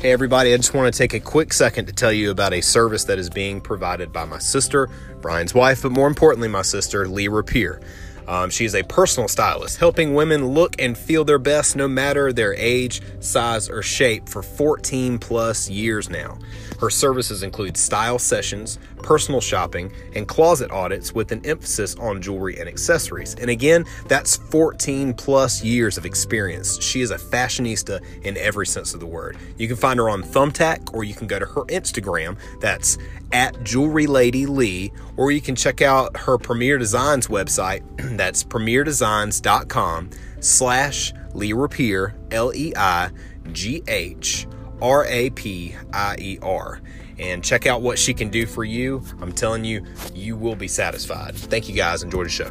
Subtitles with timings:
[0.00, 2.62] Hey, everybody, I just want to take a quick second to tell you about a
[2.62, 4.88] service that is being provided by my sister,
[5.20, 7.82] Brian's wife, but more importantly, my sister, Lee Rapier.
[8.26, 12.32] Um, she is a personal stylist, helping women look and feel their best no matter
[12.32, 16.38] their age, size, or shape for 14 plus years now.
[16.80, 22.58] Her services include style sessions, personal shopping, and closet audits with an emphasis on jewelry
[22.58, 23.34] and accessories.
[23.34, 26.82] And again, that's 14 plus years of experience.
[26.82, 29.36] She is a fashionista in every sense of the word.
[29.58, 32.38] You can find her on Thumbtack or you can go to her Instagram.
[32.60, 32.96] That's
[33.30, 37.82] at Jewelry Lady Lee, or you can check out her Premier Designs website.
[38.16, 40.10] That's premierdesigns.com
[40.40, 43.10] slash Lee Rapier, L E I
[43.52, 44.46] G H
[44.82, 46.80] R A P I E R.
[47.18, 49.02] And check out what she can do for you.
[49.20, 49.84] I'm telling you,
[50.14, 51.34] you will be satisfied.
[51.34, 52.02] Thank you guys.
[52.02, 52.50] Enjoy the show.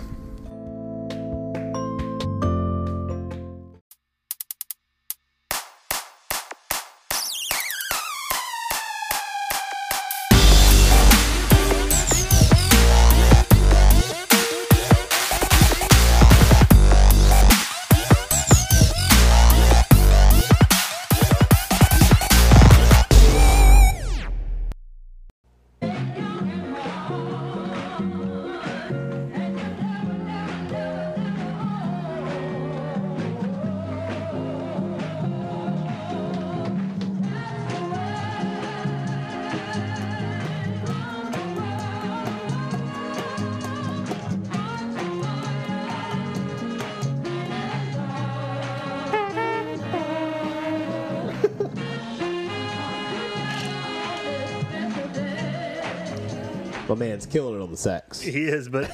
[57.83, 58.21] Killing it on the sax.
[58.21, 58.91] He is, but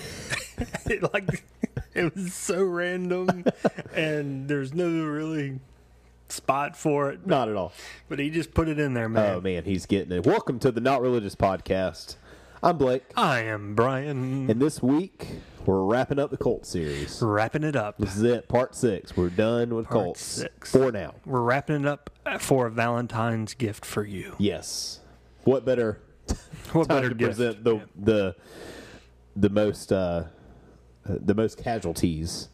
[0.86, 1.44] it, like
[1.94, 3.46] it was so random,
[3.94, 5.60] and there's no really
[6.30, 7.26] spot for it.
[7.26, 7.74] Not at all.
[8.10, 9.36] But he just put it in there, man.
[9.36, 10.26] Oh man, he's getting it.
[10.26, 12.16] Welcome to the Not Religious Podcast.
[12.64, 14.50] I'm Blake, I am Brian.
[14.50, 15.28] and this week
[15.68, 17.22] we're wrapping up the Cult series.
[17.22, 17.98] wrapping it up.
[18.00, 19.16] This is it, part six.
[19.16, 20.72] We're done with Part cults six.
[20.72, 21.14] for now.
[21.26, 22.10] We're wrapping it up
[22.40, 24.34] for a Valentine's gift for you.
[24.40, 25.00] Yes.
[25.44, 26.02] What better
[26.72, 27.38] What better to gift?
[27.38, 28.36] present the the
[29.36, 30.26] the most uh,
[31.06, 32.50] the most casualties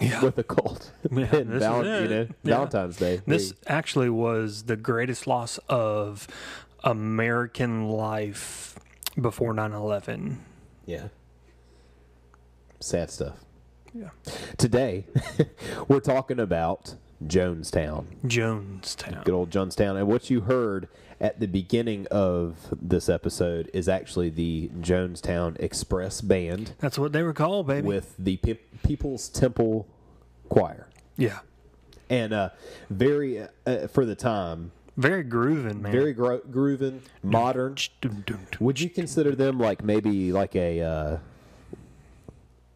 [0.00, 0.22] Yeah.
[0.22, 2.54] with the cult Yeah, than this is val- you know Yeah.
[2.54, 3.20] Valentine's Day.
[3.26, 6.26] This actually was the greatest loss of
[6.84, 8.78] American life
[9.20, 10.38] before 9 11.
[10.86, 11.08] Yeah.
[12.80, 13.44] Sad stuff.
[13.92, 14.10] Yeah.
[14.56, 15.06] Today,
[15.88, 16.94] we're talking about
[17.26, 19.24] Jonestown, Jonestown.
[19.24, 19.96] good old Jonestown.
[19.96, 20.88] And what you heard
[21.20, 27.22] at the beginning of this episode is actually the Jonestown Express Band That's what they
[27.22, 27.86] were called, baby.
[27.88, 29.86] with the Pe- People's Temple
[30.48, 30.88] Choir.
[31.16, 31.40] yeah.
[32.10, 32.50] And uh,
[32.88, 35.92] very, uh, for the time, Very grooving, man.
[35.92, 37.76] very gro- grooving, modern.
[38.60, 41.16] Would you consider them like maybe like a, uh,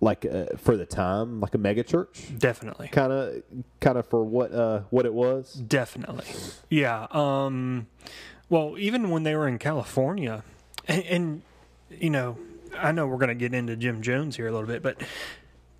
[0.02, 2.26] like uh, for the time, like a mega church?
[2.36, 2.88] Definitely.
[2.88, 3.42] kind of
[3.80, 6.26] kind of for what uh what it was Definitely.
[6.68, 7.06] Yeah.
[7.12, 7.86] Um,
[8.50, 10.42] well, even when they were in California,
[10.86, 11.42] and, and
[11.88, 12.36] you know,
[12.76, 15.00] I know we're going to get into Jim Jones here a little bit, but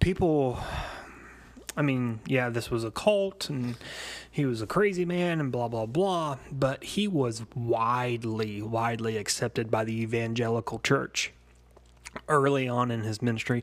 [0.00, 0.59] people,
[1.77, 3.77] I mean, yeah, this was a cult and
[4.31, 9.71] he was a crazy man and blah, blah, blah, but he was widely, widely accepted
[9.71, 11.32] by the evangelical church
[12.28, 13.62] early on in his ministry,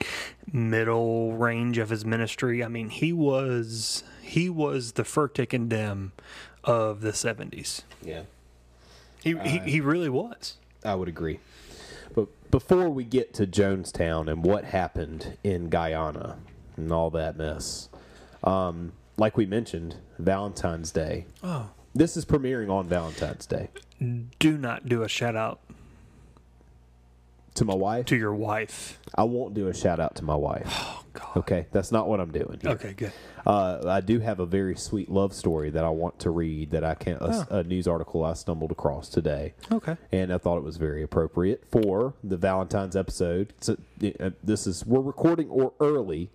[0.52, 2.64] middle range of his ministry.
[2.64, 6.12] I mean, he was he was the Furtick and Dem
[6.64, 7.84] of the seventies.
[8.04, 8.24] yeah
[9.24, 10.58] He, he he really was.
[10.84, 11.40] i would agree
[12.14, 16.38] but before we get to jonestown and what happened in guyana
[16.78, 17.90] and all that mess
[18.44, 23.70] um like we mentioned valentine's day Oh, this is premiering on valentine's day
[24.40, 25.60] do not do a shout out
[27.60, 29.00] to my wife to your wife.
[29.16, 31.38] i won't do a shout out to my wife Oh God.
[31.38, 32.72] okay that's not what i'm doing here.
[32.72, 33.14] Okay, good.
[33.48, 36.84] Uh, I do have a very sweet love story that I want to read that
[36.84, 39.54] I can't a, a news article I stumbled across today.
[39.72, 39.96] Okay.
[40.12, 43.54] and I thought it was very appropriate for the Valentine's episode.
[43.60, 43.78] So,
[44.20, 46.30] uh, this is we're recording or early,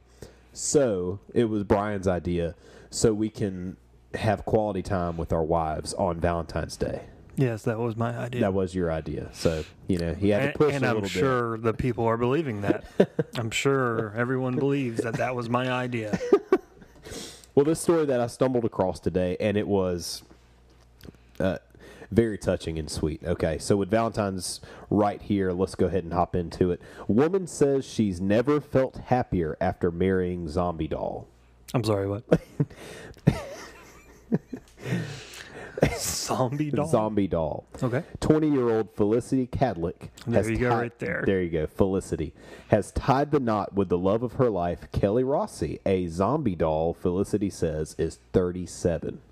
[0.53, 2.55] so it was Brian's idea,
[2.91, 3.77] so we can
[4.15, 7.03] have quality time with our wives on Valentine's Day.
[7.37, 8.43] Yes, that was my idea.
[8.43, 10.95] That was your idea, so you know he had to and, push and a I'm
[10.95, 12.85] little sure the people are believing that.
[13.37, 16.19] I'm sure everyone believes that that was my idea.
[17.55, 20.25] Well, this story that I stumbled across today, and it was
[21.39, 21.59] uh,
[22.11, 23.21] very touching and sweet.
[23.25, 24.61] Okay, so with Valentine's
[24.91, 26.83] right here, let's go ahead and hop into it.
[27.07, 31.29] Woman says she's never felt happier after marrying zombie doll.
[31.73, 32.25] I'm sorry, what?
[35.99, 36.87] Zombie doll.
[36.89, 37.65] Zombie doll.
[37.83, 38.03] Okay.
[38.21, 40.09] 20 year old Felicity Cadlick.
[40.27, 41.23] There you go, tied- right there.
[41.27, 41.67] There you go.
[41.67, 42.33] Felicity
[42.69, 45.81] has tied the knot with the love of her life, Kelly Rossi.
[45.87, 49.21] A zombie doll, Felicity says, is 37.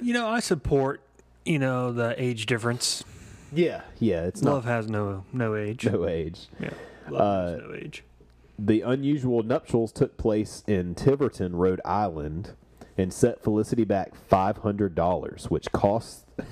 [0.00, 1.00] You know, I support,
[1.44, 3.04] you know, the age difference.
[3.52, 3.82] Yeah.
[4.00, 5.86] Yeah, it's Love has no no age.
[5.86, 6.48] no age.
[6.58, 6.70] Yeah.
[7.08, 8.02] Love has uh, no age.
[8.58, 12.54] The unusual nuptials took place in Tiverton, Rhode Island,
[12.96, 16.24] and set Felicity back $500, which cost.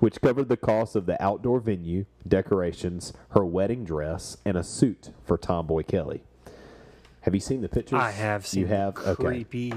[0.00, 5.10] Which covered the cost of the outdoor venue, decorations, her wedding dress, and a suit
[5.24, 6.24] for Tomboy Kelly.
[7.20, 8.00] Have you seen the pictures?
[8.00, 9.22] I have seen You have the okay.
[9.22, 9.72] creepy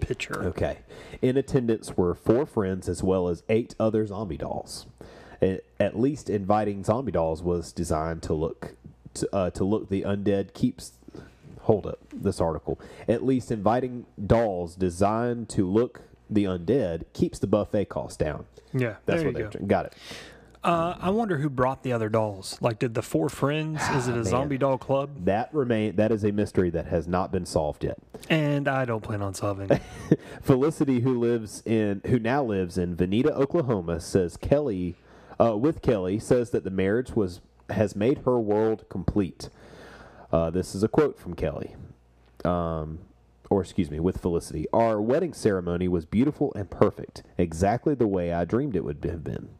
[0.00, 0.42] picture.
[0.44, 0.78] Okay.
[1.22, 4.86] In attendance were four friends as well as eight other zombie dolls.
[5.78, 8.74] At least inviting zombie dolls was designed to look
[9.14, 10.92] to, uh, to look the undead keeps.
[11.64, 12.78] Hold up this article.
[13.08, 18.46] At least inviting dolls designed to look the undead keeps the buffet cost down.
[18.72, 19.50] Yeah, That's what they go.
[19.66, 19.94] got it.
[20.62, 22.56] Uh, I wonder who brought the other dolls.
[22.62, 23.82] Like, did the four friends?
[23.94, 24.24] Is it a man.
[24.24, 25.26] zombie doll club?
[25.26, 27.98] That remain that is a mystery that has not been solved yet.
[28.30, 29.70] And I don't plan on solving.
[29.70, 29.82] it.
[30.42, 34.96] Felicity, who lives in, who now lives in Veneta, Oklahoma, says Kelly,
[35.38, 39.50] uh, with Kelly, says that the marriage was has made her world complete.
[40.34, 41.76] Uh, this is a quote from Kelly,
[42.44, 42.98] um,
[43.50, 44.66] or excuse me, with Felicity.
[44.72, 49.22] Our wedding ceremony was beautiful and perfect, exactly the way I dreamed it would have
[49.22, 49.50] been.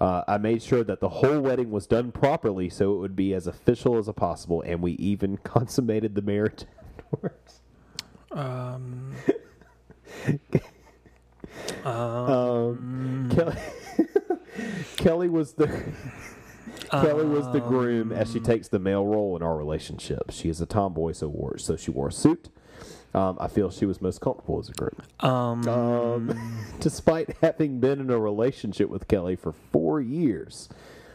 [0.00, 3.34] Uh, I made sure that the whole wedding was done properly so it would be
[3.34, 6.64] as official as possible, and we even consummated the marriage
[6.96, 7.60] afterwards.
[8.30, 9.14] um,
[11.84, 13.56] Um, Kelly,
[14.96, 15.66] Kelly was the
[16.90, 20.30] Kelly was the groom as she takes the male role in our relationship.
[20.30, 22.48] She is a tomboy, so wore so she wore a suit.
[23.12, 24.96] Um, I feel she was most comfortable as a groom.
[25.20, 30.68] um, Um, despite having been in a relationship with Kelly for four years,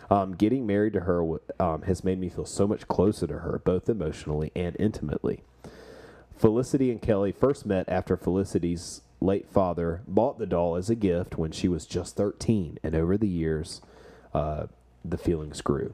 [0.10, 1.24] um, getting married to her
[1.60, 5.44] um, has made me feel so much closer to her, both emotionally and intimately.
[6.38, 11.38] Felicity and Kelly first met after Felicity's late father bought the doll as a gift
[11.38, 13.82] when she was just 13, and over the years,
[14.34, 14.68] uh,
[15.12, 15.94] the feelings grew.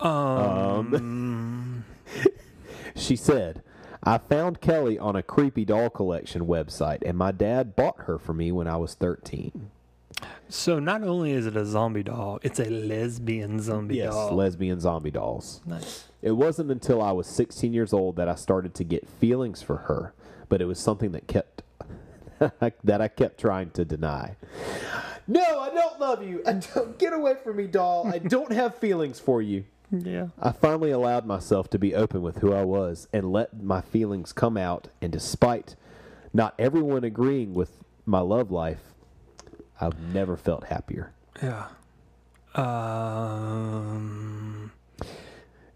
[0.00, 1.84] um,
[2.94, 3.62] She said,
[4.02, 8.32] I found Kelly on a creepy doll collection website, and my dad bought her for
[8.32, 9.70] me when I was 13.
[10.48, 14.34] so not only is it a zombie doll, it's a lesbian zombie Yes, doll.
[14.34, 15.60] lesbian zombie dolls.
[15.66, 16.04] nice.
[16.22, 19.76] It wasn't until I was 16 years old that I started to get feelings for
[19.76, 20.14] her,
[20.48, 21.62] but it was something that kept
[22.84, 24.36] that I kept trying to deny.
[25.28, 26.42] No, I don't love you.
[26.46, 28.06] I don't get away from me, doll.
[28.06, 29.64] I don't have feelings for you.
[29.90, 30.28] Yeah.
[30.40, 34.32] I finally allowed myself to be open with who I was and let my feelings
[34.32, 35.76] come out, and despite
[36.32, 38.94] not everyone agreeing with my love life,
[39.80, 41.12] I've never felt happier.
[41.42, 41.66] Yeah.
[42.54, 44.72] Um.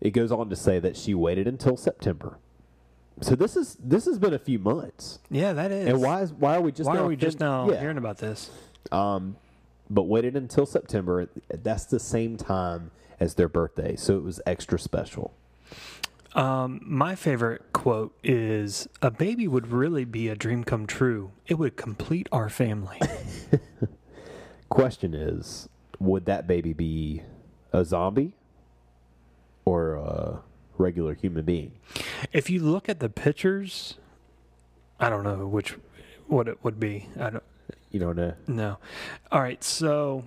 [0.00, 2.38] It goes on to say that she waited until September.
[3.20, 5.19] So this is this has been a few months.
[5.31, 5.88] Yeah, that is.
[5.88, 7.81] And why is why are we just Why now are we just now yeah.
[7.81, 8.50] hearing about this?
[8.93, 9.37] Um,
[9.88, 11.29] but waited until September.
[11.49, 15.35] That's the same time as their birthday, so it was extra special.
[16.35, 21.33] Um, my favorite quote is A baby would really be a dream come true.
[21.47, 23.00] It would complete our family.
[24.69, 27.23] Question is, would that baby be
[27.73, 28.35] a zombie
[29.64, 30.40] or a
[30.78, 31.73] regular human being?
[32.33, 33.95] if you look at the pictures,
[35.00, 35.76] I don't know which
[36.28, 37.09] what it would be.
[37.19, 37.45] I don't
[37.90, 38.35] You don't know.
[38.47, 38.78] know.
[39.32, 40.25] All right, so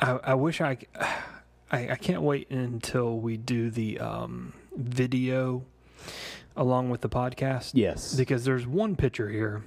[0.00, 0.78] I, I wish I,
[1.70, 5.64] I I can't wait until we do the um, video
[6.56, 7.72] along with the podcast.
[7.74, 8.14] Yes.
[8.14, 9.62] because there's one picture here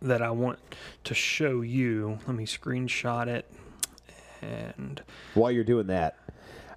[0.00, 0.58] that I want
[1.04, 2.18] to show you.
[2.26, 3.50] Let me screenshot it.
[4.40, 5.00] And
[5.34, 6.16] While you're doing that,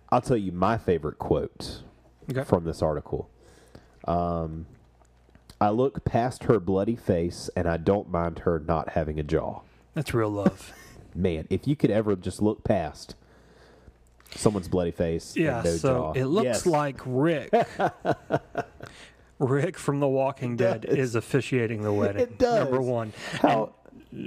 [0.10, 1.82] I'll tell you my favorite quote
[2.30, 2.44] okay.
[2.44, 3.30] from this article.
[4.08, 4.68] Um,
[5.66, 9.62] I look past her bloody face and I don't mind her not having a jaw.
[9.96, 10.72] that's real love.
[11.16, 13.16] Man, if you could ever just look past
[14.36, 16.12] someone's bloody face yeah, and no so jaw.
[16.14, 16.66] it looks Yes.
[16.68, 17.52] like Rick.
[19.40, 20.98] Rick from The Walking Dead does.
[20.98, 22.22] is officiating the wedding.
[22.22, 22.66] It does.
[22.70, 23.12] Number one.
[23.42, 23.74] how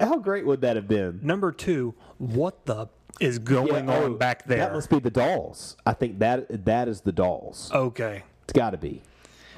[0.01, 1.21] how great would that have been?
[1.23, 2.89] Number two, what the
[3.21, 4.59] is going Yeah, on oh, back there?
[4.59, 5.77] That must be the dolls.
[5.87, 7.71] I think that that is the dolls.
[7.73, 8.25] okay.
[8.45, 9.03] It's got to be.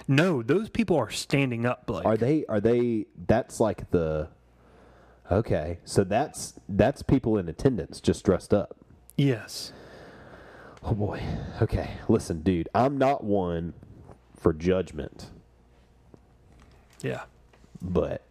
[0.08, 2.04] No, those people are standing up, Blake.
[2.06, 2.44] Are they?
[2.48, 3.06] Are they?
[3.26, 4.28] That's like the.
[5.30, 8.76] Okay, so that's that's people in attendance just dressed up.
[9.16, 9.72] yes.
[10.82, 11.22] Oh boy.
[11.60, 12.68] Okay, listen, dude.
[12.74, 13.74] I'm not one
[14.40, 15.26] for judgment,
[17.02, 17.24] Yeah.
[17.82, 18.22] but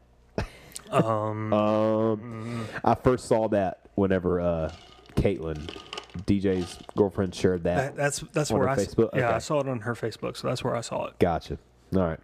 [0.90, 1.54] Um,
[2.84, 4.74] I first saw that whenever uh,
[5.16, 5.70] Caitlin,
[6.26, 7.76] DJ's girlfriend, shared that.
[7.76, 9.10] That, that's that's where her I Facebook?
[9.16, 11.20] yeah I saw it on her Facebook, so that's where I saw it.
[11.20, 11.58] Gotcha.
[11.96, 12.20] All right.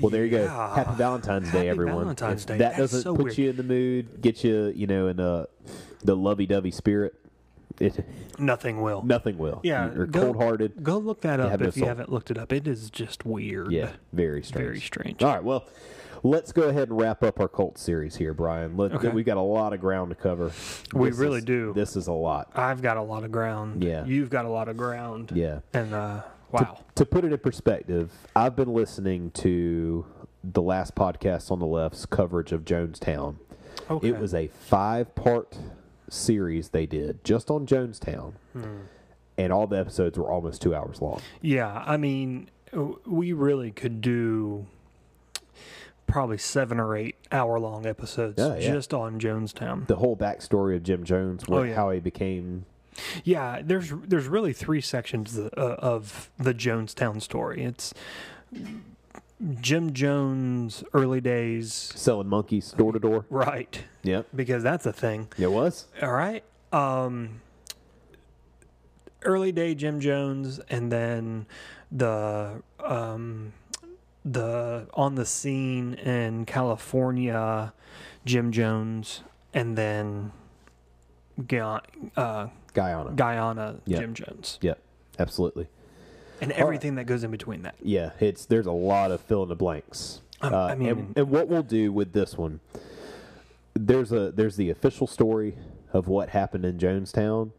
[0.00, 0.44] Well, there you go.
[0.44, 0.74] Yeah.
[0.76, 2.04] Happy Valentine's Day, everyone.
[2.04, 2.58] Valentine's If Day.
[2.58, 3.38] That That's doesn't so put weird.
[3.38, 5.44] you in the mood, get you, you know, in uh,
[6.02, 7.14] the lovey-dovey spirit.
[7.80, 8.02] It,
[8.38, 9.02] Nothing will.
[9.04, 9.60] nothing will.
[9.62, 10.82] Yeah, You're go- cold-hearted.
[10.82, 11.88] Go look that up have no if you soul.
[11.88, 12.50] haven't looked it up.
[12.50, 13.70] It is just weird.
[13.72, 14.64] Yeah, very strange.
[14.64, 15.22] Very strange.
[15.22, 15.44] All right.
[15.44, 15.66] Well,
[16.24, 18.76] let's go ahead and wrap up our cult series here, Brian.
[18.76, 19.08] Let, Okay.
[19.10, 20.50] We've got a lot of ground to cover.
[20.92, 21.72] We This really is- do.
[21.74, 22.50] This is a lot.
[22.56, 23.84] I've got a lot of ground.
[23.84, 24.04] Yeah.
[24.04, 25.30] You've got a lot of ground.
[25.34, 25.60] Yeah.
[25.72, 26.78] And uh, wow.
[26.96, 30.04] To put it in perspective, I've been listening to
[30.42, 33.36] the last podcast on the left's coverage of Jonestown.
[33.90, 34.08] Okay.
[34.08, 35.56] It was a five part
[36.08, 38.32] series they did just on Jonestown.
[38.52, 38.62] Hmm.
[39.36, 41.20] And all the episodes were almost two hours long.
[41.42, 42.48] Yeah, I mean,
[43.04, 44.66] we really could do
[46.06, 48.72] probably seven or eight hour long episodes Yeah, yeah.
[48.72, 49.86] just on Jonestown.
[49.86, 51.74] The whole backstory of Jim Jones, where, Oh, yeah.
[51.74, 52.66] how he became.
[53.24, 57.64] Yeah, there's there's really three sections uh, of the Jonestown story.
[57.64, 57.92] It's
[59.60, 63.24] Jim Jones' early days, Selling monkeys door to door.
[63.30, 63.82] right?
[64.04, 64.28] Yep.
[64.34, 65.26] Because that's a thing.
[65.38, 65.86] It was.
[66.00, 66.44] All right.
[66.72, 67.40] Um,
[69.22, 71.46] early day Jim Jones, and then
[71.90, 73.52] the um,
[74.24, 77.72] the on the scene in California,
[78.24, 80.32] Jim Jones, and then
[81.46, 81.82] Guyana,
[82.16, 83.12] uh, Guyana.
[83.14, 83.98] Guyana Yeah.
[84.00, 84.78] Jim Jones, Yep.
[85.18, 85.68] Absolutely.
[86.40, 87.74] and everything that goes in between that.
[87.82, 90.20] Yeah, it's there's a lot of fill in the blanks.
[90.40, 92.60] Um, Uh, I mean- and, and what we'll do with this one,
[93.74, 95.56] there's a there's the official story
[95.92, 97.50] of what happened in Jonestown.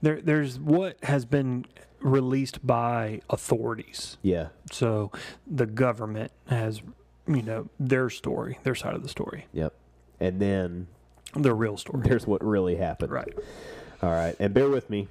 [0.00, 1.66] There, there's what has been
[2.00, 4.16] released by authorities.
[4.22, 5.10] Yeah, So
[5.46, 6.80] the government has,
[7.26, 9.74] you know, their story, their side of the story, yep.
[10.20, 10.86] And then
[11.34, 12.02] the real story.
[12.08, 13.12] there's what really happened.
[13.12, 13.32] Right.
[14.02, 15.08] All right, and bear with me.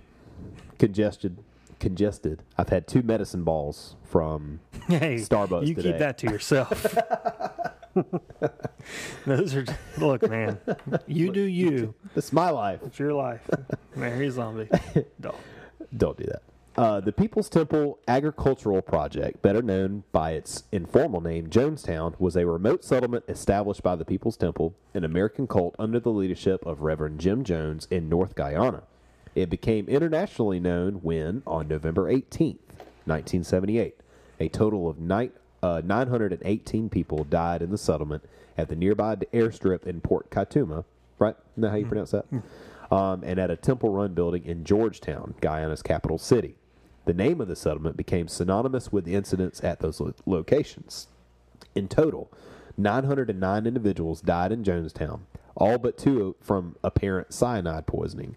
[0.79, 1.37] Congested,
[1.79, 2.43] congested.
[2.57, 4.59] I've had two medicine balls from.
[4.87, 5.89] Hey, Starbucks You today.
[5.91, 6.95] keep that to yourself.
[9.25, 9.65] Those are
[9.97, 10.59] look, man.
[11.07, 11.93] You do you.
[12.15, 12.79] It's my life.
[12.85, 13.41] It's your life.
[13.95, 14.69] Mary Zombie.
[15.19, 15.35] Dog.
[15.95, 16.41] Don't do that.
[16.77, 22.45] Uh, the People's Temple Agricultural Project, better known by its informal name, Jonestown, was a
[22.45, 27.19] remote settlement established by the People's Temple, an American cult under the leadership of Reverend
[27.19, 28.83] Jim Jones in North Guyana.
[29.33, 32.59] It became internationally known when, on November 18th,
[33.05, 33.95] 1978,
[34.39, 35.31] a total of nine,
[35.63, 38.23] uh, 918 people died in the settlement
[38.55, 40.85] at the nearby airstrip in Port Kaituma.
[41.17, 41.35] Right?
[41.53, 42.25] Isn't that how you pronounce that?
[42.91, 46.55] um, and at a temple run building in Georgetown, Guyana's capital city.
[47.07, 51.07] The name of the settlement became synonymous with the incidents at those lo- locations.
[51.73, 52.29] In total,
[52.75, 55.21] 909 individuals died in Jonestown,
[55.55, 58.35] all but two from apparent cyanide poisoning,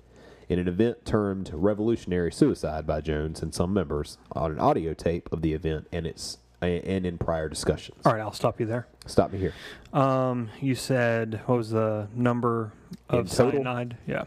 [0.49, 5.29] in an event termed revolutionary suicide by Jones and some members on an audio tape
[5.33, 8.07] of the event and its and in prior discussions.
[8.07, 8.87] All right, I'll stop you there.
[9.07, 9.55] Stop me here.
[9.93, 12.73] Um, you said what was the number
[13.09, 13.53] of total?
[13.65, 13.97] cyanide?
[14.07, 14.27] Yeah,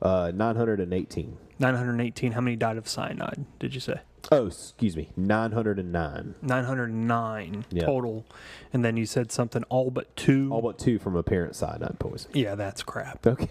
[0.00, 1.36] Uh, 918.
[1.58, 2.32] 918.
[2.32, 3.44] How many died of cyanide?
[3.58, 4.00] Did you say?
[4.30, 6.34] Oh, excuse me, 909.
[6.42, 7.84] 909 Yeah.
[7.86, 8.26] total,
[8.72, 10.50] and then you said something all but two.
[10.52, 12.36] All but two from apparent cyanide poisoning.
[12.36, 13.26] yeah, that's crap.
[13.26, 13.48] Okay.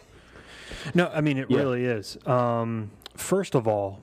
[0.93, 1.57] No, I mean it Yeah.
[1.57, 2.17] really is.
[2.27, 4.01] Um, first of all,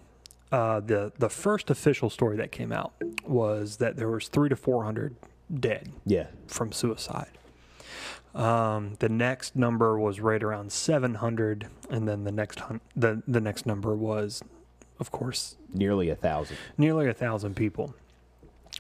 [0.50, 2.92] uh, the the first official story that came out
[3.26, 5.14] was that there was three to four hundred
[5.54, 6.26] dead Yeah.
[6.46, 7.28] from suicide.
[8.34, 13.22] Um, the next number was right around seven hundred, and then the next hun- the
[13.28, 14.42] the next number was,
[14.98, 16.56] of course, Nearly a thousand.
[16.76, 17.94] nearly a thousand people.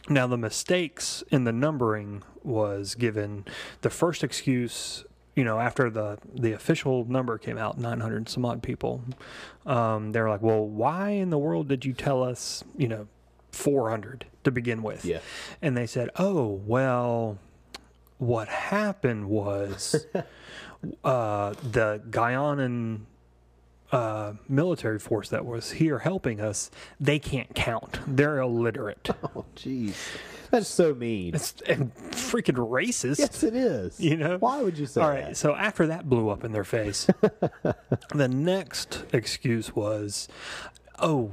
[0.08, 3.44] Now, the mistakes in the numbering was given
[3.82, 5.04] the first excuse,
[5.36, 9.02] you know, after the, the official number came out, 900 some odd people.
[9.64, 13.06] Um, they were like, well, why in the world did you tell us, you know,
[13.52, 15.04] 400 to begin with?
[15.06, 15.20] Yeah.
[15.62, 17.38] And they said, oh, well,
[18.18, 20.06] what happened was
[21.04, 23.00] uh, the Guyanan
[23.92, 27.98] uh, military force that was here helping us, they can't count.
[28.06, 29.10] They're illiterate.
[29.36, 29.94] Oh, jeez.
[30.50, 31.34] That's so mean.
[31.34, 33.18] It's and freaking racist.
[33.18, 33.98] yes, it is.
[33.98, 34.36] You know?
[34.38, 35.06] Why would you say that?
[35.06, 35.36] All right, that?
[35.36, 37.08] so after that blew up in their face,
[38.14, 40.28] the next excuse was,
[41.00, 41.32] "Oh,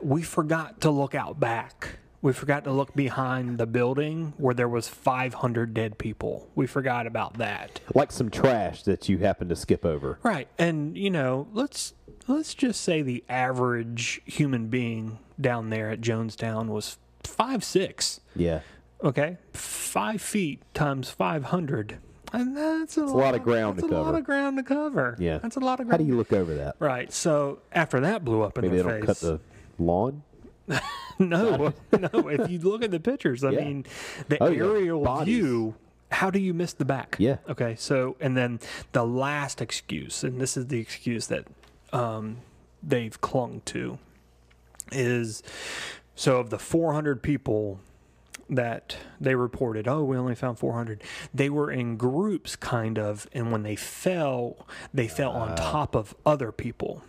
[0.00, 1.98] we forgot to look out back.
[2.22, 6.48] We forgot to look behind the building where there was 500 dead people.
[6.54, 10.18] We forgot about that." Like some trash that you happen to skip over.
[10.22, 10.48] Right.
[10.58, 11.94] And you know, let's
[12.28, 18.20] let's just say the average human being down there at Jonestown was five six.
[18.36, 18.60] Yeah.
[19.02, 21.98] Okay, five feet times five hundred.
[22.32, 24.18] And that's a, a lot of ground that's to a lot cover.
[24.18, 25.16] of ground to cover.
[25.18, 25.38] Yeah.
[25.38, 25.90] that's a lot of ground.
[25.90, 26.76] How do you look over that?
[26.78, 27.12] Right.
[27.12, 29.40] So after that blew up in Maybe they their don't cut the
[29.78, 30.22] lawn.
[31.18, 32.28] no, no.
[32.28, 33.64] If you look at the pictures, I Yeah.
[33.64, 33.86] mean,
[34.28, 35.34] the Oh, aerial Bodies.
[35.36, 35.74] view.
[36.10, 37.16] How do you miss the back?
[37.18, 37.36] Yeah.
[37.48, 37.74] Okay.
[37.78, 38.60] So and then
[38.92, 41.46] the last excuse, and this is the excuse that
[41.92, 42.38] um,
[42.82, 43.98] they've clung to,
[44.90, 45.42] is
[46.14, 47.80] so of the 400 people
[48.50, 51.02] that they reported, oh, we only found 400.
[51.32, 56.14] They were in groups, kind of, and when they fell, they fell on top of
[56.26, 57.02] other people.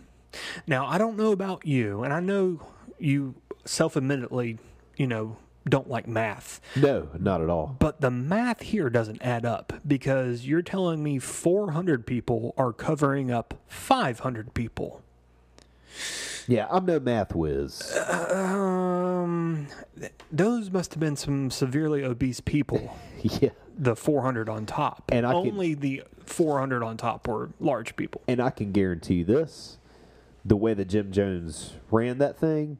[0.66, 2.60] Now, I don't know about you, and I know
[2.98, 4.58] you self admittedly,
[4.96, 5.36] you know,
[5.68, 7.76] don't like math, No, not at all.
[7.78, 13.30] but the math here doesn't add up because you're telling me 400 people are covering
[13.30, 15.00] up 500 people.
[16.46, 17.96] Yeah, I'm no math whiz.
[18.30, 19.68] Um,
[20.30, 22.94] those must have been some severely obese people.
[23.22, 27.96] yeah, The 400 on top, And I can- only the 400 on top were large
[27.96, 28.20] people.
[28.28, 29.78] and I can guarantee you this:
[30.44, 32.78] the way that Jim Jones ran that thing,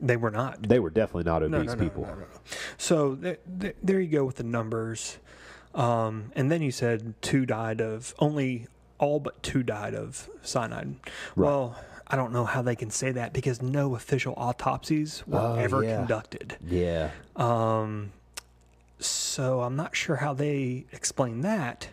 [0.00, 0.62] They were not.
[0.68, 2.02] they were definitely not No, obese no, no, people.
[2.04, 2.26] no, no, no.
[2.78, 5.18] So th- th- there you go with the numbers.
[5.74, 8.66] Um, and then you said two died of only
[8.98, 10.96] all but two died of cyanide.
[11.36, 11.76] Well,
[12.06, 15.84] I don't know how they can say that because no official autopsies were Oh, ever
[15.84, 15.96] yeah.
[15.98, 16.56] conducted.
[16.66, 18.12] Yeah, Um,
[18.98, 21.88] so I'm not sure how they explain that,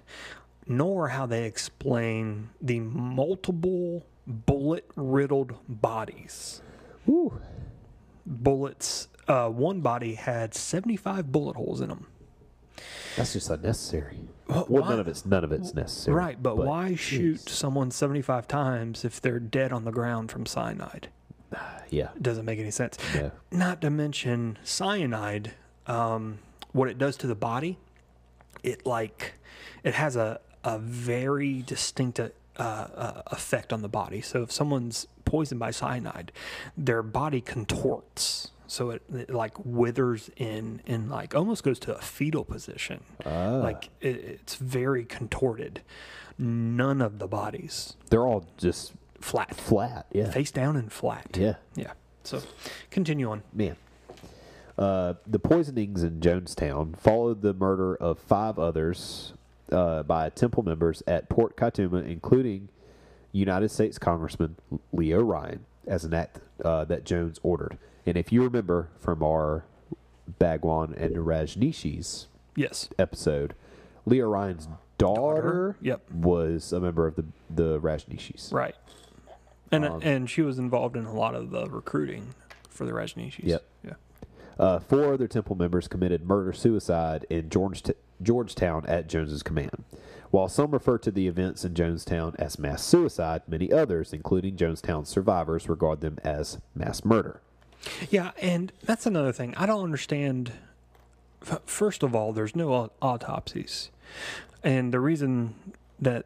[0.66, 6.62] nor how they explain the multiple bullet riddled bodies.
[7.06, 7.40] Whew.
[8.28, 9.08] Bullets.
[9.28, 12.08] Uh, one body had 75 bullet holes in them.
[13.16, 14.20] that's just unnecessary.
[14.48, 16.16] Well, Well, why- none of it's none of it's necessary.
[16.16, 16.98] Right, but, why jeez.
[17.00, 21.10] shoot someone 75 times if they're dead on the ground from cyanide?
[21.90, 22.98] Yeah, It doesn't make any sense.
[23.16, 23.32] no.
[23.50, 25.54] Not to mention cyanide,
[25.88, 26.40] um,
[26.74, 27.78] what it does to the body,
[28.62, 29.36] it like
[29.86, 32.20] it has a a very distinct
[32.58, 34.22] uh, uh, effect on the body.
[34.22, 36.32] So if someone's poisoned by cyanide,
[36.78, 38.52] their body contorts.
[38.68, 43.02] So it, it like withers in and like almost goes to a fetal position.
[43.26, 43.58] Ah.
[43.58, 45.82] Like it, it's very contorted.
[46.40, 50.06] None of the bodies They're all just flat, flat.
[50.12, 51.36] Yeah, face down and flat.
[51.40, 51.56] yeah.
[51.76, 51.94] Yeah.
[52.24, 52.42] So
[52.92, 53.44] continue on.
[53.54, 53.76] Man.
[54.78, 59.34] Uh, the poisonings in Jonestown followed the murder of five others
[59.72, 62.70] uh, by Temple members at Port Kaituma, including
[63.32, 64.56] United States Congressman
[64.92, 67.78] Leo Ryan, as an act uh, that Jones ordered.
[68.06, 69.66] And if you remember from our
[70.40, 72.90] Bhagwan and Rajneeshees Yes.
[72.98, 73.54] episode,
[74.06, 76.12] Leo Ryan's daughter, Yep.
[76.12, 78.52] was a member of the the Rajneeshees.
[78.54, 78.76] Right.
[79.72, 82.34] And Um, and she was involved in a lot of the recruiting
[82.70, 83.44] for the Rajneeshees.
[83.46, 83.64] Yep.
[83.84, 83.94] Yeah.
[84.58, 87.84] Uh, four other temple members committed murder suicide in George
[88.22, 89.84] Georgetown at Jones's command.
[90.30, 95.08] While some refer to the events in Jonestown as mass suicide, many others, including Jonestown
[95.08, 97.40] survivors, regard them as mass murder.
[98.10, 99.56] Yeah, and that's another thing.
[99.56, 100.52] I don't understand.
[101.66, 103.90] First of all, there's no autopsies.
[104.64, 105.56] And the reason
[106.00, 106.26] that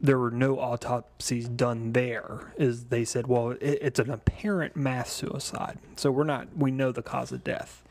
[0.00, 5.12] there were no autopsies done there is they said, well, it, it's an apparent mass
[5.12, 5.78] suicide.
[5.96, 7.82] So we're not, we know the cause of death.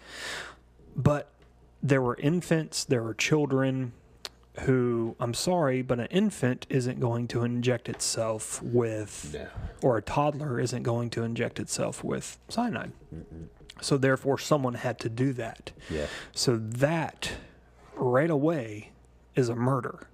[0.96, 1.30] But
[1.82, 3.94] there were infants, there were children
[4.62, 9.36] who, I'm sorry, but an infant isn't going to inject itself with,
[9.84, 12.92] or a toddler isn't going to inject itself with cyanide.
[13.82, 15.72] So therefore, someone had to do that.
[15.90, 16.08] Yeah.
[16.34, 17.34] So that
[17.96, 18.92] right away
[19.36, 20.08] is a murder.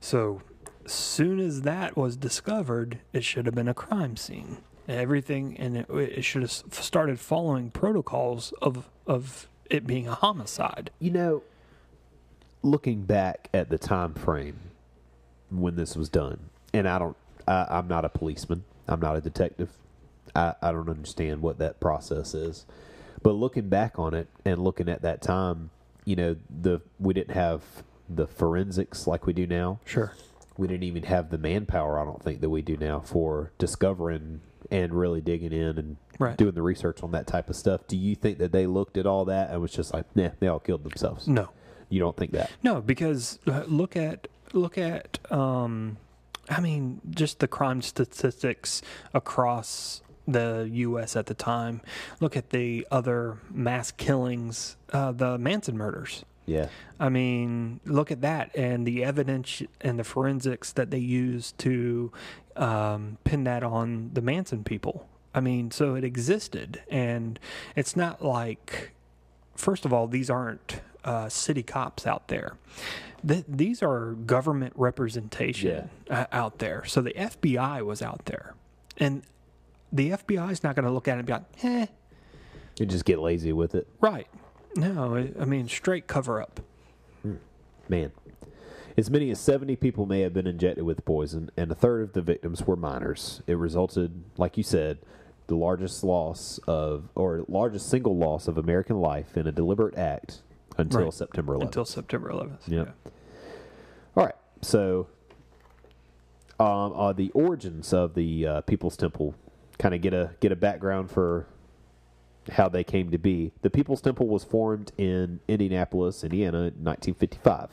[0.00, 0.42] So
[0.86, 4.58] soon as that was discovered, it should have been a crime scene.
[4.88, 10.90] Everything, and it, it should have started following protocols of of it being a homicide.
[10.98, 11.42] You know,
[12.62, 14.58] looking back at the time frame
[15.48, 17.16] when this was done, and I don't,
[17.48, 19.70] I, I'm not a policeman, I'm not a detective,
[20.34, 22.66] I, I don't understand what that process is.
[23.22, 25.70] But looking back on it and looking at that time,
[26.04, 27.62] you know, the we didn't have
[28.08, 29.80] the forensics like we do now.
[29.84, 30.14] Sure.
[30.56, 34.40] We didn't even have the manpower, I don't think, that we do now for discovering
[34.70, 36.36] and really digging in and Right.
[36.36, 37.86] doing the research on that type of stuff.
[37.88, 40.48] Do you think that they looked at all that and was just like, nah, they
[40.48, 41.26] all killed themselves?
[41.26, 41.48] No.
[41.88, 42.50] You don't think that?
[42.62, 45.96] No, because uh, look at look at um,
[46.48, 48.82] I mean, just the crime statistics
[49.14, 51.16] across the U.S.
[51.16, 51.80] at the time.
[52.20, 56.24] Look at the other mass killings, uh, the Manson murders.
[56.46, 56.68] Yeah.
[56.98, 62.12] I mean, look at that and the evidence and the forensics that they used to
[62.56, 65.08] um, pin that on the Manson people.
[65.34, 67.38] I mean, so it existed, and
[67.76, 68.92] it's not like,
[69.54, 72.56] first of all, these aren't uh, city cops out there.
[73.26, 76.84] Th- these are government representation uh, out there.
[76.84, 78.54] So the FBI was out there,
[78.96, 79.22] and
[79.92, 81.86] the FBI is not going to look at it and be like, "Eh,
[82.78, 83.86] You just get lazy with it.
[84.00, 84.26] right."
[84.76, 86.60] No, I I mean straight cover up.
[87.88, 88.12] Man.
[88.96, 92.12] As many as 70 people may have been injected with poison, and a third of
[92.12, 93.40] the victims were minors.
[93.46, 94.98] It resulted, like you said,
[95.50, 100.42] the largest loss of, or largest single loss of American life in a deliberate act
[100.78, 101.12] until Right.
[101.12, 101.62] September 11th.
[101.62, 102.68] Until September 11th.
[102.68, 102.94] Yep.
[104.16, 104.34] All right.
[104.62, 105.08] So,
[106.60, 109.34] um, uh, the origins of the uh, People's Temple,
[109.78, 111.46] kind of get a get a background for
[112.52, 113.50] how they came to be.
[113.62, 117.70] The People's Temple was formed in Indianapolis, Indiana, in 1955.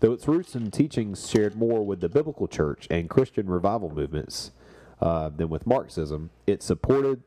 [0.00, 4.50] Though its roots and teachings shared more with the biblical church and Christian revival movements
[5.00, 7.22] uh, than with Marxism, it supported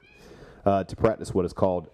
[0.65, 1.89] uh, to practice what is called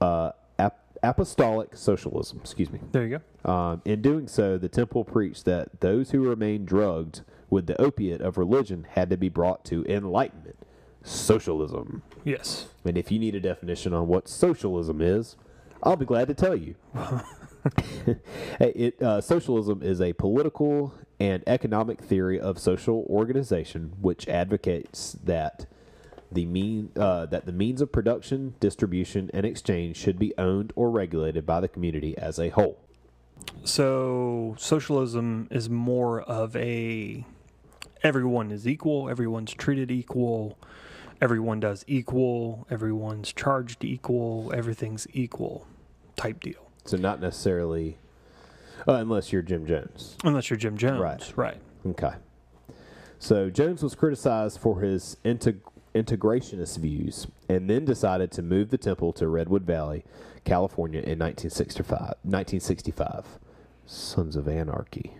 [0.00, 2.38] uh, ap- apostolic socialism.
[2.40, 2.80] Excuse me.
[2.92, 3.50] There you go.
[3.50, 8.20] Um, in doing so, the temple preached that those who remained drugged with the opiate
[8.20, 10.58] of religion had to be brought to enlightenment,
[11.02, 12.02] socialism.
[12.24, 12.66] Yes.
[12.84, 15.36] And if you need a definition on what socialism is,
[15.82, 16.74] I'll be glad to tell you.
[18.60, 25.66] it, uh, socialism is a political and economic theory of social organization which advocates that
[26.30, 30.90] the mean uh, that the means of production, distribution, and exchange should be owned or
[30.90, 32.78] regulated by the community as a whole.
[33.64, 37.24] So socialism is more of a
[38.02, 40.58] everyone is equal, everyone's treated equal,
[41.20, 45.66] everyone does equal, everyone's charged equal, everything's equal
[46.16, 46.67] type deal.
[46.88, 47.98] So not necessarily,
[48.88, 50.16] uh, unless you're Jim Jones.
[50.24, 50.98] Unless you're Jim Jones.
[50.98, 51.32] Right.
[51.36, 51.60] Right.
[51.86, 52.12] Okay.
[53.18, 55.60] So Jones was criticized for his integ-
[55.94, 60.02] integrationist views, and then decided to move the temple to Redwood Valley,
[60.44, 61.98] California, in 1965.
[62.22, 63.38] 1965.
[63.84, 65.12] Sons of Anarchy.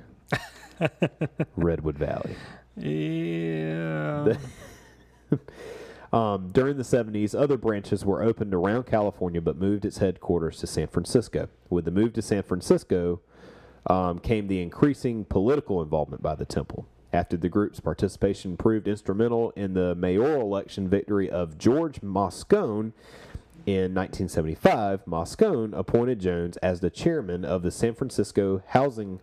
[1.57, 2.35] Redwood Valley.
[2.77, 4.37] Yeah.
[6.13, 10.67] Um, during the 70s, other branches were opened around California but moved its headquarters to
[10.67, 11.49] San Francisco.
[11.69, 13.21] With the move to San Francisco
[13.87, 16.87] um, came the increasing political involvement by the temple.
[17.13, 22.93] After the group's participation proved instrumental in the mayoral election victory of George Moscone
[23.67, 29.21] in 1975, Moscone appointed Jones as the chairman of the San Francisco Housing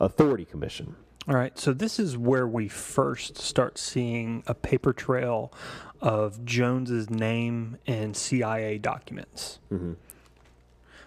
[0.00, 0.96] Authority Commission.
[1.28, 5.52] All right, so this is where we first start seeing a paper trail
[6.00, 9.58] of Jones's name in CIA documents.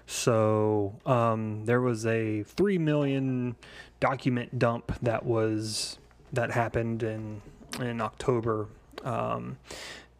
[0.07, 3.55] So um, there was a three million
[4.01, 5.99] document dump that was
[6.33, 7.41] that happened in
[7.79, 8.67] in October.
[9.05, 9.57] Um,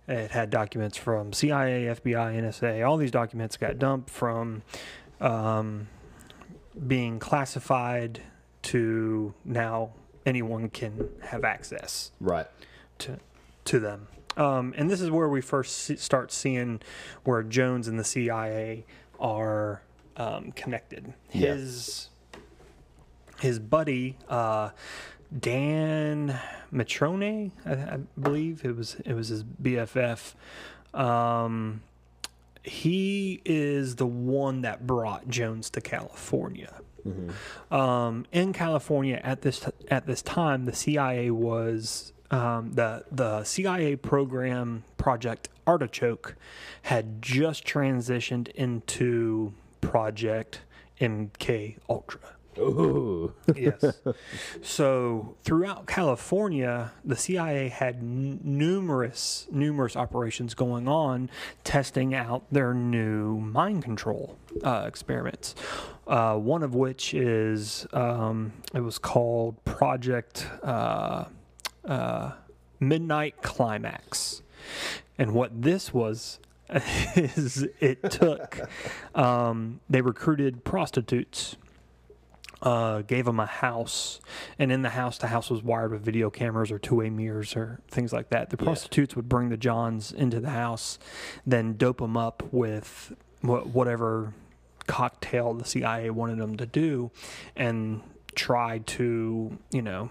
[0.07, 2.87] it had documents from CIA, FBI, NSA.
[2.87, 4.61] All these documents got dumped from
[5.19, 5.87] um,
[6.87, 8.21] being classified
[8.71, 9.91] to now
[10.25, 12.47] anyone can have access Right.
[12.99, 13.19] to
[13.65, 14.07] to them.
[14.37, 16.81] Um, and this is where we first start seeing
[17.23, 18.85] where Jones and the CIA
[19.19, 19.81] are
[20.17, 21.13] um, connected.
[21.31, 21.53] Yeah.
[21.55, 22.09] His
[23.41, 24.69] his buddy uh,
[25.37, 26.39] Dan
[26.73, 30.33] Mitrione, I, I believe it was it was his BFF.
[30.93, 31.81] Um,
[32.63, 36.81] he is the one that brought Jones to California.
[37.71, 43.95] Um, in California at this at this time, the CIA was um, the the CIA
[43.95, 46.35] program Project Artichoke
[46.83, 50.61] had just transitioned into Project
[50.99, 52.38] MK Ultra.
[52.57, 53.33] Ooh.
[53.55, 54.01] Yes.
[54.61, 61.29] so throughout California, the CIA had n- numerous numerous operations going on,
[61.63, 65.55] testing out their new mind control uh, experiments.
[66.07, 71.25] Uh, one of which is um, it was called Project uh,
[71.85, 72.31] uh,
[72.79, 74.41] Midnight Climax,
[75.17, 76.39] and what this was.
[77.15, 78.59] is it took
[79.15, 81.55] um, they recruited prostitutes
[82.61, 84.19] uh, gave them a house,
[84.57, 87.79] and in the house, the house was wired with video cameras or two-way mirrors or
[87.89, 88.49] things like that.
[88.49, 90.99] The prostitutes would bring the Johns into the house,
[91.45, 94.33] then dope them up with wha- whatever
[94.87, 97.11] cocktail the CIA wanted them to do,
[97.55, 98.01] and
[98.35, 100.09] try to, you know,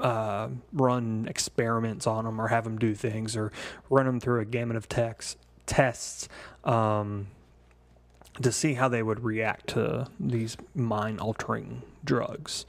[0.00, 3.50] uh, run experiments on them or have them do things or
[3.88, 6.28] run them through a gamut of text, tests.
[6.64, 7.28] Um,
[8.42, 12.66] to see how they would react to these mind altering drugs.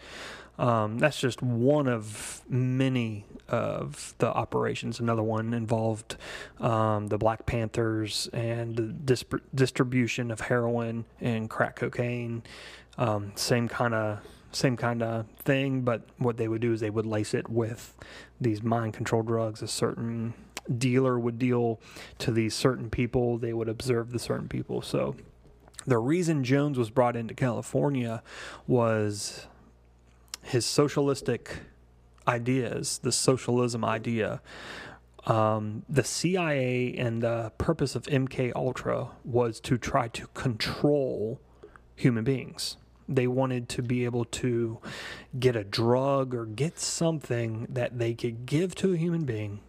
[0.58, 5.00] Um, that's just one of many of the operations.
[5.00, 6.16] Another one involved
[6.60, 12.44] um, the Black Panthers and the dis- distribution of heroin and crack cocaine.
[12.98, 14.20] Um, same kind of
[14.54, 17.94] same kind of thing, but what they would do is they would lace it with
[18.40, 19.62] these mind control drugs.
[19.62, 20.34] A certain
[20.78, 21.82] dealer would deal
[22.20, 23.38] to these certain people.
[23.38, 24.82] They would observe the certain people.
[24.82, 25.18] So
[25.86, 28.24] the reason Jones was brought into California
[28.68, 29.48] was
[30.42, 31.60] his socialistic
[32.28, 34.42] ideas, the socialism idea.
[35.26, 41.40] Um, the CIA and the purpose of MK Ultra was to try to control
[41.96, 42.78] human beings.
[43.08, 44.80] They wanted to be able to
[45.40, 49.62] get a drug or get something that they could give to a human being,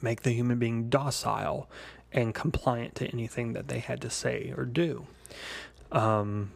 [0.00, 1.68] make the human being docile
[2.12, 5.06] and compliant to anything that they had to say or do.
[5.90, 6.52] Um,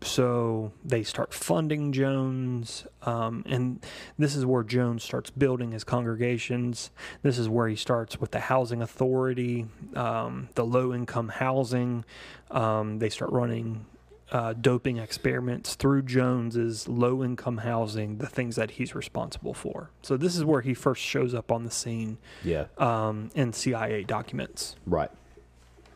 [0.00, 3.84] so they start funding Jones, um, and
[4.16, 6.90] this is where Jones starts building his congregations.
[7.22, 9.66] This is where he starts with the housing authority,
[9.96, 12.04] um, the low income housing.
[12.50, 13.86] Um, they start running
[14.30, 19.90] uh, doping experiments through Jones's low income housing, the things that he's responsible for.
[20.02, 22.66] So this is where he first shows up on the scene Yeah.
[22.76, 24.76] um, in CIA documents.
[24.86, 25.10] Right.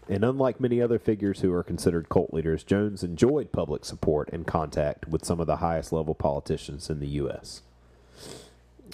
[0.09, 4.47] And unlike many other figures who are considered cult leaders, Jones enjoyed public support and
[4.47, 7.63] contact with some of the highest level politicians in the U.S.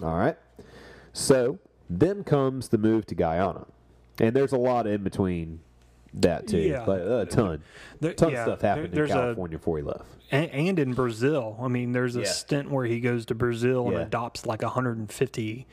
[0.02, 0.36] All right.
[1.12, 3.66] So then comes the move to Guyana.
[4.20, 5.60] And there's a lot in between
[6.14, 6.58] that, too.
[6.58, 6.84] Yeah.
[6.84, 7.62] Like, a ton.
[8.00, 10.04] There- ton yeah, of stuff there- happened in there's a- California before he left.
[10.30, 11.56] and, and in Brazil.
[11.60, 12.26] I mean, there's a Yeah.
[12.28, 15.66] stint where he goes to Brazil and adopts like 150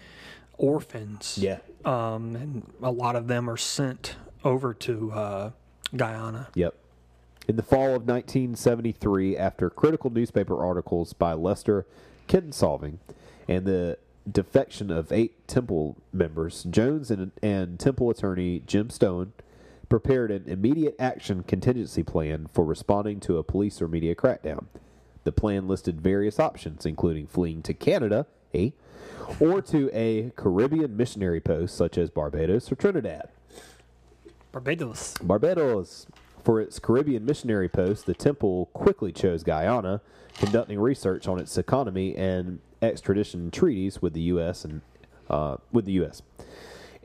[0.57, 1.37] orphans.
[1.39, 1.59] Yeah.
[1.83, 5.51] Um, and a lot of them are sent over to uh,
[5.95, 6.47] Guyana.
[6.55, 6.75] Yep.
[7.47, 11.85] In the fall of 1973, after critical newspaper articles by Lester
[12.27, 12.97] Kinsolving
[13.47, 13.99] and the
[14.31, 19.33] defection of eight Temple members, Jones and, and Temple attorney Tim Stoen
[19.89, 24.65] prepared an immediate action contingency plan for responding to a police or media crackdown.
[25.23, 28.71] The plan listed various options, including fleeing to Canada, eh,
[29.39, 33.29] or to a Caribbean missionary post such as Barbados or Trinidad.
[34.51, 35.15] Barbados.
[35.21, 36.07] Barbados.
[36.43, 40.01] For its Caribbean missionary post, the temple quickly chose Guyana,
[40.35, 44.63] conducting research on its economy and extradition treaties with the U.S.
[44.63, 44.81] and
[45.27, 46.21] uh, with the U.S.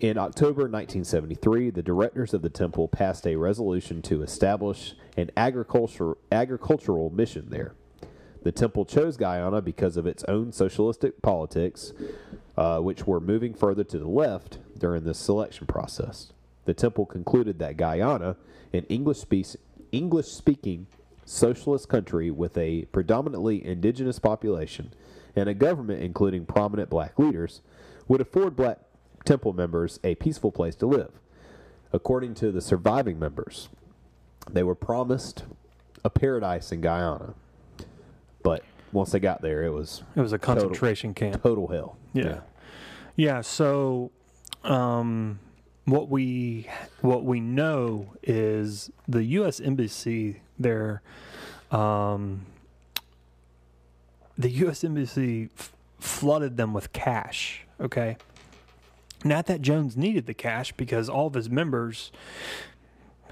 [0.00, 6.16] In October 1973, the directors of the temple passed a resolution to establish an agriculture,
[6.32, 7.74] agricultural mission there.
[8.42, 11.92] The temple chose Guyana because of its own socialistic politics,
[12.56, 16.32] uh, which were moving further to the left during this selection process.
[16.64, 18.36] The temple concluded that Guyana,
[18.72, 19.58] an English spe-
[19.92, 20.86] English speaking
[21.26, 24.94] socialist country with a predominantly indigenous population
[25.36, 27.60] and a government including prominent black leaders,
[28.08, 28.78] would afford black
[29.24, 31.12] temple members a peaceful place to live.
[31.92, 33.68] According to the surviving members,
[34.50, 35.44] they were promised
[36.04, 37.34] a paradise in Guyana.
[38.42, 41.42] But once they got there, it was It was a concentration camp.
[41.42, 41.96] total hell.
[42.12, 42.40] Yeah.
[43.16, 43.40] Yeah.
[43.42, 44.10] So,
[44.64, 45.40] um,
[45.84, 46.68] what we
[47.00, 49.60] what we know is the U.S.
[49.60, 51.02] embassy there.
[51.70, 52.46] Um,
[54.38, 54.84] the U.S.
[54.84, 57.66] embassy f- flooded them with cash.
[57.80, 58.16] Okay.
[59.24, 62.10] Not that Jones needed the cash because all of his members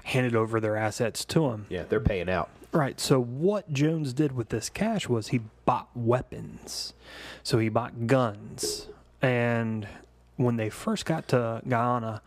[0.03, 1.65] handed over their assets to him.
[1.69, 2.49] Yeah, they're paying out.
[2.71, 2.99] Right.
[2.99, 6.93] So what Jones did with this cash was he bought weapons.
[7.41, 8.87] So he bought guns.
[9.21, 9.87] And
[10.35, 12.21] when they first got to Guyana,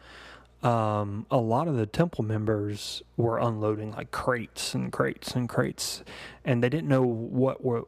[0.63, 6.05] um, a lot of the temple members were unloading like crates and crates and crates,
[6.45, 7.81] and they didn't know what were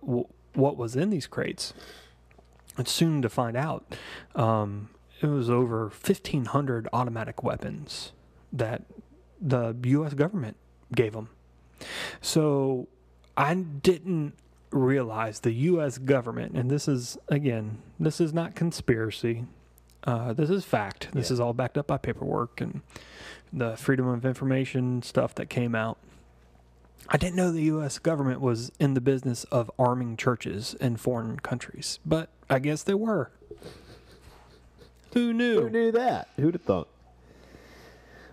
[0.54, 1.72] what was in these crates.
[2.76, 3.84] And soon to find out,
[4.34, 4.88] um,
[5.24, 8.12] it was over fifteen hundred automatic weapons
[8.52, 8.82] that
[9.40, 10.14] the U.S.
[10.14, 10.56] government
[10.94, 11.28] gave them.
[12.20, 12.88] So
[13.36, 14.34] I didn't
[14.70, 15.98] realize the U.S.
[15.98, 19.44] government, and this is, again, this is not conspiracy.
[20.04, 21.08] Uh, this is fact.
[21.12, 21.34] This Yeah.
[21.34, 22.80] is all backed up by paperwork and
[23.52, 25.98] the Freedom of Information stuff that came out.
[27.08, 27.98] I didn't know the U.S.
[27.98, 32.94] government was in the business of arming churches in foreign countries, but I guess they
[32.94, 33.30] were.
[35.14, 35.62] Who knew?
[35.62, 36.28] Who knew that?
[36.36, 36.88] Who'd have thought?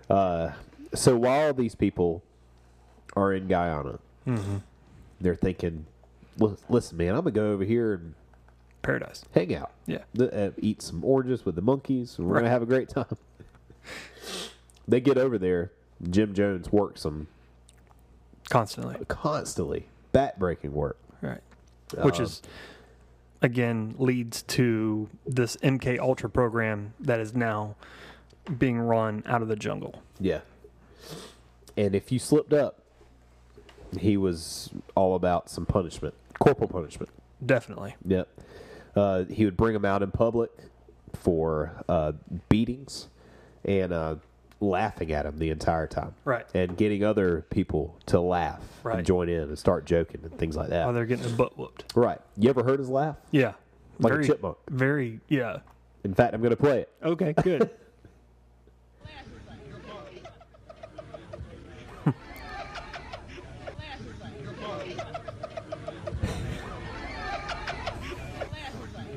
[0.09, 0.51] Uh,
[0.93, 2.21] so while these people
[3.15, 3.99] are in Guyana,
[5.19, 5.85] they're thinking,
[6.69, 8.13] listen, man, I'm gonna go over here and
[8.81, 9.23] Paradise.
[9.33, 9.99] hang out, Yeah.
[10.19, 12.17] uh, eat some oranges with the monkeys.
[12.17, 12.39] We're Right.
[12.39, 13.05] gonna have a great time."
[14.87, 15.71] they get over there.
[16.09, 17.27] Jim Jones works them
[18.49, 18.97] Constantly.
[19.07, 20.97] constantly, back-breaking work.
[21.21, 21.41] Right.
[22.01, 22.41] Which Um, is
[23.41, 27.75] again leads to this MK Ultra program that is now
[28.57, 30.01] being run out of the jungle.
[30.19, 30.41] Yeah.
[31.77, 32.79] And if you slipped up,
[33.99, 37.09] he was all about some punishment, corporal punishment.
[37.45, 37.95] Definitely.
[38.05, 38.29] Yep.
[38.95, 40.51] Uh, he would bring them out in public
[41.13, 42.13] for uh,
[42.49, 43.07] beatings
[43.65, 44.15] and uh,
[44.61, 46.13] laughing at him the entire time.
[46.23, 46.45] Right.
[46.53, 48.97] And getting other people to laugh Right.
[48.99, 50.85] and join in and start joking and things like that.
[50.85, 51.85] While they're getting their butt whooped.
[51.95, 52.19] right.
[52.37, 53.17] You ever heard his laugh?
[53.31, 53.53] Yeah.
[53.99, 54.57] Like a chipmunk.
[54.69, 55.59] Very, yeah.
[56.03, 56.89] In fact, I'm going to play it.
[57.03, 57.69] Okay, good.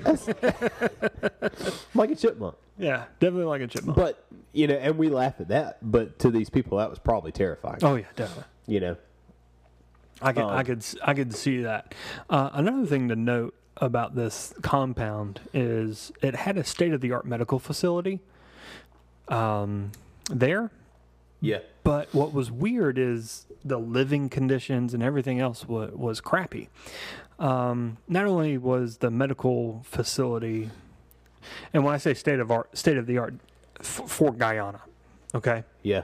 [1.95, 2.57] Like a chipmunk.
[2.79, 3.97] yeah, definitely like a chipmunk.
[3.97, 5.79] But, you know, and we laugh at that.
[5.83, 7.79] But to these people, that was probably terrifying.
[7.83, 8.45] oh yeah, definitely.
[8.67, 8.97] You know?
[10.23, 11.95] I could, I Um, could, s- I could see that.
[12.31, 17.13] Uh, another thing to note about this compound is it had a state of the
[17.13, 18.21] art medical facility
[19.29, 19.91] um,
[20.31, 20.71] there,
[21.45, 21.59] Yeah.
[21.83, 26.69] but what was weird is the living conditions and everything else was, was crappy.
[27.39, 30.71] Um, not only was the medical facility,
[31.73, 33.35] and when I say state of art, state of the art
[33.81, 34.81] f- for Guyana,
[35.35, 36.03] okay, Yeah.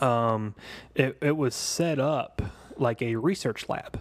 [0.00, 0.54] um,
[0.94, 2.42] it, it was set up
[2.76, 4.00] like a research lab.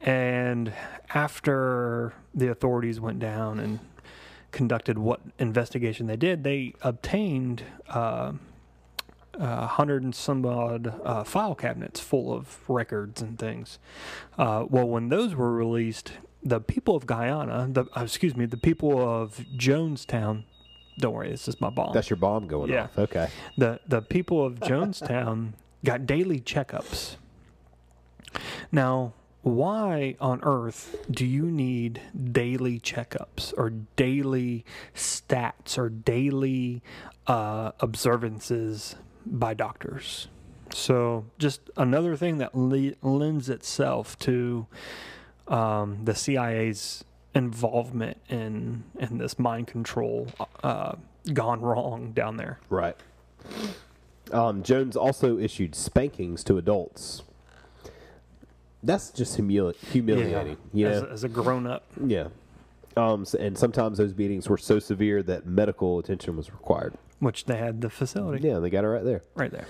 [0.00, 0.72] And
[1.14, 3.78] after the authorities went down and
[4.50, 8.32] conducted what investigation they did, they obtained uh,
[9.34, 13.78] a hundred and some odd uh, file cabinets full of records and things.
[14.38, 18.56] Uh, well, when those were released, the people of Guyana, the uh, excuse me, the
[18.56, 20.44] people of Jonestown.
[20.98, 22.84] Don't worry, this is my bomb That's your bomb going Yeah.
[22.84, 22.98] off.
[22.98, 23.28] Okay.
[23.56, 25.52] the the people of Jonestown
[25.84, 27.16] got daily checkups.
[28.70, 32.00] Now, why on earth do you need
[32.32, 34.64] daily checkups or daily
[34.94, 36.82] stats or daily
[37.26, 38.94] uh, observances
[39.26, 40.28] by doctors?
[40.72, 44.66] So, just another thing that le- lends itself to
[45.48, 47.04] um, the CIA's
[47.34, 50.28] involvement in in this mind control
[50.62, 50.94] uh,
[51.32, 52.58] gone wrong down there.
[52.68, 52.96] Right.
[54.32, 57.22] Um, Jones also issued spankings to adults.
[58.82, 61.08] That's just humili- humiliating, you as, know?
[61.08, 61.84] as a grown up.
[62.04, 62.28] yeah.
[62.96, 66.94] Um, and sometimes those beatings were so severe that medical attention was required.
[67.22, 69.22] Which they had the facility Yeah, they got it right there.
[69.36, 69.66] right there.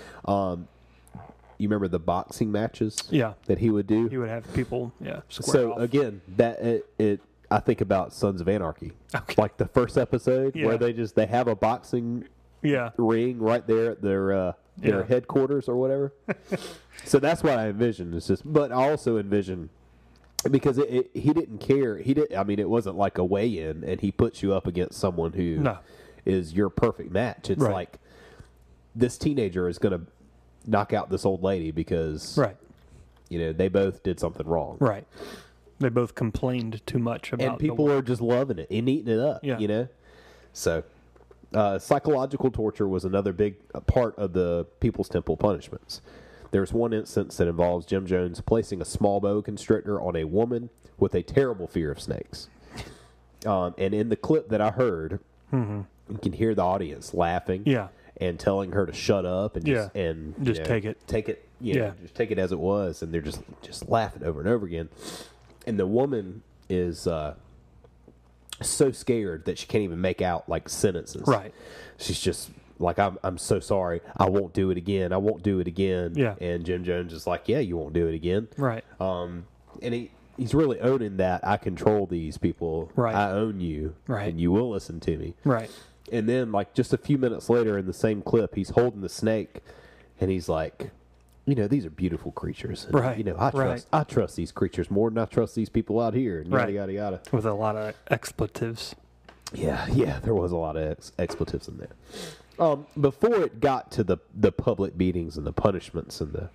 [1.59, 4.07] You remember the boxing matches Yeah, that he would do?
[4.07, 4.91] he would have people.
[4.99, 5.79] Yeah, square so off.
[5.81, 9.35] again, that it, it I think about Sons of Anarchy, Okay.
[9.37, 10.65] like the first episode Yeah.
[10.65, 12.25] where they just they have a boxing
[12.63, 15.05] yeah, ring right there at their uh, their Yeah.
[15.05, 16.11] headquarters or whatever.
[17.05, 18.13] so that's what I envision.
[18.15, 19.69] It's just, but I also envision
[20.49, 21.97] because it, it, he didn't care.
[21.99, 22.33] He did.
[22.33, 25.59] I mean, it wasn't like a weigh-in, and he puts you up against someone who
[26.25, 27.49] is your perfect match.
[27.49, 27.73] It's Right.
[27.73, 27.99] like
[28.95, 30.05] this teenager is going to
[30.65, 32.55] knock out this old lady because right,
[33.29, 34.77] you know they both did something wrong.
[34.79, 35.05] right.
[35.79, 37.49] They both complained too much about it.
[37.49, 39.43] and people are just loving it and eating it up.
[39.43, 39.57] Yeah.
[39.59, 39.87] You know,
[40.53, 40.83] so
[41.53, 45.99] uh, psychological torture was another big uh, part of the People's Temple punishments.
[46.51, 50.69] There's one instance that involves Jim Jones placing a small boa constrictor on a woman
[50.99, 52.47] with a terrible fear of snakes.
[53.45, 55.19] Um, and in the clip that I heard,
[56.09, 57.63] you can hear the audience laughing.
[57.65, 57.87] Yeah.
[58.17, 60.01] and telling her to shut up and just Yeah.
[60.01, 60.97] and Just know, take it.
[61.07, 61.91] take it, you know, Yeah.
[62.03, 64.89] just take it as it was, and they're just just laughing over and over again.
[65.65, 67.33] And the woman is uh,
[68.61, 71.23] so scared that she can't even make out like sentences.
[71.25, 71.53] Right.
[71.97, 74.01] She's just like, I'm I'm so sorry.
[74.15, 75.11] I won't do it again.
[75.11, 76.13] I won't do it again.
[76.15, 76.35] Yeah.
[76.39, 78.47] And Jim Jones is like, Yeah, you won't do it again.
[78.57, 79.45] right, Um,
[79.81, 82.91] and he he's really owning that I control these people.
[82.95, 83.15] Right.
[83.15, 83.95] I own you.
[84.07, 84.29] Right.
[84.29, 85.33] And you will listen to me.
[85.43, 85.69] right,
[86.11, 89.09] And then, like, just a few minutes later in the same clip, he's holding the
[89.09, 89.61] snake
[90.19, 90.91] and he's like,
[91.45, 92.85] you know, these are beautiful creatures.
[92.85, 94.01] And, Right, You know, I trust right.
[94.01, 96.39] I trust these creatures more than I trust these people out here.
[96.41, 96.73] And yada, Right.
[96.73, 97.21] yada, yada.
[97.31, 98.95] with a lot of expletives.
[99.53, 101.89] Yeah, yeah, there was a lot of ex- expletives in there.
[102.59, 106.49] Um, before it got to the the public beatings and the punishments and the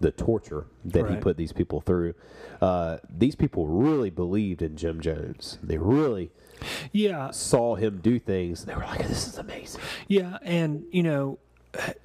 [0.00, 2.14] the torture that he put these people through,
[2.60, 5.58] uh, these people really believed in Jim Jones.
[5.62, 6.30] They really
[6.92, 8.64] Yeah, saw him do things.
[8.64, 11.38] They were like, "This is amazing." Yeah, and you know,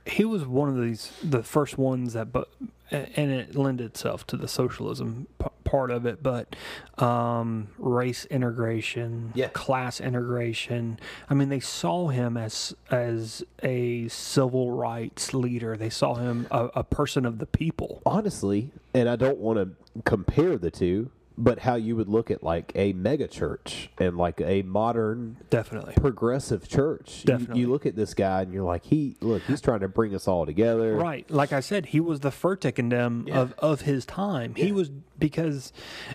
[0.06, 2.50] he was one of these the first ones that, but
[2.90, 6.56] and it lent itself to the socialism p- part of it, but
[7.04, 9.50] um, race integration, Yeah.
[9.50, 10.98] class integration.
[11.30, 15.76] I mean, they saw him as as a civil rights leader.
[15.76, 18.02] They saw him a, a person of the people.
[18.06, 22.44] Honestly, and I don't want to compare the two, but how you would look at
[22.44, 25.94] like a mega church and like a modern Definitely.
[25.96, 27.20] progressive church.
[27.20, 27.60] You- Definitely.
[27.62, 30.28] You, look at this guy and you're like, he look, he's trying to bring us
[30.28, 30.96] all together.
[30.96, 31.30] Right.
[31.30, 34.56] Like I said, he was the Furtickendem of, of his time.
[34.56, 35.72] He was because,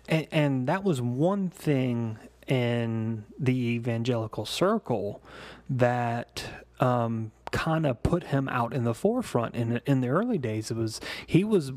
[0.08, 2.18] and, and that was one thing
[2.48, 5.22] in the evangelical circle
[5.70, 6.44] that
[6.80, 9.54] um, kind of put him out in the forefront.
[9.54, 11.72] In in the early days, it was he was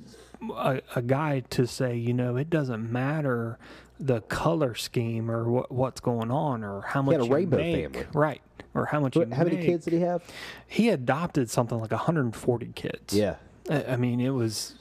[0.56, 3.60] a, a guy to say, you know, it doesn't matter
[4.00, 7.94] the color scheme or what, what's going on or how much had a rainbow make,
[7.94, 8.08] family.
[8.14, 8.42] right?
[8.74, 10.22] Or how much What- How many kids did he have?
[10.68, 13.14] He adopted something like 140 kids.
[13.14, 13.36] Yeah.
[13.70, 14.76] I I mean, it was.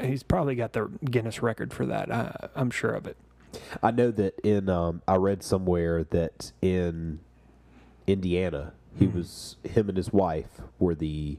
[0.00, 2.10] He's probably got the Guinness record for that.
[2.12, 3.16] I, I'm sure of it.
[3.82, 7.20] I know that in um, I read somewhere that in
[8.06, 9.16] Indiana, he Hmm.
[9.16, 11.38] was him and his wife were the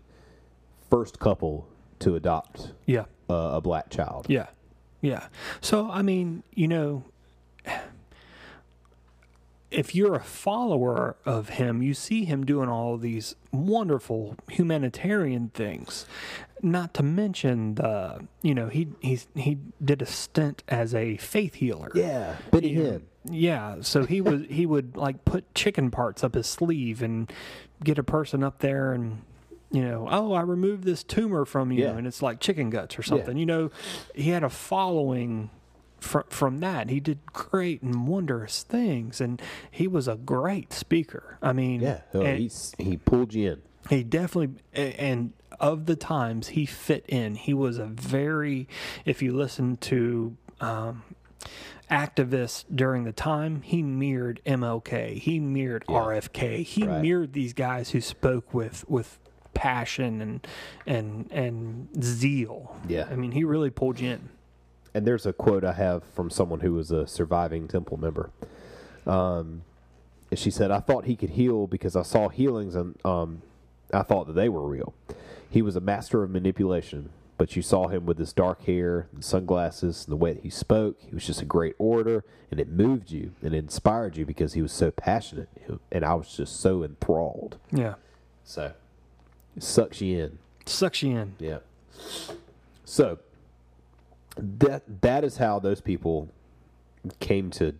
[0.89, 1.67] first couple
[1.99, 4.25] to adopt Yeah, uh, a black child.
[4.29, 4.47] yeah,
[5.01, 5.27] yeah.
[5.61, 7.03] So I mean, you know,
[9.71, 16.05] if you're a follower of him, you see him doing all these wonderful humanitarian things.
[16.61, 21.55] Not to mention the, you know, he he he did a stint as a faith
[21.55, 21.91] healer.
[21.93, 23.01] Yeah, Benny Hinn.
[23.29, 27.31] Yeah, so he was he would like put chicken parts up his sleeve and
[27.83, 29.21] get a person up there and
[29.71, 31.97] you know, oh, I removed this tumor from you, Yeah.
[31.97, 33.35] and it's like chicken guts or something.
[33.35, 33.71] You know,
[34.13, 35.49] he had a following
[35.99, 36.89] from from that.
[36.89, 41.37] He did great and wondrous things, and he was a great speaker.
[41.41, 42.23] I mean, Yeah, oh,
[42.77, 43.61] he pulled you in.
[43.89, 47.35] he definitely and of the times he fit in.
[47.35, 48.67] He was a very,
[49.03, 50.37] if you listen to.
[50.61, 51.03] Um,
[51.91, 57.01] activists during the time he mirrored MLK he mirrored RFK he Right.
[57.01, 59.19] mirrored these guys who spoke with with
[59.53, 60.47] passion and
[60.85, 63.07] and and zeal Yeah.
[63.09, 64.29] I mean he really pulled you in
[64.93, 68.31] And there's a quote I have from someone who was a surviving temple member.
[69.05, 69.61] Um,
[70.33, 73.41] she said, "I thought he could heal because I saw healings, and um,
[73.93, 74.93] I thought that they were real.
[75.49, 79.23] He was a master of manipulation, but you saw him with his dark hair and
[79.23, 81.01] sunglasses, and the way that he spoke.
[81.01, 84.53] He was just a great orator, and it moved you and it inspired you because
[84.53, 85.49] he was so passionate,
[85.91, 87.57] and I was just so enthralled.
[87.71, 87.95] yeah
[88.43, 88.71] So,
[89.55, 91.59] it sucks you in." sucks you in Yeah.
[92.85, 93.19] So
[94.37, 96.29] that that is how those people
[97.19, 97.75] came to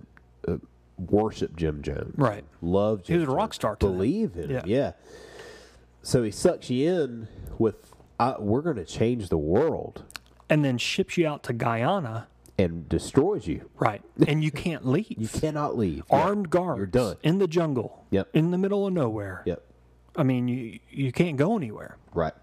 [0.48, 0.58] uh,
[0.98, 2.14] worship Jim Jones.
[2.18, 2.44] Right.
[2.62, 3.76] Love Jim He was a rock star.
[3.76, 4.60] Believe in Yeah.
[4.62, 4.64] him.
[4.68, 4.92] Yeah.
[6.04, 7.28] So he sucks you in
[7.58, 10.04] with uh, we're going to change the world
[10.50, 13.70] and then ships you out to Guyana and destroys you.
[13.78, 16.04] right and you can't leave You cannot leave.
[16.10, 16.24] Yeah.
[16.24, 17.18] armed guards You're done.
[17.24, 18.30] in the jungle Yep.
[18.34, 19.62] in the middle of nowhere Yep.
[20.16, 22.34] I mean you you can't go anywhere Right.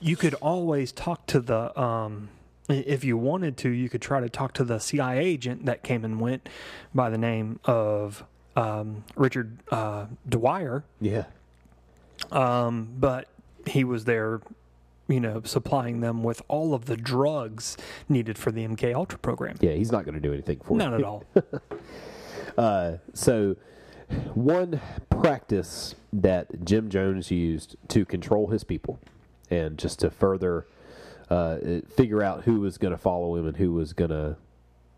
[0.00, 2.30] you could always talk to the um
[2.70, 6.04] if you wanted to you could try to talk to the cia agent that came
[6.04, 6.48] and went
[6.94, 8.24] by the name of
[8.56, 11.24] um, richard uh, dwyer Yeah.
[12.32, 13.28] um, but
[13.66, 14.40] he was there
[15.08, 17.76] you know supplying them with all of the drugs
[18.08, 19.72] needed for the mk ultra program Yeah.
[19.72, 20.78] He's not going to do anything for you.
[20.78, 21.24] not at all
[23.14, 23.56] So,
[24.34, 24.80] one
[25.10, 28.98] practice that Jim Jones used to control his people
[29.50, 30.66] and just to further
[31.30, 31.58] uh,
[31.94, 34.36] figure out who was going to follow him and who was going to,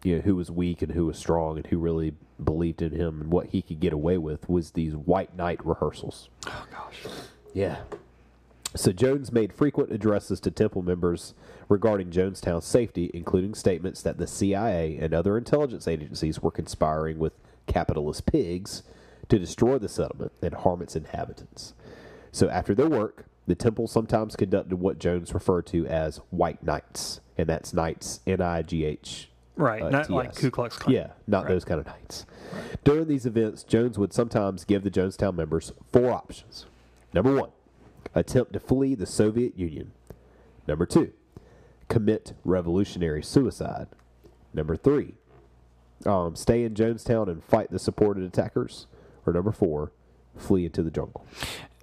[0.05, 3.21] you know, who was weak and who was strong and who really believed in him
[3.21, 6.29] and what he could get away with was these white night rehearsals.
[6.47, 7.05] oh gosh
[7.53, 7.79] Yeah.
[8.75, 11.35] So Jones made frequent addresses to temple members
[11.69, 17.33] regarding Jonestown's safety, including statements that the CIA and other intelligence agencies were conspiring with
[17.67, 18.83] capitalist pigs
[19.29, 21.75] to destroy the settlement and harm its inhabitants.
[22.31, 27.21] So after their work, the temple sometimes conducted what Jones referred to as white nights,
[27.37, 31.07] and that's nights N I G H right uh, not like ku klux klan Yeah,
[31.27, 31.49] not Right.
[31.49, 32.25] those kind of knights.
[32.85, 36.67] During these events, Jones would sometimes give the Jonestown members four options.
[37.13, 37.51] Number one,
[38.15, 39.93] attempt to flee the Soviet Union.
[40.67, 41.13] Number two,
[41.89, 43.89] commit revolutionary suicide.
[44.55, 45.15] Number three,
[46.07, 48.87] um, stay in Jonestown and fight the supported attackers.
[49.27, 49.93] Or number four,
[50.37, 51.25] flee into the jungle.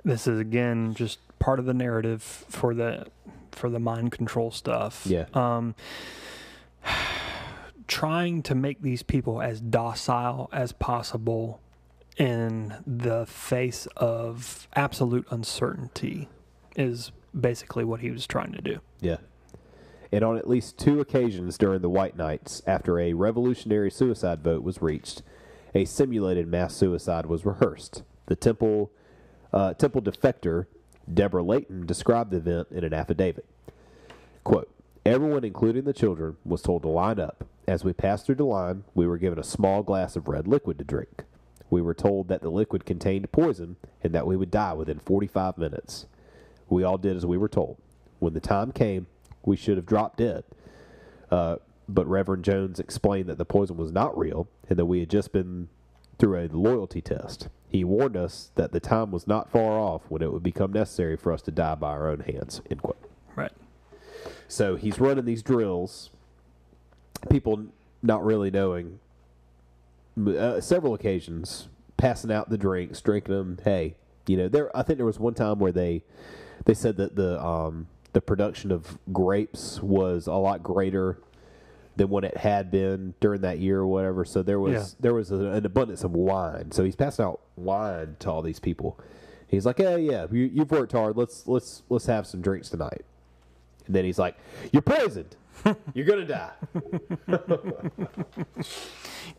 [0.03, 3.05] this is again just part of the narrative for the
[3.51, 5.25] for the mind control stuff Yeah.
[5.33, 5.75] um
[7.87, 11.59] trying to make these people as docile as possible
[12.17, 16.27] in the face of absolute uncertainty
[16.75, 19.17] is basically what he was trying to do Yeah.
[20.11, 24.63] And on at least two occasions during the White Nights, after a revolutionary suicide vote
[24.63, 25.21] was reached,
[25.75, 28.03] a simulated mass suicide was rehearsed.
[28.27, 28.91] The temple
[29.51, 30.65] uh, temple defector
[31.11, 33.45] Deborah Layton described the event in an affidavit.
[34.43, 34.69] Quote,
[35.05, 38.83] Everyone, including the children, was told to line up, As we passed through the line,
[38.93, 41.23] we were given a small glass of red liquid to drink.
[41.69, 45.57] We were told that the liquid contained poison and that we would die within 45
[45.57, 46.05] minutes.
[46.69, 47.77] We all did as we were told.
[48.19, 49.07] When the time came,
[49.43, 50.43] we should have dropped dead.
[51.29, 51.57] Uh,
[51.89, 55.31] but Reverend Jones explained that the poison was not real and that we had just
[55.31, 55.69] been
[56.17, 57.49] through a loyalty test.
[57.69, 61.17] He warned us that the time was not far off when it would become necessary
[61.17, 62.61] for us to die by our own hands.
[62.69, 62.97] End quote.
[63.35, 63.51] Right.
[64.47, 66.09] So he's running these drills.
[67.29, 67.65] People
[68.01, 68.99] not really knowing.
[70.17, 73.59] Uh, several occasions, passing out the drinks, drinking them.
[73.63, 73.95] Hey,
[74.25, 74.75] you know, there.
[74.75, 76.03] I think there was one time where they
[76.65, 81.19] they said that the um, the production of grapes was a lot greater
[81.97, 84.23] than what it had been during that year or whatever.
[84.25, 84.85] So there was Yeah.
[85.01, 86.71] there was a, an abundance of wine.
[86.71, 88.99] So he's passing out wine to all these people.
[89.47, 91.15] He's like, "Yeah, yeah, you, you've worked hard.
[91.15, 93.05] Let's let's let's have some drinks tonight."
[93.85, 94.35] And then he's like,
[94.71, 95.35] "You're poisoned.
[95.93, 96.51] You're gonna die."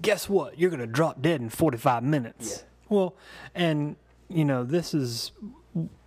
[0.03, 0.59] Guess what?
[0.59, 2.65] You're going to drop dead in 45 minutes.
[2.89, 3.15] Well,
[3.55, 3.97] and,
[4.29, 5.33] you know, this is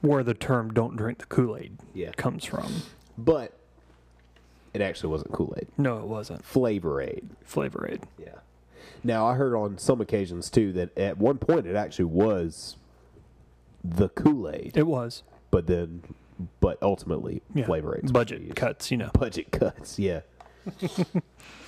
[0.01, 2.11] where the term don't drink the Kool Aid Yeah.
[2.11, 2.83] comes from.
[3.17, 3.57] But
[4.73, 5.67] it actually wasn't Kool Aid.
[5.77, 6.45] No, it wasn't.
[6.45, 7.29] Flavor Aid.
[7.43, 8.03] Flavor Aid.
[8.17, 8.35] Yeah.
[9.03, 12.77] Now I heard on some occasions too that at one point it actually was
[13.83, 15.23] the Kool Aid, It was.
[15.49, 16.03] but then,
[16.59, 17.65] but ultimately Yeah.
[17.65, 18.11] Flavor Aid.
[18.13, 19.09] Budget cuts, you know.
[19.13, 19.97] Budget cuts.
[19.99, 20.21] Yeah.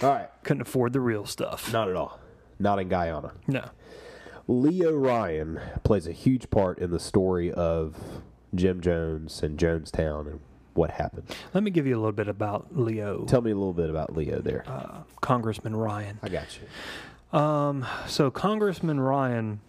[0.02, 0.30] all right.
[0.44, 1.72] Couldn't afford the real stuff.
[1.74, 2.20] Not at all.
[2.60, 3.34] Not in Guyana.
[3.48, 3.70] No.
[4.48, 7.96] Leo Ryan plays a huge part in the story of
[8.54, 10.40] Jim Jones and Jonestown and
[10.74, 11.34] what happened.
[11.54, 14.16] Let me give you a little bit about Leo, Tell me a little bit about
[14.16, 14.64] Leo there.
[14.68, 16.20] uh, Congressman Ryan.
[16.22, 17.40] I got you.
[17.40, 19.62] Um, so Congressman Ryan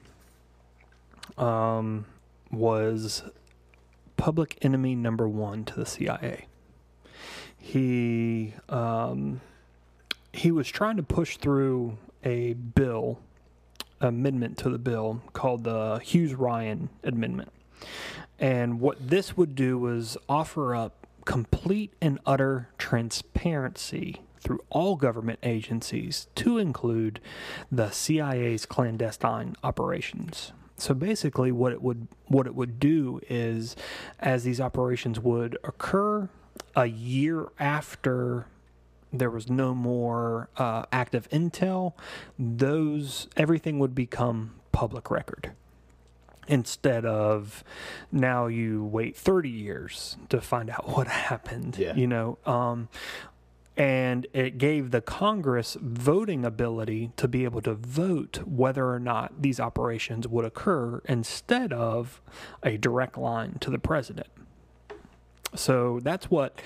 [1.38, 2.04] um,
[2.50, 3.22] was
[4.16, 6.46] public enemy number one to the CIA.
[7.56, 9.40] He um,
[10.32, 13.20] he was trying to push through a bill,
[14.00, 17.52] amendment to the bill called the Hughes Ryan Amendment.
[18.38, 25.38] And what this would do was offer up complete and utter transparency through all government
[25.42, 27.20] agencies to include
[27.72, 30.52] the CIA's clandestine operations.
[30.76, 33.76] So basically what it would what it would do is
[34.18, 36.28] as these operations would occur
[36.74, 38.46] a year after
[39.12, 41.92] there was no more uh, active intel,
[42.38, 45.52] those everything would become public record
[46.48, 47.64] instead of
[48.12, 51.94] now you wait 30 years to find out what happened Yeah.
[51.94, 52.88] you know um,
[53.76, 59.42] and it gave the congress voting ability to be able to vote whether or not
[59.42, 62.20] these operations would occur instead of
[62.62, 64.28] a direct line to the president
[65.54, 66.60] so that's what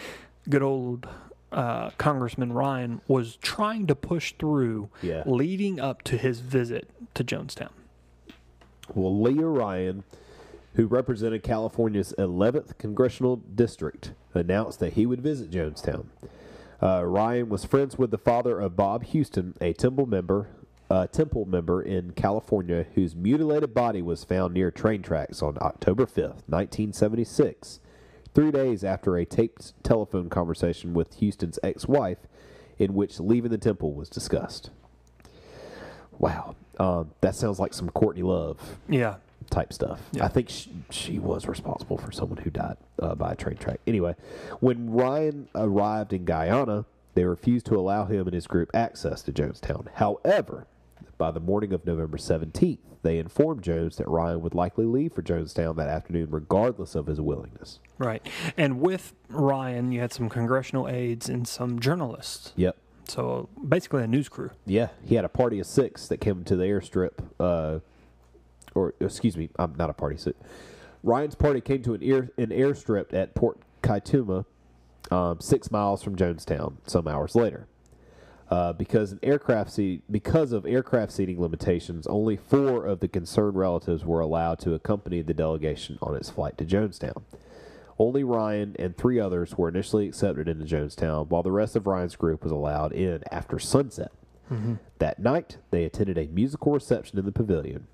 [0.48, 1.06] good old
[1.50, 5.22] uh, Congressman Ryan was trying to push through Yeah.
[5.24, 7.70] leading up to his visit to Jonestown.
[8.94, 10.04] Well, Leo Ryan,
[10.74, 16.06] who represented California's 11th congressional district, announced that he would visit Jonestown.
[16.80, 20.48] Uh, Ryan was friends with the father of Bob Houston, a Temple member,
[20.90, 26.06] uh, Temple member in California, whose mutilated body was found near train tracks on October
[26.06, 27.80] 5th, 1976,
[28.32, 32.18] three days after a taped telephone conversation with Houston's ex-wife,
[32.78, 34.70] in which leaving the temple was discussed.
[36.18, 39.16] Wow, um, that sounds like some Courtney Love Yeah.
[39.51, 40.01] Type stuff.
[40.12, 40.24] Yeah.
[40.24, 43.80] I think she, she was responsible for someone who died uh, by a train track.
[43.86, 44.14] Anyway,
[44.61, 46.84] when Ryan arrived in Guyana,
[47.14, 49.88] they refused to allow him and his group access to Jonestown.
[49.94, 50.66] However,
[51.16, 55.22] by the morning of November 17th, they informed Jones that Ryan would likely leave for
[55.22, 57.80] Jonestown that afternoon, regardless of his willingness.
[57.99, 58.26] Right.
[58.57, 62.53] And with Ryan, you had some congressional aides and some journalists.
[62.57, 62.76] Yep.
[63.09, 64.51] So basically a news crew.
[64.66, 67.80] Yeah, he had a party of six that came to the airstrip, uh,
[68.74, 70.16] or excuse me, I'm not a party.
[70.16, 70.32] So
[71.02, 74.44] Ryan's party came to an air an airstrip at Port Kaituma,
[75.10, 76.76] um, six miles from Jonestown.
[76.86, 77.66] Some hours later,
[78.50, 83.56] uh, because an aircraft seat because of aircraft seating limitations, only four of the concerned
[83.56, 87.22] relatives were allowed to accompany the delegation on its flight to Jonestown.
[88.00, 92.14] Only Ryan and three others were initially accepted into Jonestown, while the rest of Ryan's
[92.14, 94.12] group was allowed in after sunset.
[94.98, 97.86] That night, they attended a musical reception in the pavilion.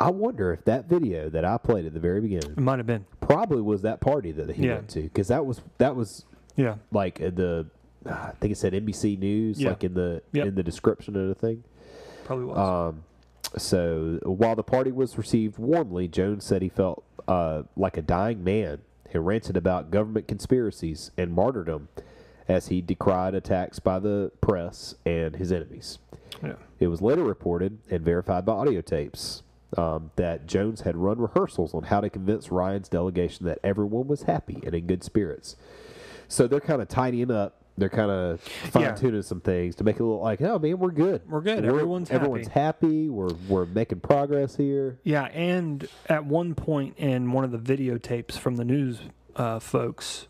[0.00, 2.86] I wonder if that video that I played at the very beginning It might have
[2.86, 3.04] been.
[3.20, 4.74] probably was that party that he Yeah.
[4.74, 6.24] went to, because that was that was
[6.56, 6.76] Yeah.
[6.90, 7.66] like the
[8.04, 9.68] I think it said NBC News, Yeah.
[9.70, 10.46] like in the Yep.
[10.48, 11.62] in the description of the thing.
[12.24, 12.58] Probably was.
[12.58, 13.04] Um,
[13.56, 18.42] so while the party was received warmly, Jones said he felt uh, like a dying
[18.42, 18.78] man
[19.12, 21.86] and ranted about government conspiracies and martyrdom
[22.48, 26.00] as he decried attacks by the press and his enemies.
[26.42, 26.54] Yeah.
[26.80, 29.44] It was later reported and verified by audio tapes
[29.76, 34.22] um, that Jones had run rehearsals on how to convince Ryan's delegation that everyone was
[34.22, 35.56] happy and in good spirits.
[36.28, 37.58] So they're kind of tidying up.
[37.78, 40.90] They're kind of fine tuning some things to make it look like, oh man, we're
[40.90, 41.22] good.
[41.28, 41.64] We're good.
[41.64, 43.08] Everyone's happy." everyone's happy.
[43.08, 44.98] We're we're making progress here.
[45.04, 49.00] Yeah, and at one point in one of the videotapes from the news
[49.36, 50.26] uh, folks,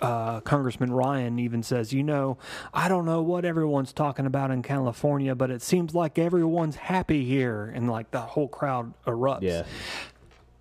[0.00, 2.38] uh, Congressman Ryan even says, "You know,
[2.74, 7.24] I don't know what everyone's talking about in California, but it seems like everyone's happy
[7.24, 9.42] here," and like the whole crowd erupts.
[9.42, 9.64] Yeah,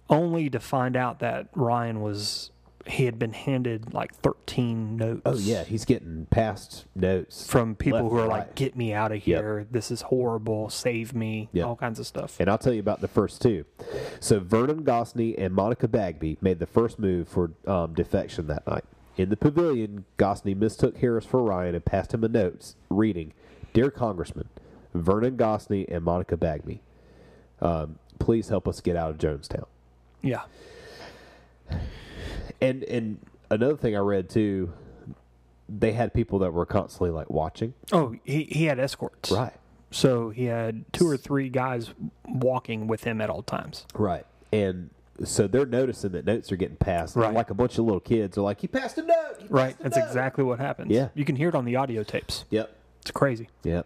[0.09, 2.51] Only to find out that Ryan was
[2.87, 5.21] he had been handed like 13 notes.
[5.25, 8.55] Oh yeah, he's getting past notes From people who are like, right.
[8.55, 9.65] "Get me out of here!
[9.71, 10.69] This is horrible!
[10.69, 11.65] Save me!" Yep.
[11.65, 12.39] All kinds of stuff.
[12.39, 13.65] And I'll tell you about the first two.
[14.19, 18.85] So Vernon Gosney and Monica Bagby made the first move for um, defection that night.
[19.17, 23.33] In the pavilion, Gosney mistook Harris for Ryan and passed him a note reading,
[23.73, 24.49] "Dear Congressman,
[24.93, 26.81] Vernon Gosney and Monica Bagby,
[27.61, 29.65] um, please help us get out of Jonestown."
[30.21, 30.43] Yeah.
[32.61, 34.73] And and another thing I read too,
[35.69, 37.73] they had people that were constantly like watching.
[37.91, 39.31] Oh, he he had escorts.
[39.31, 39.53] Right.
[39.91, 41.93] So he had two or three guys
[42.27, 43.85] walking with him at all times.
[43.93, 44.25] Right.
[44.51, 44.89] And
[45.23, 47.15] so they're noticing that notes are getting passed.
[47.15, 47.33] Right.
[47.33, 49.75] Like a bunch of little kids are like, "He passed a note." he Right.
[49.79, 50.91] a That's note." exactly what happens.
[50.91, 51.09] Yeah.
[51.15, 52.45] You can hear it on the audio tapes.
[52.49, 52.75] Yep.
[53.01, 53.49] It's crazy.
[53.63, 53.85] Yep.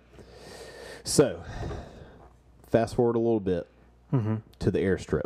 [1.04, 1.44] So,
[2.68, 3.68] fast forward a little bit
[4.14, 4.36] Mm-hmm.
[4.60, 5.26] to the airstrip,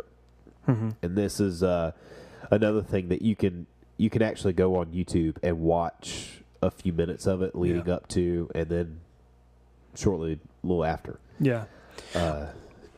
[0.66, 1.92] and this is uh,
[2.50, 6.92] another thing that you can you can actually go on YouTube and watch a few
[6.92, 7.94] minutes of it leading Yeah.
[7.94, 9.00] up to, and then
[9.94, 10.32] shortly
[10.62, 11.18] a little after.
[11.40, 11.64] Yeah.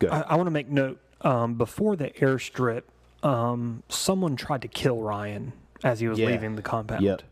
[0.01, 0.11] Good.
[0.11, 2.83] I, I want to make note um, before the airstrip,
[3.27, 5.53] um, someone tried to kill Ryan
[5.83, 6.29] as he was Yeah.
[6.29, 7.03] leaving the compound.
[7.03, 7.23] Yep.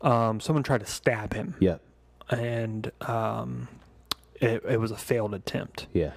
[0.00, 1.80] Um, someone tried to stab him, yep.
[2.30, 3.68] and um,
[4.36, 5.86] it, it was a failed attempt.
[5.92, 6.12] Yeah.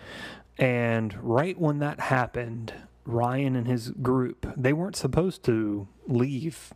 [0.57, 2.74] And right when that happened,
[3.05, 6.72] Ryan and his group, they weren't supposed to leave.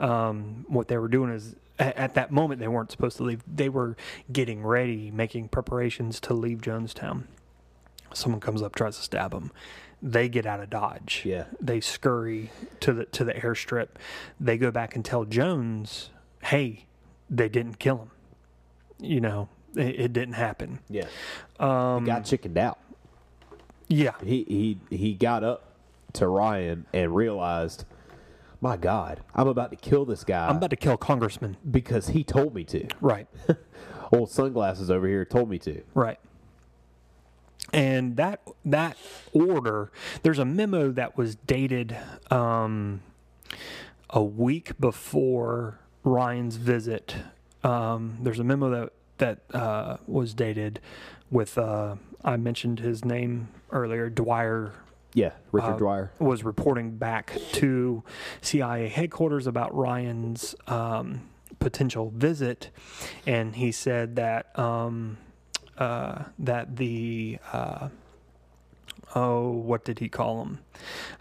[0.00, 3.42] Um, what they were doing is, at, at that moment, they weren't supposed to leave.
[3.46, 3.96] They were
[4.32, 7.24] getting ready, making preparations to leave Jonestown.
[8.12, 9.52] Someone comes up, tries to stab them.
[10.06, 11.22] They get out of Dodge.
[11.24, 11.44] Yeah.
[11.62, 12.50] They scurry
[12.80, 13.88] to the to the airstrip.
[14.38, 16.10] They go back and tell Jones,
[16.42, 16.84] "Hey,
[17.30, 18.10] they didn't kill him.
[19.00, 21.06] You know, it, it didn't happen." Yeah.
[21.58, 22.78] Um, he got chickened out.
[23.88, 24.12] Yeah.
[24.22, 25.72] He he he got up
[26.12, 27.86] to Ryan and realized,
[28.60, 31.56] my God, I'm about to kill this guy I'm about to kill Congressman.
[31.70, 32.86] because he told me to.
[33.00, 33.26] Right.
[34.12, 35.80] Old sunglasses over here told me to.
[35.94, 36.18] Right.
[37.72, 38.96] And that that
[39.32, 39.90] order,
[40.22, 41.96] there's a memo that was dated
[42.30, 43.02] um,
[44.10, 47.16] a week before Ryan's visit.
[47.64, 50.80] Um, there's a memo that that uh, was dated
[51.30, 54.72] with uh, I mentioned his name earlier, Dwyer
[55.14, 56.12] Yeah, Richard uh, Dwyer.
[56.18, 58.02] was reporting back to
[58.40, 62.70] CIA headquarters about Ryan's um, potential visit,
[63.26, 65.18] and he said that um,
[65.78, 67.88] uh, that the uh,
[69.14, 70.58] oh, what did he call them?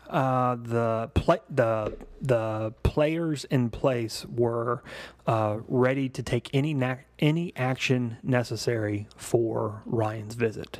[0.09, 4.83] Uh, the play, the the players in place were
[5.27, 10.79] uh, ready to take any na- any action necessary for Ryan's visit.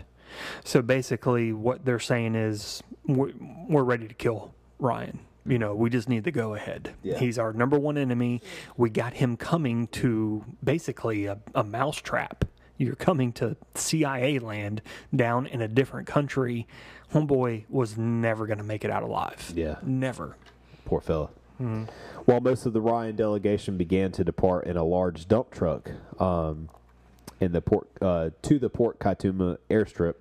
[0.64, 3.34] So basically, what they're saying is we're,
[3.68, 5.20] we're ready to kill Ryan.
[5.46, 6.94] You know, we just need to go ahead.
[7.04, 7.20] Yeah.
[7.20, 8.42] He's our number one enemy.
[8.78, 12.46] We got him coming to basically a, a mousetrap.
[12.78, 14.82] You're coming to CIA land
[15.16, 16.68] down in a different country.
[17.14, 19.54] Homeboy was never going to make it out alive.
[19.56, 19.76] Yeah.
[19.84, 20.36] Never.
[20.86, 21.30] Poor fella.
[22.26, 26.70] While most of the Ryan delegation began to depart in a large dump truck um,
[27.40, 30.16] in the port uh, to the Port Kaituma airstrip,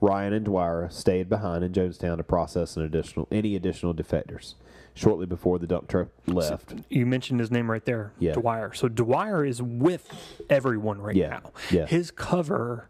[0.00, 4.54] Ryan and Dwyer stayed behind in Jonestown to process an additional any additional defectors.
[4.94, 8.32] Shortly before the dump truck left, You mentioned his name right there, Yeah.
[8.32, 8.72] Dwyer.
[8.74, 10.08] So Dwyer is with
[10.50, 11.28] everyone right Yeah.
[11.28, 11.52] now.
[11.70, 11.86] Yeah.
[11.86, 12.88] His cover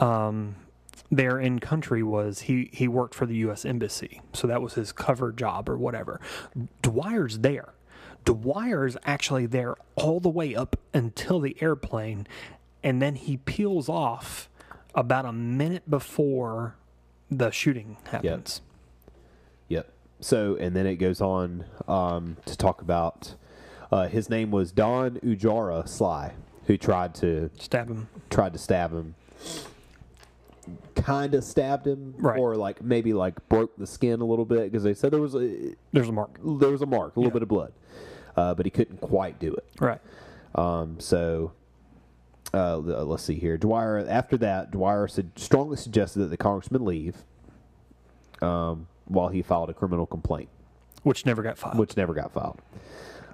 [0.00, 0.56] um,
[1.10, 3.64] there in country was he he worked for the U.S.
[3.64, 6.20] Embassy, so that was his cover job or whatever.
[6.82, 7.74] Dwyer's there.
[8.24, 12.26] Dwyer's actually there all the way up until the airplane,
[12.82, 14.48] and then he peels off
[14.94, 16.74] about a minute before
[17.30, 18.60] the shooting happens.
[20.20, 23.34] So, and then it goes on um, to talk about
[23.92, 26.32] uh, his name was Don Ujara Sly,
[26.66, 28.08] who tried to Stab him.
[28.30, 29.14] tried to stab him.
[30.96, 32.38] Kind of stabbed him, Right.
[32.40, 35.36] or like maybe like broke the skin a little bit because they said there was
[35.36, 36.38] a There's a mark.
[36.42, 37.34] there was a mark, a little Yeah.
[37.34, 37.72] bit of blood,
[38.36, 39.64] uh, but he couldn't quite do it.
[39.78, 40.00] Right.
[40.56, 41.52] Um, so
[42.52, 43.56] uh, let's see here.
[43.58, 44.04] Dwyer.
[44.08, 47.22] After that, Dwyer su- strongly suggested that the congressman leave
[48.42, 50.48] um, while he filed a criminal complaint,
[51.02, 51.78] which never got filed.
[51.78, 52.60] which never got filed.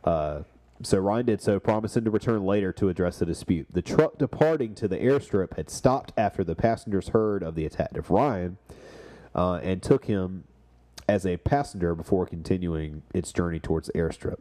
[0.04, 0.42] Uh,
[0.82, 3.68] so Ryan did so, promising to return later to address the dispute.
[3.72, 7.96] The truck departing to the airstrip had stopped after the passengers heard of the attack
[7.96, 8.58] of Ryan
[9.34, 10.44] uh, and took him
[11.08, 14.38] as a passenger before continuing its journey towards the airstrip.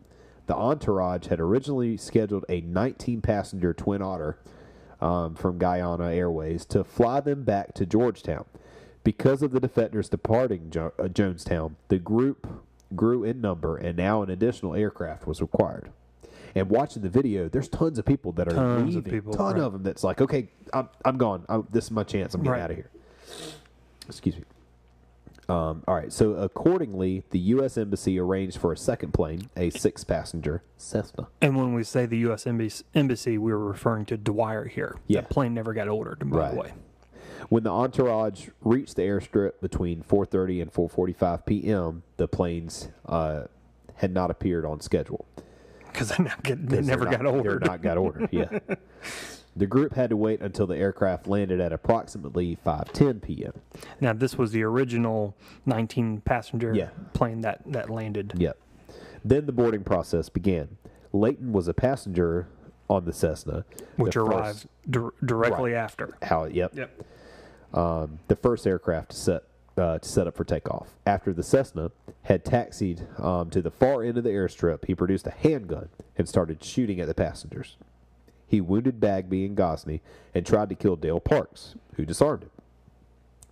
[0.48, 4.38] The entourage had originally scheduled a 19 passenger Twin Otter
[5.00, 8.46] um, from Guyana Airways to fly them back to Georgetown.
[9.04, 12.48] Because of the defectors departing jo- uh, Jonestown, the group
[12.96, 15.90] grew in number and now an additional aircraft was required.
[16.54, 19.20] And watching the video, there's tons of people that are Tons of leaving.
[19.22, 19.64] people, ton right.
[19.64, 21.46] of them that's like, okay, I'm, I'm gone.
[21.50, 22.34] i this is my chance.
[22.36, 22.62] I'm getting Right.
[22.62, 22.90] out of here.
[24.08, 24.44] Excuse me.
[25.50, 26.12] Um, all right.
[26.14, 27.78] So accordingly, the U.S.
[27.78, 31.28] Embassy arranged for a second plane, a six-passenger Cessna.
[31.42, 32.46] and when we say the U.S.
[32.46, 34.98] Embassy, embassy we were referring to Dwyer here.
[35.08, 35.22] Yeah.
[35.22, 36.54] That plane never got ordered, by Right.
[36.54, 36.74] the way.
[37.50, 43.44] When the entourage reached the airstrip between 4:30 and 4:45 p.m., the planes uh,
[43.96, 45.26] had not appeared on schedule.
[45.92, 47.62] Because they, never get- they 'Cause never they're got ordered.
[47.64, 48.30] They're not got ordered.
[48.32, 48.60] Yeah.
[49.56, 53.54] the group had to wait until the aircraft landed at approximately 5:10 p.m.
[54.00, 55.36] Now, this was the original
[55.66, 56.90] 19 passenger Yeah.
[57.14, 58.34] plane that, that landed.
[58.38, 58.58] Yep.
[59.26, 60.78] Then the boarding process began.
[61.14, 62.48] Layton was a passenger
[62.90, 63.66] on the Cessna,
[63.98, 66.16] Which the arrived First, dir- directly after.
[66.22, 66.46] how?
[66.46, 66.76] Yep.
[66.76, 67.04] Yep.
[67.74, 69.44] Um, the first aircraft to set
[69.78, 70.90] uh, to set up for takeoff.
[71.06, 71.92] After the Cessna
[72.24, 76.28] had taxied um, to the far end of the airstrip, he produced a handgun and
[76.28, 77.78] started shooting at the passengers.
[78.46, 80.02] He wounded Bagby and Gosney
[80.36, 82.52] and tried to kill Dale Parks, who disarmed him.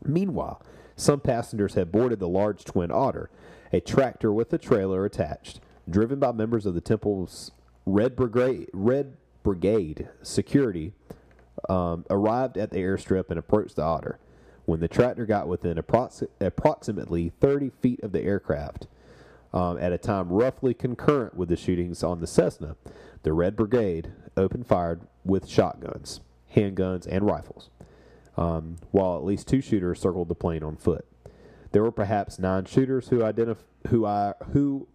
[0.03, 0.61] Meanwhile,
[0.97, 3.30] some passengers had boarded the large Twin Otter,
[3.72, 7.51] a tractor with a trailer attached, driven by members of the temple's
[7.86, 10.93] Red Brigade, Red Brigade security
[11.68, 14.20] um, arrived at the airstrip and approached the otter.
[14.66, 18.88] When the tractor got within approxi- approximately 30 feet of the aircraft,
[19.51, 22.76] um, at a time roughly concurrent with the shootings on the Cessna,
[23.24, 26.22] the Red Brigade opened fire with shotguns,
[26.55, 27.70] handguns, and rifles,
[28.38, 31.05] um, while at least two shooters circled the plane on foot.
[31.72, 34.88] There were perhaps nine shooters who identif- who I who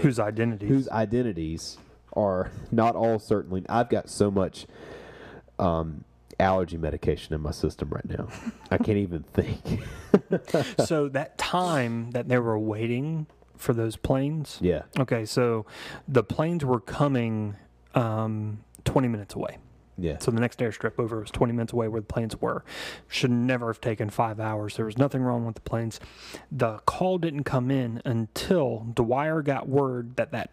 [0.00, 0.68] Whose identities?
[0.68, 1.78] whose identities
[2.12, 3.64] are not all certainly.
[3.68, 4.66] I've got so much
[5.58, 6.04] um,
[6.38, 8.28] allergy medication in my system right now.
[8.70, 9.82] I can't even think.
[10.86, 13.26] so that time that they were waiting
[13.56, 14.58] for those planes.
[14.60, 14.82] Yeah.
[14.98, 15.66] Okay, so
[16.06, 17.56] the planes were coming
[17.94, 19.58] um, 20 minutes away.
[19.98, 20.18] Yeah.
[20.18, 22.64] So the next airstrip over was 20 minutes away where the planes were.
[23.08, 24.76] Should never have taken five hours.
[24.76, 26.00] There was nothing wrong with the planes.
[26.52, 30.50] The call didn't come in until Dwyer got word that that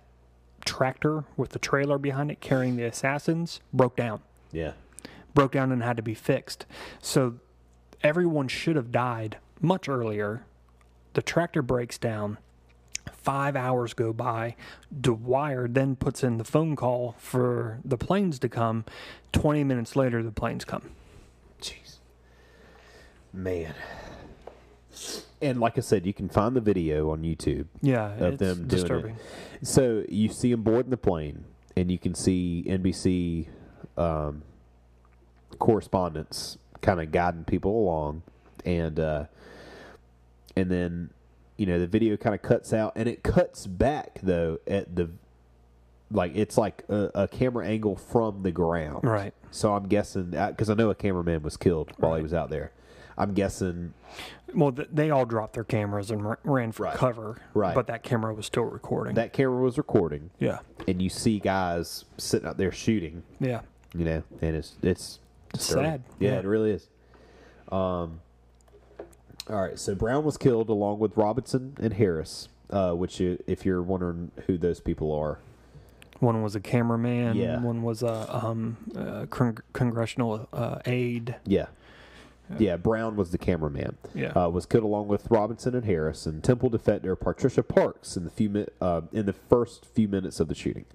[0.63, 4.21] tractor with the trailer behind it carrying the assassins broke down.
[4.53, 4.71] yeah.
[5.33, 6.65] Broke down and had to be fixed.
[7.01, 7.35] So
[8.01, 10.45] everyone should have died much earlier.
[11.13, 12.37] The tractor breaks down.
[13.11, 14.55] Five hours go by.
[14.99, 18.85] Dwyer then puts in the phone call for the planes to come.
[19.31, 20.91] 20 minutes later, the planes come.
[21.61, 21.97] Jeez.
[23.31, 23.73] Man.
[25.41, 28.67] And like I said, you can find the video on YouTube Yeah, of it's them
[28.67, 29.15] disturbing.
[29.61, 29.67] it.
[29.67, 31.43] So you see them boarding the plane,
[31.75, 33.47] and you can see NBC
[33.97, 34.43] um,
[35.63, 38.21] correspondents kind of guiding people along,
[38.65, 39.25] and uh,
[40.57, 41.09] and then
[41.57, 45.09] you know the video kind of cuts out, and it cuts back though at the
[46.11, 49.33] like it's like a, a camera angle from the ground, Right.
[49.51, 52.71] So I'm guessing because I know a cameraman was killed while he was out there.
[53.17, 53.93] I'm guessing
[54.53, 56.95] Well, th- they all dropped their cameras and r- ran for Right.
[56.95, 57.37] cover.
[57.53, 57.73] Right.
[57.75, 59.15] But that camera was still recording.
[59.15, 60.59] that camera was recording, yeah.
[60.87, 63.61] and you see guys sitting out there shooting, Yeah.
[63.95, 65.19] you know, and it's it's
[65.53, 65.83] disturbing.
[65.91, 66.03] sad.
[66.19, 66.39] Yeah, Yeah.
[66.39, 66.89] it really is.
[67.71, 68.19] Um,
[69.49, 73.65] all right, so Brown was killed along with Robinson and Harris, uh, which, you, if
[73.65, 75.39] you're wondering who those people are,
[76.19, 77.35] One was a cameraman.
[77.35, 77.59] Yeah.
[77.61, 81.35] One was a um, uh, con- congressional uh, aide.
[81.45, 81.65] yeah,
[82.57, 83.97] yeah, Brown was the cameraman.
[84.13, 84.29] Yeah.
[84.31, 88.29] uh, was killed along with Robinson and Harris and Temple defender Patricia Parks in the
[88.29, 90.85] few mi- uh, in the first few minutes of the shooting.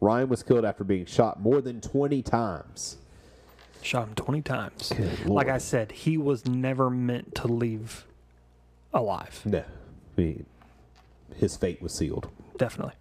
[0.00, 2.96] Ryan was killed after being shot more than twenty times.
[3.84, 4.92] Shot him 20 times.
[4.96, 5.48] Good Like Lord.
[5.48, 8.06] I said, he was never meant to leave
[8.94, 9.42] alive.
[9.44, 9.62] No,
[10.16, 10.46] mean,
[11.36, 12.28] his fate was sealed.
[12.56, 12.94] Definitely.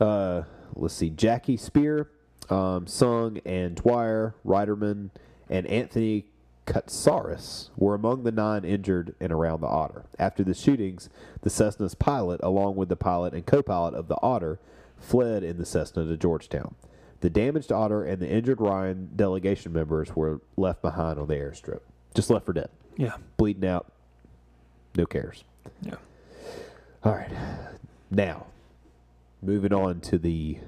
[0.00, 0.42] uh,
[0.74, 2.08] let's see, Jackie Speier,
[2.50, 5.10] um, Sung, and Dwyer, Reiterman,
[5.48, 6.26] and Anthony
[6.66, 10.04] Katsaris were among the nine injured and around the Otter.
[10.18, 11.08] After the shootings,
[11.40, 14.58] the Cessna's pilot, along with the pilot and co pilot of the Otter,
[14.98, 16.74] fled in the Cessna to Georgetown.
[17.20, 21.80] The damaged otter and the injured Ryan delegation members were left behind on the airstrip,
[22.14, 23.16] just left for dead, Yeah.
[23.36, 23.90] bleeding out.
[24.96, 25.42] No cares.
[25.82, 25.96] Yeah.
[27.04, 27.30] All right.
[28.10, 28.46] Now,
[29.42, 30.58] moving on to the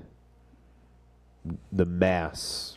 [1.73, 2.77] the mass.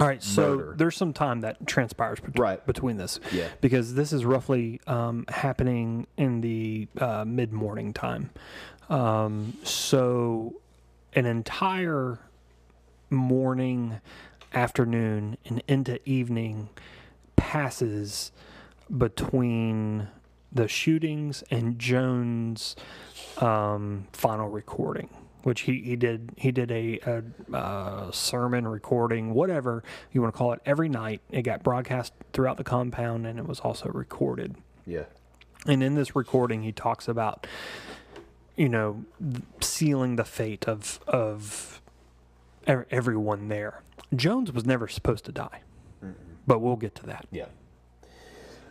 [0.00, 0.74] All right, so Murder.
[0.78, 2.64] there's some time that transpires bet- Right.
[2.66, 3.20] between this.
[3.32, 3.48] Yeah.
[3.60, 8.30] Because this is roughly um, happening in the uh, mid morning time.
[8.88, 10.54] Um, so
[11.14, 12.18] an entire
[13.10, 14.00] morning,
[14.52, 16.68] afternoon, and into evening
[17.36, 18.32] passes
[18.96, 20.08] between
[20.52, 22.74] the shootings and Jones'
[23.38, 25.10] um, final recording,
[25.42, 30.38] which he, he did he did a, a uh, sermon recording, whatever you want to
[30.38, 31.20] call it, every night.
[31.30, 34.56] It got broadcast throughout the compound, and it was also recorded.
[34.86, 35.04] Yeah.
[35.66, 37.46] And in this recording, he talks about,
[38.56, 39.04] you know,
[39.60, 41.82] sealing the fate of of
[42.68, 43.82] everyone there.
[44.14, 45.62] Jones was never supposed to die,
[46.46, 47.26] but we'll get to that.
[47.30, 47.46] Yeah.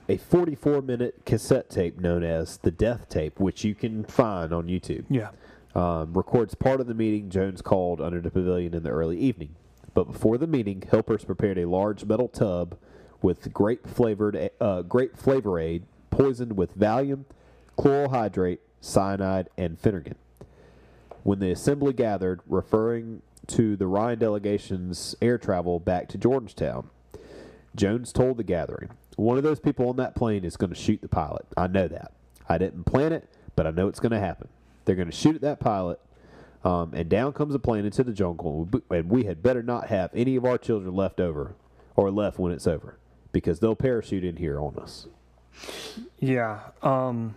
[0.09, 4.67] A 44 minute cassette tape known as the Death Tape, which you can find on
[4.67, 5.31] YouTube, Yeah,
[5.75, 9.55] um, records part of the meeting Jones called under the pavilion in the early evening.
[9.93, 12.77] But before the meeting, helpers prepared a large metal tub
[13.21, 17.25] with grape flavored uh, grape flavor aid poisoned with Valium,
[17.75, 20.15] chloral hydrate, cyanide, and Phenergan.
[21.23, 26.89] When the assembly gathered, referring to the Ryan delegation's air travel back to Georgetown,
[27.75, 31.01] Jones told the gathering, One of those people on that plane is going to shoot
[31.01, 31.45] the pilot.
[31.55, 32.11] I know that.
[32.49, 34.47] I didn't plan it, but I know it's going to happen.
[34.85, 35.99] They're going to shoot at that pilot,
[36.63, 40.11] um, and down comes the plane into the jungle, and we- had better not have
[40.13, 41.55] any of our children left over
[41.95, 42.97] or left when it's over
[43.31, 45.07] because they'll parachute in here on us.
[46.19, 46.59] yeah.
[46.81, 47.35] Um,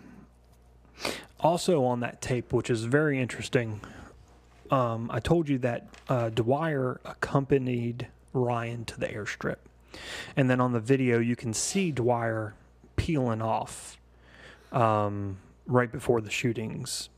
[1.39, 3.81] also on that tape, which is very interesting,
[4.71, 9.57] um, I told you that uh, Dwyer accompanied Ryan to the airstrip,
[10.35, 12.55] and then on the video you can see Dwyer
[12.95, 13.97] peeling off
[14.71, 17.09] um, right before the shootings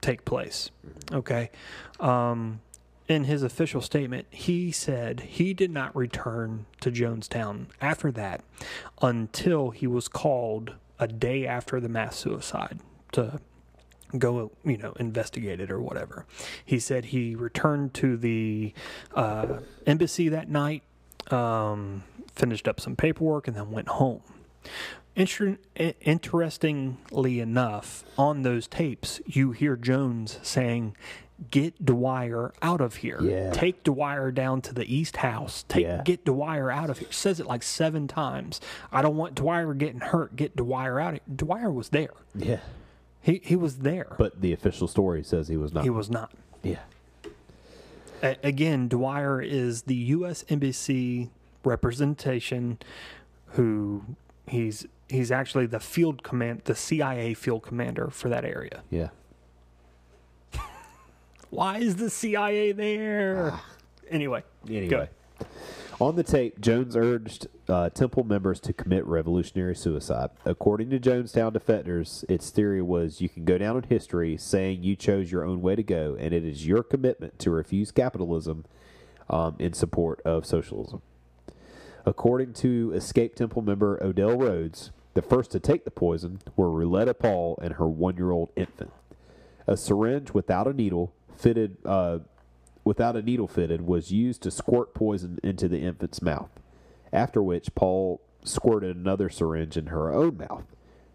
[0.00, 0.70] take place.
[1.10, 1.50] Okay.
[1.98, 2.60] Um,
[3.08, 8.42] in his official statement, he said he did not return to Jonestown after that
[9.02, 12.80] until he was called a day after the mass suicide
[13.12, 13.40] to
[14.18, 16.26] go, you know, investigate it or whatever.
[16.64, 18.72] He said he returned to the
[19.14, 20.82] uh, embassy that night,
[21.30, 24.22] um, finished up some paperwork, and then went home.
[25.16, 25.58] Inter-
[26.00, 30.96] interestingly enough, on those tapes, you hear Jones saying,
[31.50, 33.18] "Get Dwyer out of here.
[33.22, 33.50] Yeah.
[33.52, 35.64] Take Dwyer down to the East House.
[35.68, 36.02] Take Yeah.
[36.04, 38.60] get Dwyer out of here." Says it like seven times.
[38.90, 40.34] I don't want Dwyer getting hurt.
[40.34, 41.14] Get Dwyer out.
[41.14, 42.10] of Dwyer was there.
[42.34, 42.60] Yeah.
[43.24, 44.14] He he was there.
[44.18, 45.82] But the official story says he was not.
[45.84, 46.30] he was not.
[46.62, 46.80] yeah.
[48.22, 50.44] A- again, Dwyer is the U.S.
[50.50, 51.30] Embassy
[51.64, 52.78] representation,
[53.56, 54.04] who
[54.46, 58.82] he's he's actually the field command, the CIA field commander for that area.
[58.90, 59.08] Yeah.
[61.50, 63.50] Why is the CIA there?
[63.54, 63.64] Ah.
[64.10, 65.08] anyway, Anyway,
[66.00, 70.30] on the tape, Jones urged uh, Temple members to commit revolutionary suicide.
[70.44, 74.96] According to Jonestown defenders, its theory was you can go down in history saying you
[74.96, 78.64] chose your own way to go, and it is your commitment to refuse capitalism
[79.30, 81.02] um, in support of socialism.
[82.06, 87.14] According to escaped Temple member Odell Rhodes, the first to take the poison were Ruletta
[87.14, 88.92] Paul and her one year old infant.
[89.66, 92.18] A syringe without a needle fitted uh,
[92.84, 96.50] without a needle fitted was used to squirt poison into the infant's mouth.
[97.12, 100.64] After which Paul squirted another syringe in her own mouth.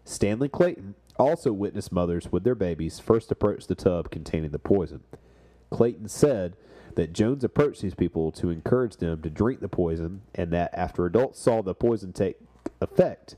[0.04, 5.00] Stanley Clayton also witnessed mothers with their babies first approach the tub containing the poison.
[5.70, 6.56] Clayton said
[6.96, 11.06] that Jones approached these people to encourage them to drink the poison, and that after
[11.06, 12.38] adults saw the poison take
[12.80, 13.36] effect,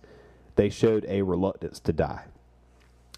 [0.56, 2.24] they showed a reluctance to die.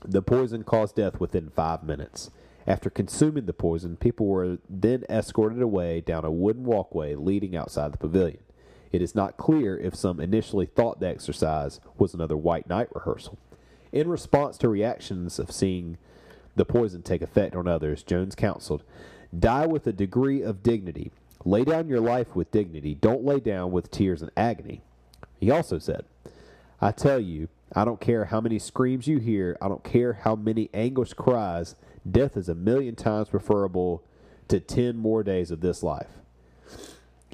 [0.04, 2.30] The poison caused death within five minutes.
[2.66, 7.92] After consuming the poison, people were then escorted away down a wooden walkway leading outside
[7.92, 8.38] the pavilion.
[8.90, 13.38] It is not clear if some initially thought the exercise was another White Night rehearsal.
[13.92, 15.98] In response to reactions of seeing
[16.56, 18.82] the poison take effect on others, Jones counseled,
[19.38, 21.10] Die with a degree of dignity.
[21.44, 22.94] Lay down your life with dignity.
[22.94, 24.80] Don't lay down with tears and agony.
[25.38, 26.04] He also said,
[26.80, 30.36] I tell you, I don't care how many screams you hear, I don't care how
[30.36, 31.74] many anguished cries,
[32.11, 34.02] death is a million times preferable
[34.48, 36.11] to ten more days of this life.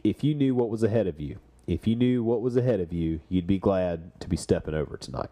[0.05, 2.93] If you knew what was ahead of you, if you knew what was ahead of
[2.93, 5.29] you, you'd be glad to be stepping over tonight.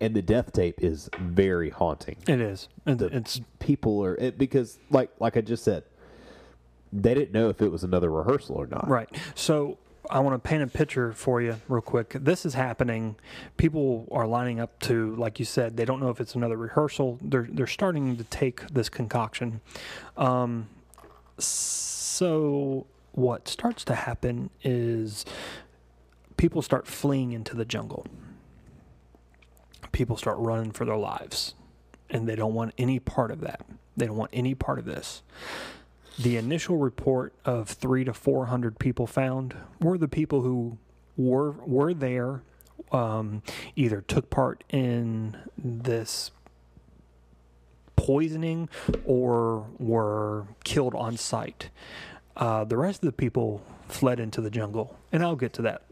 [0.00, 2.68] And the death tape is very haunting it is.
[2.86, 5.82] It- the it's people are it, because like like I just said,
[6.92, 8.88] they didn't know if it was another rehearsal or not.
[8.88, 9.08] Right.
[9.34, 9.76] So
[10.10, 12.16] I want to paint a picture for you real quick.
[12.18, 13.16] This is happening.
[13.56, 17.18] People are lining up to, like you said, they don't know if it's another rehearsal.
[17.20, 19.60] They're they're starting to take this concoction.
[20.16, 20.68] Um,
[21.38, 25.24] so what starts to happen is
[26.36, 28.06] people start fleeing into the jungle.
[29.92, 31.54] People start running for their lives,
[32.10, 33.64] and they don't want any part of that.
[33.96, 35.22] They don't want any part of this.
[36.18, 40.78] The initial report of three to four hundred people found were the people who
[41.16, 42.42] were were there,
[42.90, 43.42] um,
[43.76, 46.32] either took part in this
[47.96, 48.68] poisoning
[49.04, 51.70] or were killed on site.
[52.36, 55.82] Uh, the rest of the people fled into the jungle, and I'll get to that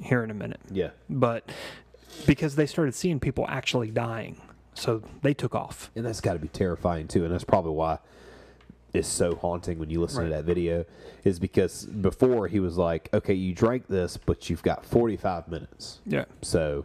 [0.00, 0.60] here in a minute.
[0.70, 0.90] Yeah.
[1.08, 1.50] But
[2.26, 4.40] because they started seeing people actually dying,
[4.74, 5.90] so they took off.
[5.94, 7.24] And that's got to be terrifying too.
[7.24, 7.98] And that's probably why
[8.96, 10.28] it's so haunting when you listen Right.
[10.30, 10.84] to that video,
[11.24, 16.00] is because before he was like, okay, you drank this, but you've got 45 minutes.
[16.06, 16.24] Yeah.
[16.42, 16.84] So,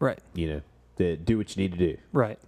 [0.00, 0.18] Right.
[0.34, 0.62] you
[0.98, 1.98] know, do what you need to do.
[2.12, 2.38] Right.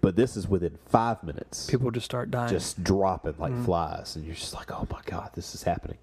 [0.00, 1.68] But this is within five minutes.
[1.70, 2.50] People just start dying.
[2.50, 5.96] just dropping like flies, and you're just like, "Oh my god, this is happening."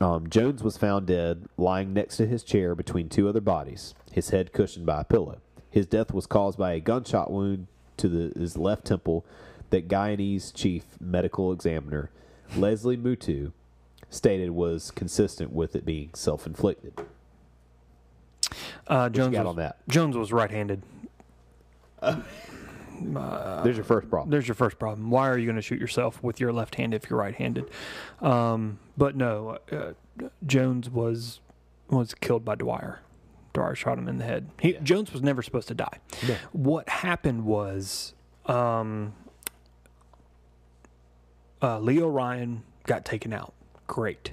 [0.00, 4.30] Um, Jones was found dead, lying next to his chair between two other bodies, his
[4.30, 5.38] head cushioned by a pillow.
[5.70, 9.24] His death was caused by a gunshot wound to the, his left temple
[9.72, 12.10] that Guyanese chief medical examiner
[12.56, 13.52] Leslie Mootoo
[14.10, 16.94] stated was consistent with it being self-inflicted.
[18.86, 19.88] uh, Jones got was, on that?
[19.88, 20.82] Jones was right-handed.
[22.02, 24.30] There's your first problem.
[24.30, 25.10] There's your first problem.
[25.10, 27.70] Why are you going to shoot yourself with your left hand if you're right-handed?
[28.20, 29.92] Um, but no, uh,
[30.46, 31.40] Jones was
[31.88, 33.00] was killed by Dwyer.
[33.54, 34.50] Dwyer shot him in the head.
[34.60, 35.98] He, Jones was never supposed to die.
[36.26, 36.36] No.
[36.52, 38.14] What happened was
[38.46, 39.14] um,
[41.62, 43.54] uh, Leo Ryan got taken out.
[43.86, 44.32] Great.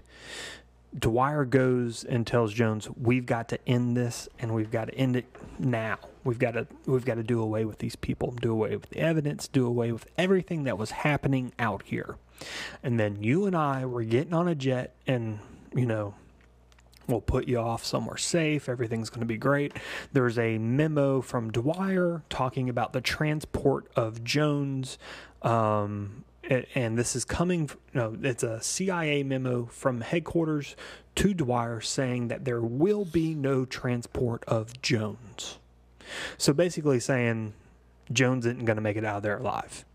[0.98, 5.16] Dwyer goes and tells Jones, "We've got to end this, and we've got to end
[5.16, 5.26] it
[5.60, 6.00] now.
[6.24, 9.00] We've got to we've got to do away with these people, do away with the
[9.00, 12.18] evidence, do away with everything that was happening out here."
[12.82, 15.40] And then you and I were getting on a jet, and
[15.76, 16.16] you know,
[17.08, 18.68] we'll put you off somewhere safe.
[18.68, 19.74] Everything's going to be great.
[20.12, 24.98] There's a memo from Dwyer talking about the transport of Jones.
[25.44, 30.76] Um, and this is coming, no, it's a CIA memo from headquarters
[31.16, 35.60] to Dwyer saying that there will be no transport of Jones.
[36.38, 37.54] So basically saying
[38.12, 39.86] Jones isn't going to make it out of there alive.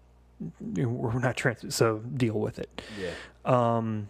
[0.61, 2.83] We're not trans, so deal with it.
[3.01, 3.11] Yeah.
[3.45, 4.09] Um,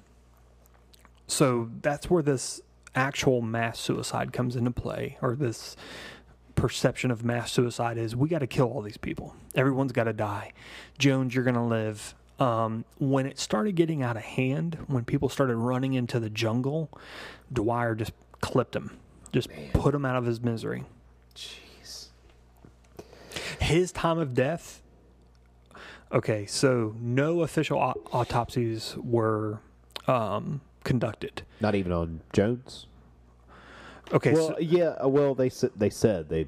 [1.27, 2.61] so that's where this
[2.95, 5.77] actual mass suicide comes into play, or this
[6.55, 9.35] perception of mass suicide is we got to kill all these people.
[9.55, 10.53] Everyone's got to die.
[10.99, 12.15] Jones, you're going to live.
[12.41, 16.91] Um, when it started getting out of hand, when people started running into the jungle,
[17.53, 18.99] Dwyer just clipped him,
[19.33, 20.85] just put him out of his misery.
[21.37, 22.09] Jeez.
[23.61, 24.83] His time of death.
[26.13, 29.61] Okay, so no official au- autopsies were
[30.09, 31.43] um, conducted.
[31.61, 32.87] Not even on Jones.
[34.13, 34.97] Okay, Well, so, yeah.
[35.03, 36.47] uh, Well, they said they said they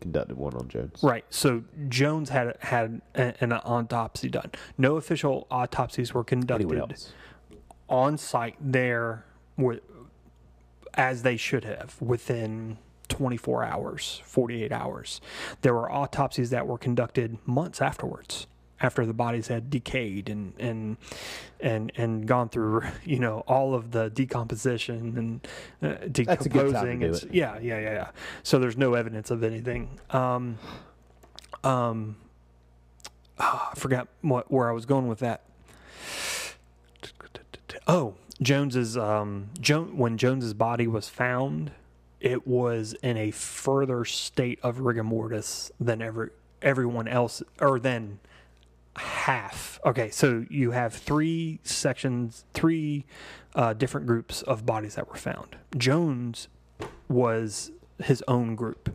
[0.00, 1.00] conducted one on Jones.
[1.02, 1.24] right.
[1.30, 4.50] So Jones had had an autopsy done.
[4.76, 6.68] No official autopsies were conducted
[7.88, 9.24] on site there,
[9.56, 9.80] wi-
[10.94, 12.78] as they should have within
[13.08, 15.20] 24 hours, 48 hours.
[15.62, 18.46] There were autopsies that were conducted months afterwards.
[18.80, 20.96] After the bodies had decayed and and
[21.60, 25.48] and and gone through, you know, all of the decomposition and
[25.82, 27.30] uh, That's a good time to decomposing.
[27.30, 27.34] it.
[27.34, 28.10] Yeah, yeah, yeah, yeah.
[28.42, 29.98] So there's no evidence of anything.
[30.10, 30.58] Um,
[31.64, 32.16] um,
[33.38, 35.42] ah, I forgot what where I was going with that.
[37.86, 39.48] Oh, Jones's um,
[39.92, 41.72] when Jones's body was found,
[42.20, 48.18] it was in a further state of rigor mortis than ever everyone else, or than
[48.98, 49.80] half.
[49.84, 53.04] Okay, so you have three sections, three
[53.54, 55.56] uh, different groups of bodies that were found.
[55.76, 56.48] Jones
[57.08, 57.72] was
[58.02, 58.94] his own group.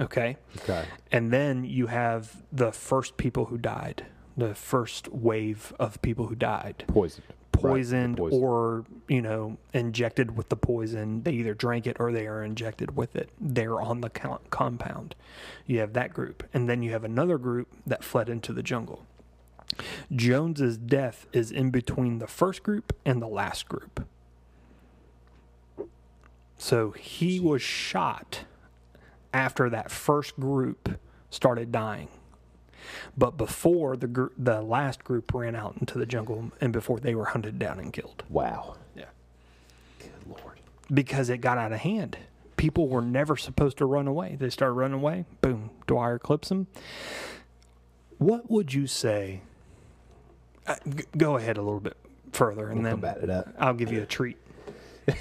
[0.00, 0.36] Okay.
[0.58, 0.84] Okay.
[1.12, 6.34] And then you have the first people who died, the first wave of people who
[6.34, 7.24] died, Poisoned.
[7.54, 8.42] Right, poisoned poisoned.
[8.42, 11.22] or, you know, injected with the poison.
[11.22, 13.30] They either drank it or they are injected with it.
[13.40, 15.14] They're on the compound.
[15.64, 16.42] You have that group.
[16.52, 19.06] And then you have another group that fled into the jungle.
[20.14, 24.06] Jones's death is in between the first group and the last group.
[26.56, 28.44] So he was shot
[29.32, 30.98] after that first group
[31.30, 32.08] started dying.
[33.16, 37.14] but before the gr- the last group ran out into the jungle and before they
[37.14, 38.22] were hunted down and killed.
[38.28, 38.76] Wow.
[38.94, 39.06] Yeah.
[39.98, 40.60] Good lord.
[40.92, 42.18] Because it got out of hand.
[42.56, 44.36] People were never supposed to run away.
[44.38, 45.24] They started running away.
[45.40, 45.70] Boom.
[45.86, 46.66] Dwyer clips them.
[48.18, 49.40] What would you say?
[50.66, 51.96] Uh, g- go ahead a little bit
[52.32, 53.48] further, and We'll then combat it up.
[53.58, 54.36] I'll give you a treat.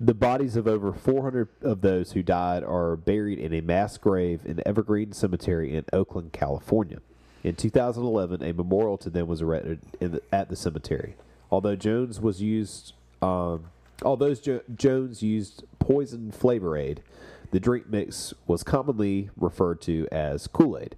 [0.00, 4.40] The bodies of over 400 of those who died are buried in a mass grave
[4.46, 7.00] in Evergreen Cemetery in Oakland, California.
[7.44, 11.16] In 2011, a memorial to them was erected in the, at the cemetery.
[11.50, 13.64] Although Jones was used, um,
[14.02, 17.02] although jo- Jones used poison flavor aid,
[17.50, 20.96] the drink mix was commonly referred to as Kool Aid.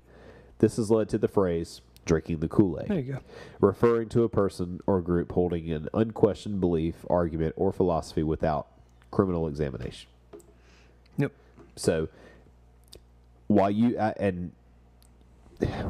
[0.58, 3.18] This has led to the phrase "drinking the Kool Aid." There you go.
[3.60, 8.66] referring to a person or group holding an unquestioned belief, argument, or philosophy without
[9.10, 10.08] criminal examination.
[11.18, 11.32] Yep.
[11.76, 12.08] So,
[13.46, 14.52] while you I- and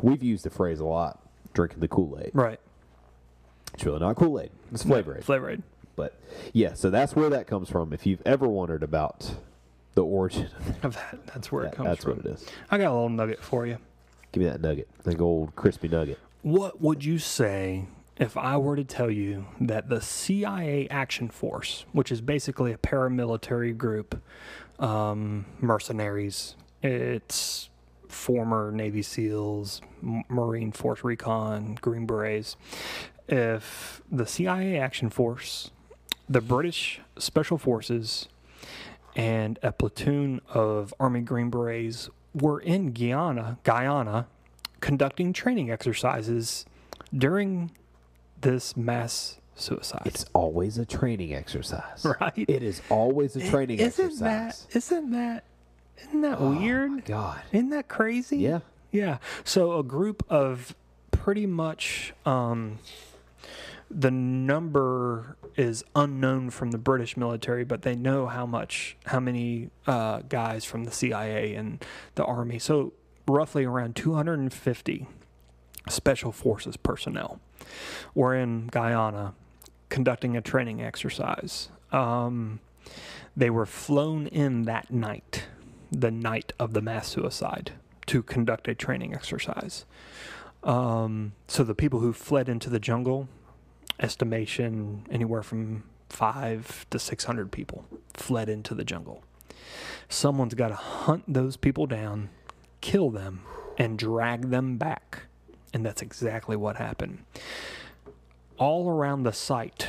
[0.02, 1.20] we've used the phrase a lot,
[1.52, 2.30] drinking the Kool Aid.
[2.34, 2.60] Right.
[3.74, 5.24] It's really not Kool Aid; it's flavor aid.
[5.24, 5.62] Flavor aid.
[5.96, 6.14] But
[6.52, 7.92] yeah, so that's where that comes from.
[7.92, 9.34] If you've ever wondered about
[9.94, 10.48] the origin,
[10.82, 11.26] Of that.
[11.26, 12.16] That's where it comes that's from.
[12.16, 12.46] That's what it is.
[12.70, 13.78] I got a little nugget for you.
[14.32, 16.18] Give me that nugget, that gold crispy nugget.
[16.42, 21.84] What would you say if I were to tell you that the CIA Action Force,
[21.92, 24.22] which is basically a paramilitary group,
[24.78, 27.68] um, mercenaries, it's
[28.08, 32.56] former Navy SEALs, Marine Force Recon, Green Berets,
[33.28, 35.70] if the CIA Action Force,
[36.28, 38.28] the British Special Forces,
[39.16, 44.26] and a platoon of Army Green Berets were in Guyana, Guyana,
[44.80, 46.64] conducting training exercises
[47.16, 47.70] during
[48.40, 50.02] this mass suicide.
[50.04, 52.04] It's always a training exercise.
[52.20, 52.32] right.
[52.36, 54.66] It is always a training isn't exercise.
[54.66, 55.44] that isn't that
[55.98, 57.04] isn't that weird?
[57.04, 57.40] God.
[57.52, 58.38] Isn't that crazy?
[58.38, 58.60] Yeah.
[58.90, 59.18] Yeah.
[59.44, 60.74] So a group of
[61.10, 62.78] pretty much um,
[63.90, 69.70] the number is unknown from the British military, but they know how much how many
[69.86, 71.84] uh, guys from the CIA and
[72.14, 72.58] the army.
[72.58, 72.92] So
[73.28, 75.06] roughly around 250
[75.88, 77.40] special forces personnel
[78.14, 79.34] were in Guyana
[79.88, 81.68] conducting a training exercise.
[81.90, 82.60] Um,
[83.36, 85.44] they were flown in that night,
[85.90, 87.72] the night of the mass suicide,
[88.06, 89.84] to conduct a training exercise.
[90.62, 93.28] Um, so the people who fled into the jungle,
[94.02, 99.22] estimation anywhere from five to 600 people fled into the jungle.
[100.08, 102.28] Someone's got to hunt those people down,
[102.80, 103.42] kill them,
[103.78, 105.24] and drag them back.
[105.72, 107.24] And that's exactly what happened.
[108.58, 109.88] All around the site,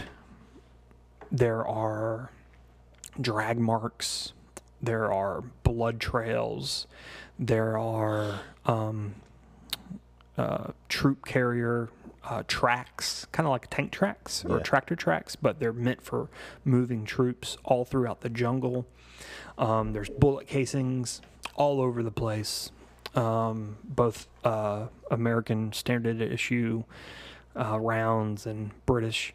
[1.30, 2.32] there are
[3.20, 4.32] drag marks,
[4.82, 6.88] there are blood trails,
[7.38, 9.16] there are um,
[10.38, 11.89] uh, troop carrier
[12.24, 14.64] uh, tracks, kind of like tank tracks or Yeah.
[14.64, 16.30] tractor tracks, but they're meant for
[16.64, 18.88] moving troops all throughout the jungle.
[19.58, 21.22] Um, there's bullet casings
[21.56, 22.72] all over the place,
[23.16, 26.84] um, both uh, American standard issue
[27.56, 29.34] uh, rounds and British,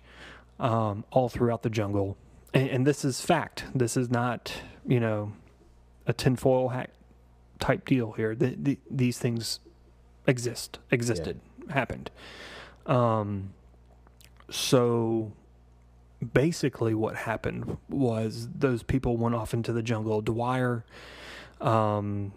[0.59, 2.17] um, all throughout the jungle.
[2.55, 3.65] And, and this is fact.
[3.75, 4.53] This is not,
[4.87, 5.33] you know,
[6.07, 6.91] a tinfoil hat
[7.61, 8.35] type deal here.
[8.35, 9.61] The, the, these things
[10.27, 12.11] exist, existed, happened.
[12.89, 13.53] Um,
[14.51, 15.33] so
[16.33, 20.21] basically, what happened was those people went off into the jungle.
[20.21, 20.85] Dwyer
[21.61, 22.33] um,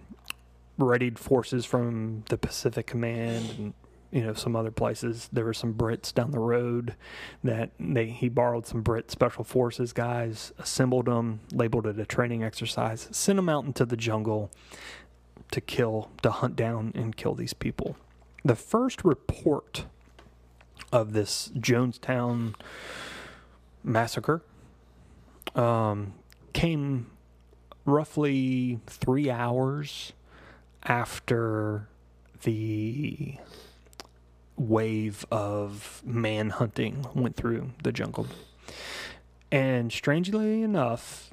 [0.78, 3.74] readied forces from the Pacific Command and
[4.12, 5.30] you know some other places.
[5.32, 6.96] There were some Brits down the road
[7.44, 12.44] that they he borrowed some Brit special forces guys, assembled them, labeled it a training
[12.44, 14.52] exercise, sent them out into the jungle
[15.52, 17.96] to kill, to hunt down and kill these people.
[18.44, 19.86] The first report
[20.92, 22.56] of this Jonestown
[23.84, 24.42] massacre
[25.56, 26.14] um,
[26.54, 27.10] came
[27.86, 30.14] roughly three hours
[30.84, 31.88] after
[32.44, 33.38] the
[34.58, 38.28] wave of man hunting went through the jungle.
[39.52, 41.32] And strangely enough,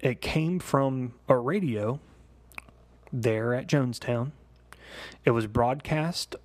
[0.00, 2.00] it came from a radio
[3.12, 4.32] there at Jonestown.
[5.24, 6.36] It was broadcast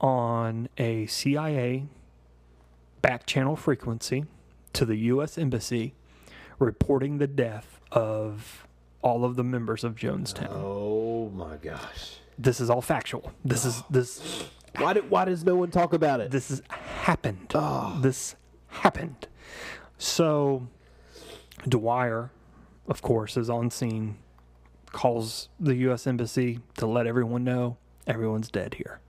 [0.00, 1.86] on a CIA
[3.02, 4.24] back channel frequency
[4.72, 5.38] to the U.S.
[5.38, 5.94] Embassy
[6.58, 8.66] reporting the death of
[9.02, 10.50] all of the members of Jonestown.
[10.50, 12.16] Oh my gosh.
[12.38, 13.32] This is all factual.
[13.44, 14.44] This is this
[14.76, 16.30] Why, did, why does no one talk about it?
[16.30, 17.52] this has happened.
[17.54, 17.98] Oh.
[18.00, 18.36] This
[18.68, 19.26] happened.
[19.98, 20.68] So
[21.68, 22.30] Dwyer,
[22.86, 24.16] of course, is on scene,
[24.86, 26.06] calls the U.S.
[26.06, 27.76] Embassy to let everyone know
[28.06, 29.00] everyone's dead here.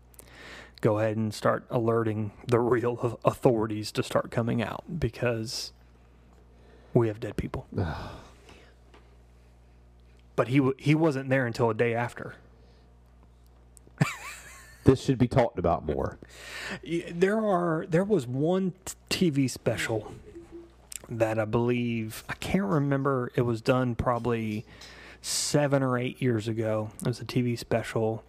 [0.82, 5.72] Go ahead and start alerting the real authorities to start coming out because
[6.94, 7.68] we have dead people.
[10.36, 12.36] but he w- he wasn't there until a day after.
[14.86, 16.18] This should be talked about more.
[17.12, 18.74] There are there was one
[19.10, 20.14] t- TV special
[21.10, 23.30] that I believe I can't remember.
[23.36, 24.66] It was done probably
[25.22, 26.90] seven or eight years ago.
[27.02, 28.24] It was a TV special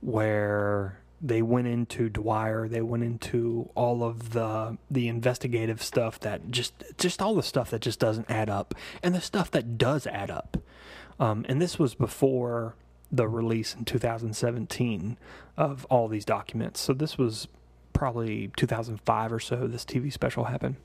[0.00, 2.68] where they went into Dwyer.
[2.68, 7.70] They went into all of the the investigative stuff that just just all the stuff
[7.70, 10.56] that just doesn't add up, and the stuff that does add up.
[11.18, 12.74] Um, and this was before
[13.12, 15.18] the release in 2017
[15.56, 16.80] of all these documents.
[16.80, 17.48] So this was
[17.92, 19.66] probably 2005 or so.
[19.66, 20.76] This TV special happened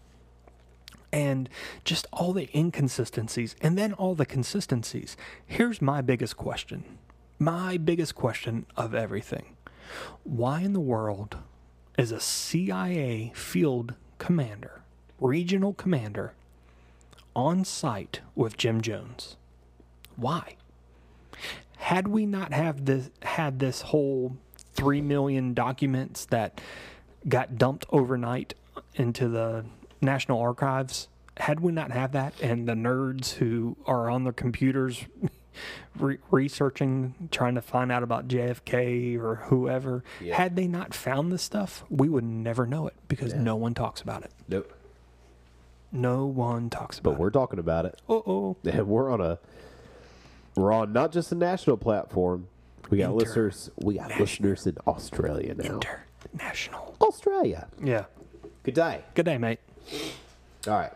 [1.16, 1.48] and
[1.86, 5.16] just all the inconsistencies and then all the consistencies.
[5.46, 6.84] Here's my biggest question.
[7.40, 9.55] My biggest question of everything.
[10.24, 11.38] Why in the world
[11.98, 14.82] is a CIA field commander,
[15.20, 16.34] regional commander,
[17.36, 19.36] on site with Jim Jones?
[20.16, 20.56] Why?
[21.78, 24.38] Had we not have this had this whole
[24.74, 26.60] three million documents that
[27.28, 28.54] got dumped overnight
[28.96, 29.66] into the
[30.02, 31.08] National Archives,
[31.38, 35.06] had we not have that, and the nerds who are on their computers
[35.98, 40.36] re- researching, trying to find out about JFK or whoever, Yeah.
[40.38, 43.42] had they not found this stuff, we would never know it because Yeah.
[43.42, 44.32] no one talks about it.
[44.48, 44.72] Nope.
[45.92, 47.14] No one talks about it.
[47.14, 47.94] But we're talking about it.
[47.94, 48.02] it.
[48.12, 48.58] Uh oh.
[48.66, 49.40] And we're on a
[50.56, 52.48] we're on not just a national platform.
[52.90, 55.80] We got Inter- listeners we got listeners in Australia now.
[56.34, 56.96] International.
[57.02, 57.68] Australia.
[57.82, 58.06] Yeah.
[58.64, 59.04] Good day.
[59.14, 59.60] Good day, mate.
[60.68, 60.92] All right.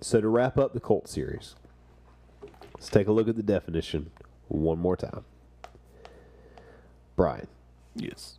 [0.00, 1.54] So to wrap up the cult series,
[2.82, 4.10] let's take a look at the definition
[4.48, 5.22] one more time.
[7.14, 7.46] Brian,
[7.94, 8.36] Yes.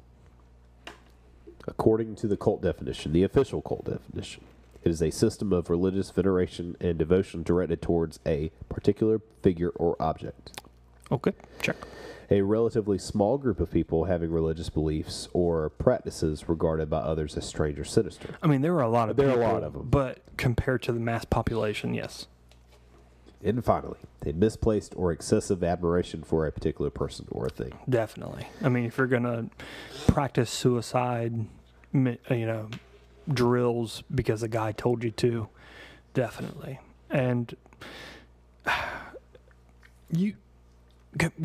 [1.66, 4.44] according to the cult definition, the official cult definition,
[4.84, 9.96] it is a system of religious veneration and devotion directed towards a particular figure or
[10.02, 10.60] object.
[11.10, 11.32] Okay.
[11.62, 11.78] Check.
[12.30, 17.46] A relatively small group of people having religious beliefs or practices regarded by others as
[17.46, 18.36] strange or sinister.
[18.44, 19.88] I mean, there are a lot of There are a people, lot of 'em.
[19.90, 22.28] but compared to the mass population, yes.
[23.44, 27.74] And finally, a misplaced or excessive admiration for a particular person or a thing.
[27.90, 28.48] Definitely.
[28.62, 29.50] I mean, if you're gonna
[30.08, 31.34] practice suicide,
[31.94, 32.70] you know,
[33.32, 35.50] drills because a guy told you to,
[36.14, 36.80] definitely.
[37.10, 37.56] And
[40.12, 40.36] you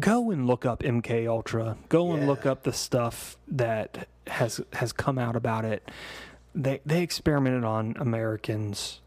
[0.00, 1.76] go and look up MK Ultra.
[1.88, 5.90] Go and look up the stuff that has has come out about it.
[6.54, 9.00] They they experimented on Americans,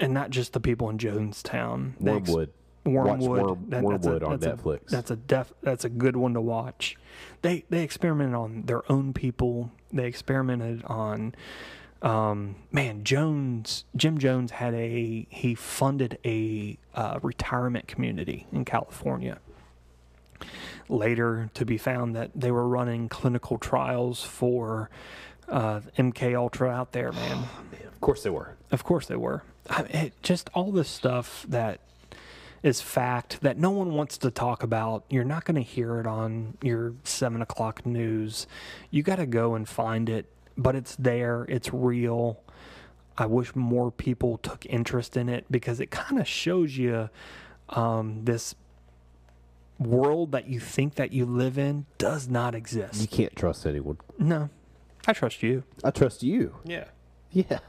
[0.00, 1.92] and not just the people in Jonestown.
[2.00, 2.50] Wormwood.
[2.84, 3.42] Wormwood.
[3.42, 4.86] Worm- That- that's a- Wormwood on a- Netflix.
[4.88, 5.52] that's a def.
[5.62, 6.96] That's a good one to watch.
[7.42, 9.70] They they experimented on their own people.
[9.92, 11.34] They experimented on,
[12.00, 13.84] um, man, Jones.
[13.94, 19.38] Jim Jones had a he funded a uh, retirement community in California.
[20.88, 24.88] Later, to be found that they were running clinical trials for
[25.48, 27.44] uh, MK Ultra out there, man.
[27.92, 28.56] Of course they were.
[28.70, 29.42] Of course they were.
[29.70, 31.80] I it, just all this stuff that
[32.62, 35.04] is fact that no one wants to talk about.
[35.08, 38.46] You're not going to hear it on your seven o'clock news.
[38.90, 40.26] You got to go and find it,
[40.58, 41.46] but it's there.
[41.48, 42.40] It's real.
[43.16, 47.08] I wish more people took interest in it because it kind of shows you
[47.70, 48.54] um, this
[49.78, 53.00] world that you think that you live in does not exist.
[53.00, 53.98] You can't trust anyone.
[54.18, 54.50] No,
[55.06, 55.64] I trust you.
[55.82, 56.56] I trust you.
[56.64, 56.84] Yeah,
[57.30, 57.60] Yeah.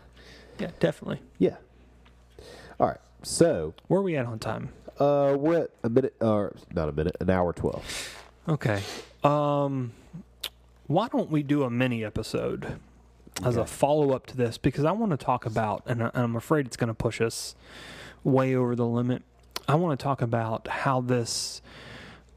[0.59, 1.21] yeah, definitely.
[1.37, 1.55] Yeah.
[2.81, 2.97] All right.
[3.21, 4.69] So, Where are we at on time?
[4.99, 8.17] uh, we're at a minute, or not a minute, an hour 12.
[8.49, 8.81] Okay.
[9.23, 9.93] Um,
[10.87, 12.79] why don't we do a mini episode
[13.45, 14.57] as a follow up to this?
[14.57, 17.55] Because I want to talk about, and I'm afraid it's going to push us
[18.23, 19.21] way over the limit.
[19.67, 21.61] I want to talk about how this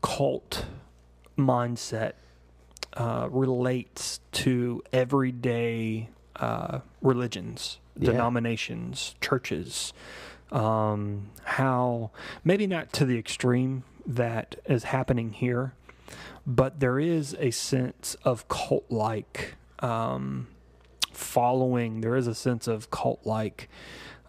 [0.03, 0.67] cult
[1.39, 2.13] mindset
[2.93, 8.11] uh, relates to everyday uh, religions, Yeah.
[8.13, 9.95] denominations, churches.
[10.55, 12.13] Um, how
[12.45, 15.75] maybe not to the extreme that is happening here,
[16.47, 20.47] but there is a sense of cult like um,
[21.13, 22.01] following.
[22.03, 23.69] There is a sense of cult like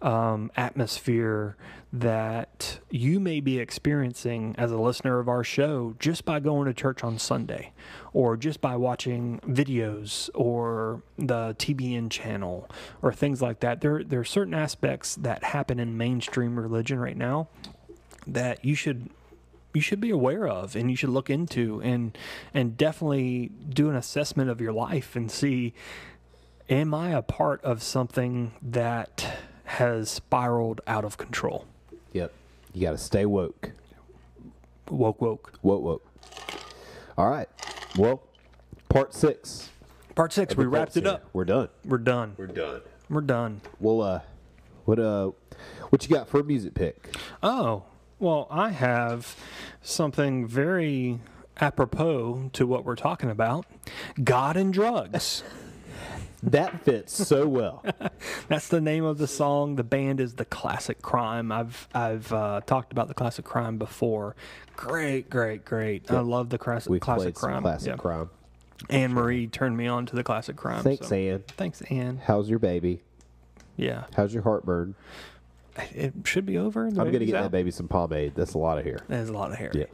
[0.02, 1.56] um, atmosphere
[2.00, 6.74] that you may be experiencing as a listener of our show just by going to
[6.74, 7.72] church on Sunday
[8.12, 12.68] or just by watching videos or the TBN channel
[13.00, 13.80] or things like that.
[13.80, 17.48] There, there are certain aspects that happen in mainstream religion right now
[18.26, 19.08] that you should
[19.72, 22.16] you should be aware of and you should look into and
[22.54, 25.74] and definitely do an assessment of your life and see
[26.68, 31.66] am I a part of something that has spiraled out of control?
[32.76, 32.80] Yep.
[32.80, 33.72] You got to stay woke.
[34.90, 35.58] Woke, woke.
[35.62, 36.06] Woke, woke.
[37.16, 37.48] All right.
[37.96, 38.22] Well,
[38.90, 39.70] part six.
[40.14, 41.14] Part six, of we wrapped it here.
[41.14, 41.24] up.
[41.32, 41.70] We're done.
[41.86, 42.34] We're done.
[42.36, 42.82] We're done.
[43.08, 43.62] We're done.
[43.80, 44.20] Well, uh,
[44.84, 45.30] what uh,
[45.88, 47.16] what you got for a music pick?
[47.42, 47.84] Oh,
[48.18, 49.36] well, I have
[49.80, 51.20] something very
[51.58, 53.64] apropos to what we're talking about
[54.22, 55.42] God and drugs.
[56.46, 57.84] That fits so well.
[58.48, 59.74] That's the name of the song.
[59.76, 61.50] The band is the Classic Crime.
[61.50, 64.36] I've I've uh, talked about the Classic Crime before.
[64.76, 66.10] Great, great, great.
[66.10, 67.62] I love the classic We've Classic played some Crime.
[67.62, 67.96] classic Yeah.
[67.96, 68.30] crime.
[68.90, 70.82] Anne Marie turned me on to the Classic Crime.
[70.84, 71.42] Thanks, so- Ann.
[71.48, 72.20] Thanks, Anne.
[72.24, 73.02] How's your baby?
[73.76, 74.94] Yeah, How's your heartburn?
[75.94, 76.90] it should be over.
[76.90, 77.42] The I'm gonna get out.
[77.44, 78.34] that baby some pomade.
[78.34, 78.98] That's a lot of hair.
[79.08, 79.72] That's a lot of hair.
[79.74, 79.84] Yeah.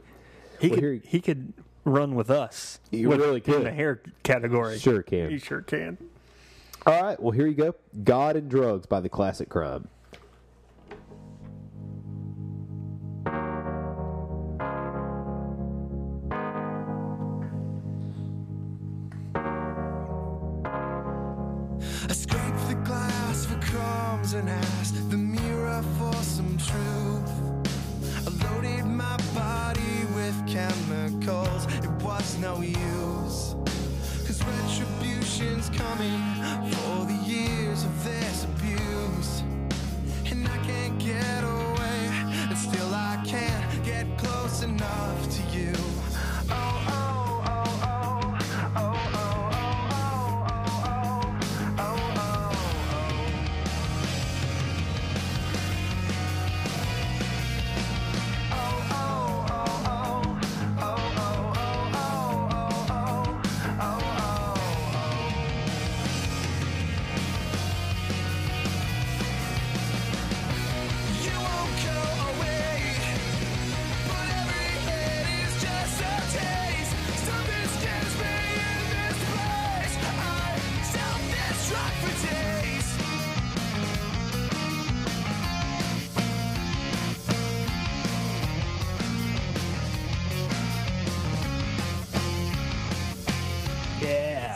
[0.59, 1.53] He Well, could here- he could
[1.83, 2.79] run with us.
[2.91, 4.77] With- really in the hair category.
[4.77, 5.29] Sure can.
[5.31, 5.97] He sure can.
[6.85, 7.19] All right.
[7.19, 7.75] Well, here you go.
[8.03, 9.87] God and Drugs by the Classic Crime.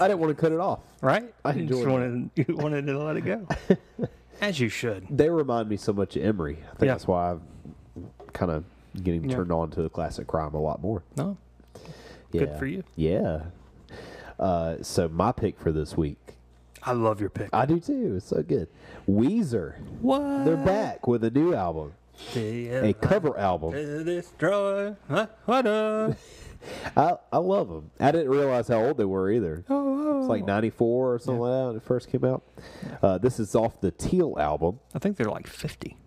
[0.08, 0.80] I didn't want to cut it off.
[1.02, 1.34] right?
[1.44, 3.46] I you just wanted you wanted to let it go.
[4.42, 5.06] As you should.
[5.10, 6.60] They remind me so much of Emery.
[6.64, 6.94] I think Yeah.
[6.94, 7.42] that's why I'm
[8.32, 8.64] kind of
[9.04, 9.36] getting Yeah.
[9.36, 11.04] turned on to the Classic Crime a lot more.
[11.18, 11.36] No.
[12.32, 12.46] Yeah.
[12.46, 12.84] Good for you.
[12.96, 13.42] Yeah.
[14.40, 16.18] Uh, so my pick for this week,
[16.84, 17.50] I love your pick.
[17.52, 18.14] I do too.
[18.16, 18.70] It's so good.
[19.10, 20.46] Weezer, what?
[20.46, 21.94] they're back with a new album,
[22.36, 23.72] a cover album.
[24.06, 24.96] Destroy.
[25.10, 25.28] Huh?
[25.46, 26.14] What uh?
[26.96, 27.92] I, I love them.
[28.00, 29.64] I didn't realize how old they were either.
[29.70, 32.44] Oh, It's like '94 or something like that when it first came out.
[33.02, 34.80] Uh, this is off the Teal album.
[34.94, 35.98] I think they're like 50.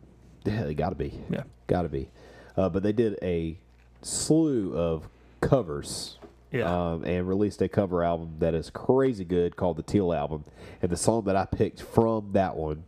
[0.45, 1.21] Yeah, they got to be.
[1.31, 1.43] Yeah.
[1.67, 2.09] got to be.
[2.57, 3.59] Uh, but they did a
[4.03, 5.09] slew of
[5.41, 6.19] covers.
[6.53, 6.65] Yeah.
[6.65, 10.45] Um, and released a cover album that is crazy good called the Teal album.
[10.83, 12.83] And the song that I picked from that one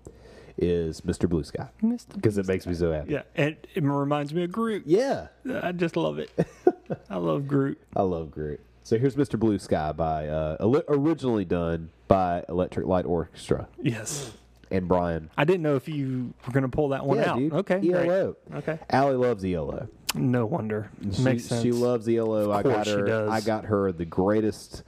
[0.58, 1.28] is Mr.
[1.28, 1.68] Blue Sky
[2.14, 3.12] because it makes me so happy.
[3.12, 4.84] Yeah, and it reminds me of Groot.
[4.86, 5.28] Yeah,
[5.62, 6.30] I just love it.
[7.10, 7.80] I love Groot.
[7.96, 8.60] I love Groot.
[8.84, 9.38] So here's Mr.
[9.38, 10.56] Blue Sky by uh,
[10.88, 14.32] originally done by Electric Light Orchestra Yes.
[14.70, 15.30] and Brian.
[15.38, 17.38] I didn't know if you were going to pull that one yeah, out.
[17.38, 17.52] dude.
[17.52, 17.80] Okay.
[17.80, 18.08] great.
[18.08, 18.36] ELO.
[18.56, 18.78] Okay.
[18.90, 19.88] Allie loves ELO.
[20.14, 20.90] No wonder.
[21.12, 21.62] She, Makes sense.
[21.62, 22.50] she loves ELO.
[22.52, 23.06] I course got she her.
[23.06, 23.30] does.
[23.30, 24.82] I got her the greatest,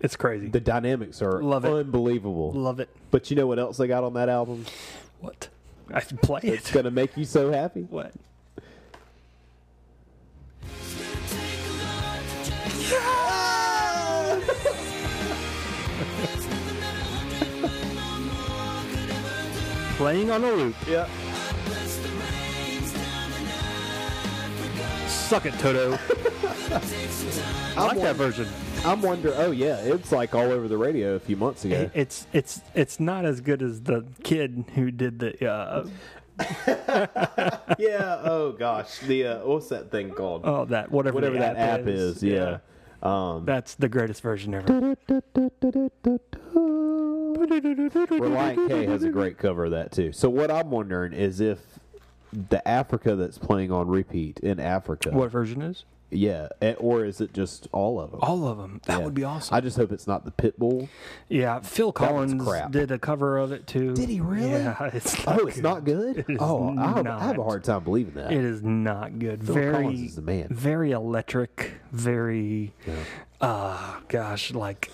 [0.00, 0.48] It's crazy.
[0.48, 1.72] the dynamics are Love it.
[1.72, 2.52] unbelievable.
[2.52, 2.88] Love it.
[3.10, 4.64] But you know what else they got on that album?
[5.20, 5.48] What?
[5.92, 6.54] I should play it.
[6.54, 7.82] It's gonna make you so happy.
[7.82, 8.12] What?
[19.96, 20.76] Playing on a loop.
[20.88, 21.08] Yeah.
[25.28, 25.92] Suck it, Toto.
[27.76, 28.48] I like that version.
[28.84, 29.34] I'm wondering.
[29.36, 31.74] Oh yeah, it's like all over the radio a few months ago.
[31.76, 35.86] It- It's it's it's not as good as the kid who did the uh,
[37.78, 38.20] yeah.
[38.24, 39.00] Oh gosh.
[39.00, 40.42] The uh, what's that thing called?
[40.44, 42.22] oh that whatever Whatever the that app is.
[42.22, 42.58] Yeah.
[43.02, 44.96] Um, That's the greatest version ever.
[48.18, 50.12] Relient K has a great cover of that too.
[50.12, 51.77] So what I'm wondering is if
[52.32, 55.84] the Africa that's playing on repeat in Africa, What version is?
[56.10, 56.48] yeah,
[56.78, 58.20] or is it just all of them?
[58.22, 58.80] All of them.
[58.86, 59.04] That Yeah.
[59.04, 59.54] would be awesome.
[59.54, 60.88] I just hope it's not the Pitbull.
[61.28, 63.92] yeah, Phil Collins did a cover of it too.
[63.94, 64.50] Did he really?
[64.50, 66.24] Yeah, it's Oh, it's not good.
[66.28, 68.32] It oh, I, have- I have a hard time believing that.
[68.32, 69.44] It is not good.
[69.44, 70.48] Phil very, Collins is the man.
[70.50, 71.72] very electric.
[71.92, 72.94] Very, Yeah.
[73.40, 74.90] uh, gosh, like,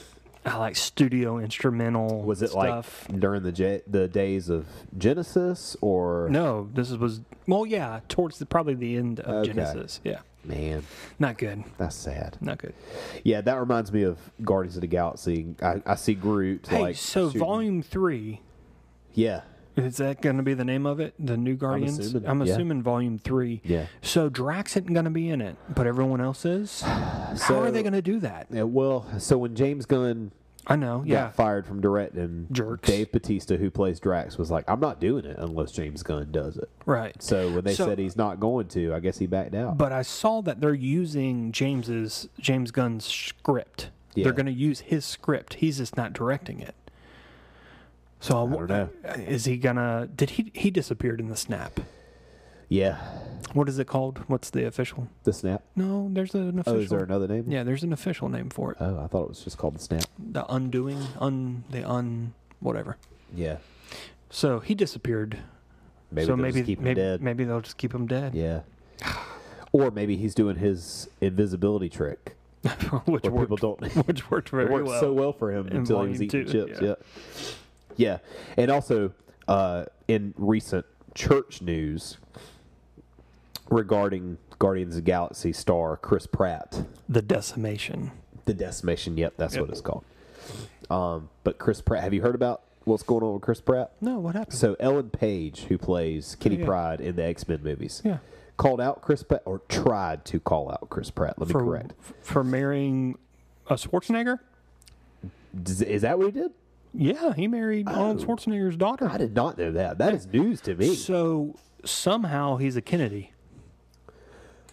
[0.47, 2.23] I like studio instrumental.
[2.23, 3.07] Was it stuff.
[3.09, 4.67] like during the J- the days of
[4.99, 9.53] Genesis or No, this was well, yeah, towards the, probably the end of Okay.
[9.53, 10.01] Genesis.
[10.05, 10.83] Yeah, man?
[11.19, 11.65] not good.
[11.79, 12.37] That's sad.
[12.41, 12.75] Not good.
[13.23, 15.55] Yeah, that reminds me of Guardians of the Galaxy.
[15.63, 18.41] I, I see Groot Hey, like so shooting- volume three
[19.15, 19.43] Yeah,
[19.77, 21.15] is that going to be the name of it?
[21.19, 21.99] The new Guardians.
[21.99, 22.53] assuming, I'm yeah.
[22.53, 23.61] assuming volume three.
[23.65, 23.87] yeah.
[24.03, 26.81] So Drax isn't going to be in it, but everyone else is.
[26.83, 28.47] How So- are they going to do that?
[28.51, 30.33] Yeah, well, so when James Gunn
[30.67, 31.03] I know.
[31.07, 31.29] Yeah.
[31.31, 32.89] fired from directing, Jerks.
[32.89, 36.57] Dave Batista, who plays Drax, was like, "I'm not doing it unless James Gunn does
[36.57, 37.23] it." Right.
[37.23, 39.77] So when they So- said he's not going to, I guess he backed out.
[39.77, 43.91] But I saw that they're using James's James Gunn's script.
[44.15, 44.25] Yeah.
[44.25, 45.55] They're going to use his script.
[45.55, 46.75] He's just not directing it.
[48.25, 48.89] So I, don't know.
[49.07, 50.09] Uh, is he gonna?
[50.17, 50.51] Did he?
[50.55, 51.79] He disappeared in the snap.
[52.71, 52.97] yeah,
[53.53, 54.21] What is it called?
[54.29, 55.09] What's the official?
[55.25, 55.63] the snap.
[55.77, 56.79] No, there's an official.
[56.79, 57.45] Oh, is there another name?
[57.51, 58.79] Yeah, there's an official name for it.
[58.81, 60.05] Oh, I thought it was just called the snap.
[60.19, 62.97] The undoing, un, the un, whatever.
[63.35, 63.59] Yeah.
[64.31, 65.41] So he disappeared.
[66.11, 67.23] Maybe so they'll maybe just keep him maybe, dead.
[67.23, 68.35] maybe they'll just keep him dead.
[68.35, 68.61] Yeah.
[69.73, 72.37] Or maybe he's doing his invisibility trick,
[73.07, 73.83] which worked, people don't.
[74.07, 75.01] which worked very it worked well.
[75.01, 76.81] so well for him in until he was eating two, chips.
[76.81, 76.89] yeah.
[76.91, 76.95] Yeah.
[77.97, 78.19] Yeah.
[78.57, 79.13] And also,
[79.49, 82.19] uh, in recent church news
[83.71, 88.11] regarding Guardians of the Galaxy star Chris Pratt, The decimation.
[88.45, 89.17] the decimation.
[89.17, 89.61] Yep, that's Yep.
[89.63, 90.05] what it's called.
[90.91, 93.93] Um, but Chris Pratt, have you heard about what's going on with Chris Pratt?
[94.01, 94.55] No, what happened?
[94.59, 96.67] So Ellen Page, who plays Kitty yeah.
[96.67, 98.19] Pryde in the X Men movies, yeah.
[98.59, 101.39] called out Chris Pratt or tried to call out Chris Pratt.
[101.39, 101.95] Let me for correct.
[102.21, 103.17] for marrying
[103.69, 104.41] a Schwarzenegger.
[105.63, 106.51] Does- Is that what he did?
[106.97, 108.25] Yeah, he married Arnold Oh.
[108.27, 109.09] Schwarzenegger's daughter.
[109.11, 109.99] I did not know that.
[109.99, 110.95] That is news to me.
[110.95, 113.33] So somehow he's a Kennedy.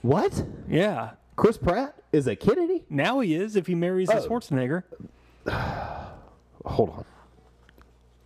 [0.01, 0.45] What?
[0.69, 1.11] Yeah.
[1.35, 2.83] Chris Pratt is a Kennedy?
[2.89, 4.27] Now he is if he marries a Oh.
[4.27, 4.83] Schwarzenegger.
[6.65, 7.05] Hold on.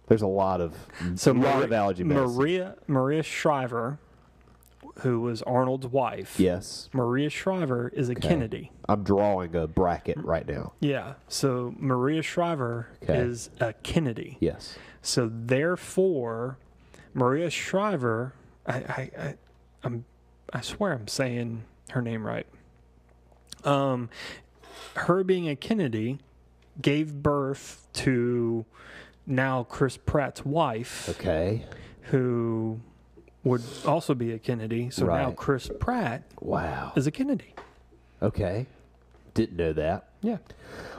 [0.07, 0.75] There's a lot of
[1.15, 2.35] So a lot Mari- of allergy medicine.
[2.37, 3.97] Maria Maria Shriver,
[4.99, 6.39] who was Arnold's wife.
[6.39, 8.71] Yes, Maria Shriver is a Kennedy.
[8.87, 10.73] I'm drawing a bracket right now.
[10.79, 11.15] Yeah.
[11.27, 13.17] So Maria Shriver Okay.
[13.17, 14.37] is a Kennedy.
[14.39, 14.77] Yes.
[15.01, 16.57] So therefore,
[17.13, 18.33] Maria Shriver,
[18.65, 19.35] I, I, I,
[19.83, 20.05] I'm,
[20.53, 22.47] I swear I'm saying her name right.
[23.63, 24.09] Um,
[24.95, 26.19] her being a Kennedy
[26.81, 28.65] gave birth to
[29.27, 31.65] now Chris Pratt's wife, Okay.
[32.03, 32.79] who
[33.45, 34.89] would also be a Kennedy.
[34.89, 36.91] So now Chris Pratt Wow.
[36.97, 37.53] is a Kennedy.
[38.21, 38.65] Okay.
[39.33, 40.09] Didn't know that.
[40.21, 40.37] Yeah.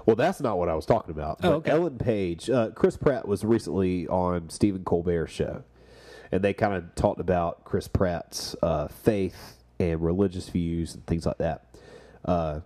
[0.06, 1.40] Well, that's not what I was talking about.
[1.42, 1.70] Oh, okay.
[1.72, 5.64] Ellen Page, uh, Chris Pratt was recently on Stephen Colbert's show,
[6.30, 11.26] and they kind of talked about Chris Pratt's uh, faith and religious views and things
[11.26, 11.64] like that.
[12.24, 12.60] Uh,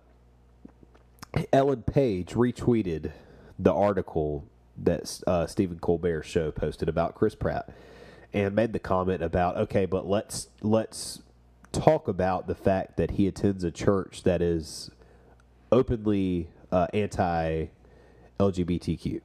[1.53, 3.11] Ellen Page retweeted
[3.57, 4.43] the article
[4.77, 7.69] that uh, Stephen Colbert's show posted about Chris Pratt,
[8.33, 11.21] and made the comment about, okay, but let's let's
[11.71, 14.91] talk about the fact that he attends a church that is
[15.71, 17.67] openly uh, anti
[18.39, 19.21] LGBTQ.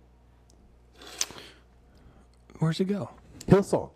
[2.59, 3.11] Where's he go?
[3.47, 3.91] Hillsong.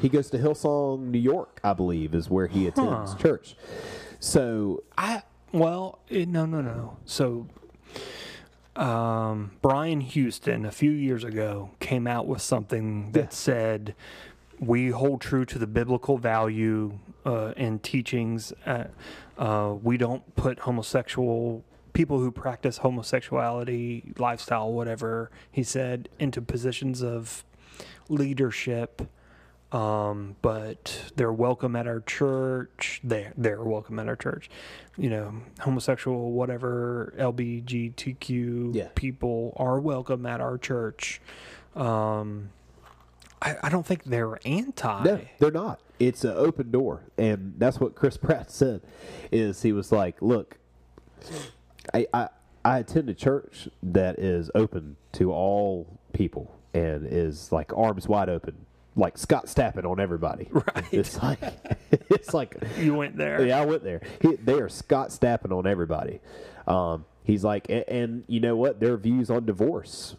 [0.00, 3.18] He goes to Hillsong, New York, I believe, is where he attends Huh.
[3.18, 3.56] church.
[4.20, 5.22] So I
[5.52, 6.98] well, it, no, no, no.
[7.06, 7.46] So,
[8.78, 13.94] um, Brian Houston a few years ago came out with something that said
[14.60, 18.52] we hold true to the biblical value uh, and teachings.
[18.64, 18.84] Uh,
[19.36, 27.02] uh, we don't put homosexual people who practice homosexuality lifestyle, whatever he said, into positions
[27.02, 27.44] of
[28.08, 29.02] leadership.
[29.70, 33.00] Um, but they're welcome at our church.
[33.04, 34.48] They they're welcome at our church.
[34.96, 38.88] You know, homosexual, whatever, LBGTQ Yeah.
[38.94, 41.20] people are welcome at our church.
[41.76, 42.48] Um,
[43.42, 45.04] I, I don't think they're anti.
[45.04, 45.80] No, they're not.
[46.00, 48.80] It's an open door, and that's what Chris Pratt said.
[49.30, 50.56] Is he was like, "Look,
[51.92, 52.28] I I,
[52.64, 58.28] I attend a church that is open to all people and is like arms wide
[58.28, 58.66] open,
[58.98, 60.48] like Scott Stappen on everybody.
[60.52, 60.84] Right.
[60.92, 61.40] It's like
[62.10, 63.46] it's like You went there.
[63.46, 64.02] yeah, I went there.
[64.20, 66.20] He, they are Scott Stappen on everybody.
[66.66, 68.80] Um, he's like, and, and you know what?
[68.80, 70.16] Their views on divorce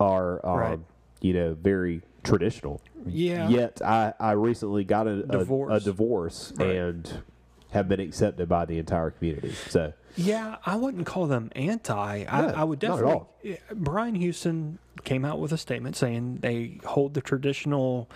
[0.00, 0.78] are, um, Right.
[1.20, 2.80] you know, very traditional.
[3.06, 3.48] Yeah.
[3.48, 5.84] Yet I, I recently got a, a- a Divorce.
[5.84, 6.70] divorce Right.
[6.70, 7.22] and
[7.70, 9.52] have been accepted by the entire community.
[9.68, 12.24] So Yeah, I wouldn't call them anti.
[12.24, 13.58] I, I would definitely.
[13.72, 18.08] Brian Houston came out with a statement saying they hold the traditional,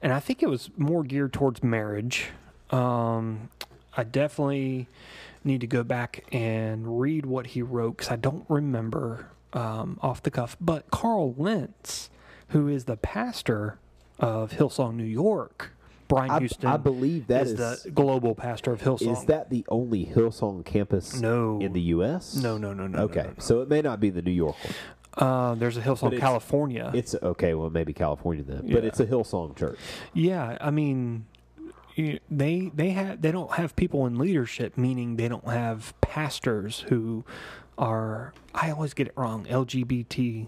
[0.00, 2.30] and I think it was more geared towards marriage.
[2.70, 3.50] Um,
[3.96, 4.88] I definitely
[5.44, 10.22] need to go back and read what he wrote because I don't remember um, off
[10.22, 10.56] the cuff.
[10.60, 12.10] But Carl Lentz,
[12.48, 13.78] who is the pastor
[14.18, 15.72] of Hillsong, New York,
[16.08, 19.12] Brian I, Houston, I believe that is, is the global pastor of Hillsong.
[19.12, 21.58] is that the only Hillsong campus No.
[21.60, 22.36] in the U.S.?
[22.36, 23.34] No, no, no, no, no, Okay, no, no.
[23.38, 24.74] so it may not be the New York one.
[25.14, 26.90] Uh, there's a Hillsong, it's- California.
[26.94, 27.54] It's okay.
[27.54, 29.78] Well, maybe California then, but it's a Hillsong church.
[30.14, 31.26] yeah, I mean,
[32.30, 37.24] they they have they don't have people in leadership, meaning they don't have pastors who
[37.76, 38.32] are.
[38.54, 39.44] I always get it wrong.
[39.46, 40.46] LGBT,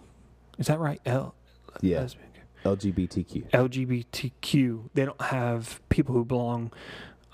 [0.58, 1.00] is that right?
[1.04, 1.34] L,
[1.82, 2.23] Yeah, lesbian-
[2.64, 3.50] LGBTQ.
[3.50, 4.90] LGBTQ.
[4.94, 6.72] They don't have people who belong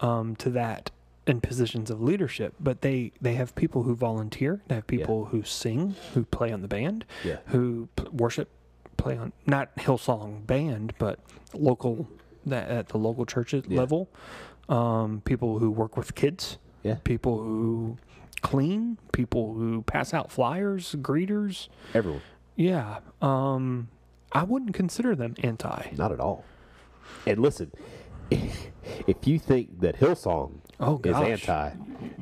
[0.00, 0.90] um, to that
[1.26, 4.60] in positions of leadership, but they they have people who volunteer.
[4.68, 7.36] They have people who sing, who play on the band, Yeah.
[7.46, 8.48] who p- worship,
[8.96, 11.18] play on not Hillsong band, but
[11.54, 12.08] local
[12.46, 13.60] that at the local church Yeah.
[13.68, 14.08] level.
[14.68, 16.96] Um, people who work with kids, Yeah.
[17.04, 17.98] people who
[18.40, 21.68] clean, people who pass out flyers, greeters.
[21.92, 22.22] Everyone.
[22.56, 23.88] Yeah, um,
[24.32, 25.90] I wouldn't consider them anti.
[25.96, 26.44] Not at all.
[27.26, 27.72] And listen,
[28.30, 31.72] if you think that Hillsong Oh, is anti,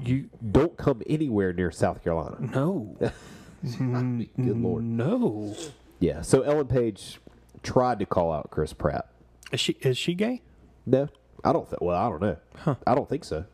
[0.05, 2.37] You don't come anywhere near South Carolina.
[2.41, 2.97] no,
[3.79, 4.85] Good lord.
[4.85, 5.55] no.
[6.01, 6.23] Yeah.
[6.23, 7.21] So Ellen Page
[7.63, 9.09] tried to call out Chris Pratt.
[9.53, 10.43] Is she is she gay?
[10.87, 11.09] No,
[11.45, 11.69] I don't.
[11.69, 12.77] Th- well, I don't know.
[12.87, 13.45] I don't think so.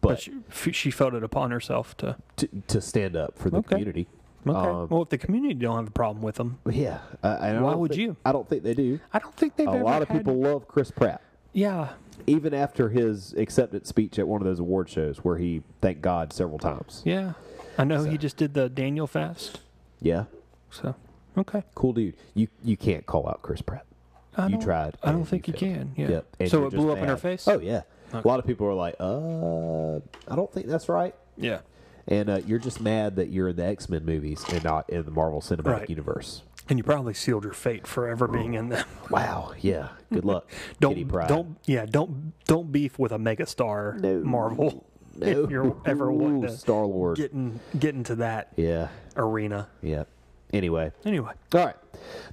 [0.00, 2.16] But But she, she felt it upon herself to.
[2.36, 3.68] to, to stand up for the Okay.
[3.68, 4.08] community.
[4.46, 4.56] Okay.
[4.58, 6.98] Um, well, if the community don't have a problem with them, Yeah.
[7.22, 8.16] Uh, and I Why would think- you?
[8.24, 8.98] I don't think they do.
[9.12, 11.20] I don't think they've A lot of people love Chris Pratt.
[11.52, 11.90] Yeah,
[12.26, 16.32] Even after his acceptance speech at one of those award shows where he thanked God
[16.32, 17.02] several times.
[17.04, 17.32] yeah.
[17.78, 19.60] I know he just did the Daniel fast.
[20.00, 20.24] Yeah.
[20.70, 20.94] So
[21.38, 21.62] okay.
[21.74, 22.14] Cool dude.
[22.34, 23.86] You you can't call out Chris Pratt.
[24.36, 24.96] I you tried.
[25.02, 25.74] I don't think you failed.
[25.74, 25.92] can.
[25.96, 26.08] Yeah.
[26.10, 26.26] Yep.
[26.40, 27.48] And So it blew up in her face.
[27.48, 27.82] Oh yeah.
[28.12, 29.96] A lot of people are like, uh,
[30.30, 31.14] I don't think that's right.
[31.36, 31.60] Yeah.
[32.10, 35.04] And uh, you're just mad that you're in the X Men movies and not in
[35.04, 35.90] the Marvel Cinematic Right.
[35.90, 36.42] Universe.
[36.68, 38.84] And you probably sealed your fate forever being in them.
[39.10, 39.52] Wow.
[39.60, 39.88] Yeah.
[40.12, 40.48] Good luck.
[40.80, 44.20] Don't don't yeah don't don't beef with a megastar No.
[44.20, 45.26] Marvel No.
[45.44, 47.16] if you're ever to Star Lord.
[47.16, 48.88] get in get into that Yeah.
[49.16, 49.68] arena.
[49.82, 50.04] Yeah.
[50.52, 50.90] Anyway.
[51.04, 51.76] Anyway, All right.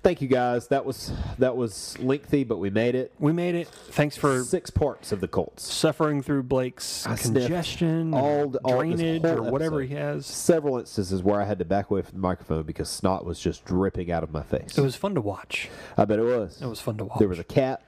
[0.01, 0.67] Thank you guys.
[0.69, 3.11] That was that was lengthy, but we made it.
[3.19, 3.67] we made it.
[3.67, 5.71] Thanks for Six parts of the Colts.
[5.71, 9.89] suffering through Blake's I congestion, all all- drainage, or whatever episode.
[9.89, 10.25] he has.
[10.25, 13.65] Several instances where I had to back away from the microphone because snot was just
[13.65, 14.77] dripping out of my face.
[14.77, 15.69] It was fun to watch.
[15.97, 16.61] I bet it was.
[16.61, 17.19] It was fun to watch.
[17.19, 17.81] There was a cat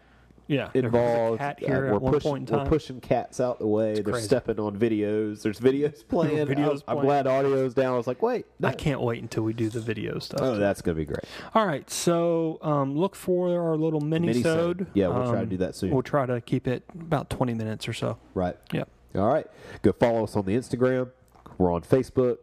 [0.49, 1.39] yeah there was a involved.
[1.39, 3.93] cat Uh, we're at one pushing, point in We're pushing cats out the way.
[3.93, 4.25] They're crazy.
[4.25, 5.41] stepping on videos.
[5.41, 6.47] There's videos playing.
[6.47, 7.93] Videos I'm, I'm glad audio's down.
[7.93, 8.67] I was like, wait, no.
[8.67, 10.41] I can't wait until we do the video stuff.
[10.41, 11.23] Oh, that's gonna be great.
[11.55, 14.87] All right, so um, look for our little mini Mini-sode.
[14.93, 15.91] Yeah, we'll try to do that soon.
[15.91, 18.17] We'll try to keep it about twenty minutes or so.
[18.33, 18.57] Right.
[18.73, 18.89] Yep.
[19.15, 19.47] All right.
[19.81, 21.11] Go follow us on the Instagram.
[21.57, 22.37] We're on Facebook.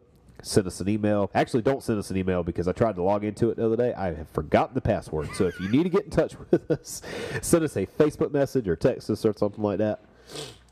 [0.47, 1.29] Send us an email.
[1.35, 3.75] Actually, don't send us an email because I tried to log into it the other
[3.75, 3.93] day.
[3.93, 5.29] I have forgotten the password.
[5.35, 7.01] So if you need to get in touch with us,
[7.41, 9.99] send us a Facebook message or text us or something like that.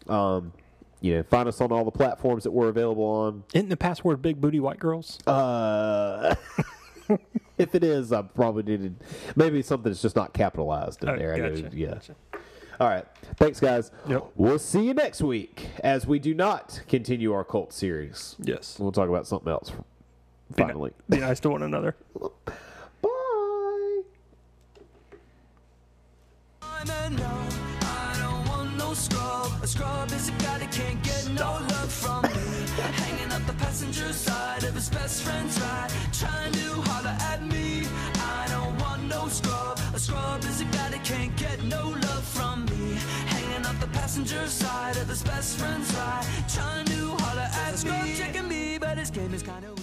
[0.07, 0.53] Um,
[1.01, 3.43] you know, find us on all the platforms that we're available on.
[3.53, 5.19] Isn't the password "big booty white girls"?
[5.27, 6.35] Uh,
[7.57, 8.95] if it is, I probably needed
[9.35, 11.33] maybe something that's just not capitalized in Oh, there.
[11.33, 11.87] I gotcha, know- yeah.
[11.95, 12.15] gotcha.
[12.79, 13.05] All right.
[13.37, 13.91] Thanks, guys.
[14.07, 14.31] Yep.
[14.35, 18.35] We'll see you next week as we do not continue our cult series.
[18.39, 18.77] Yes.
[18.79, 19.71] We'll talk about something else
[20.55, 20.91] finally.
[21.09, 21.95] Be, be nice to one another.
[33.75, 37.83] passenger side of his best friend's ride, trying to holler at me.
[38.15, 39.77] I don't want no scrub.
[39.93, 42.04] A scrub is a guy that can't get no love
[44.05, 46.23] passenger side of this best friend's ride.
[46.47, 48.15] Trying to holler at me.
[48.15, 49.74] Checking me, but his game is kind of.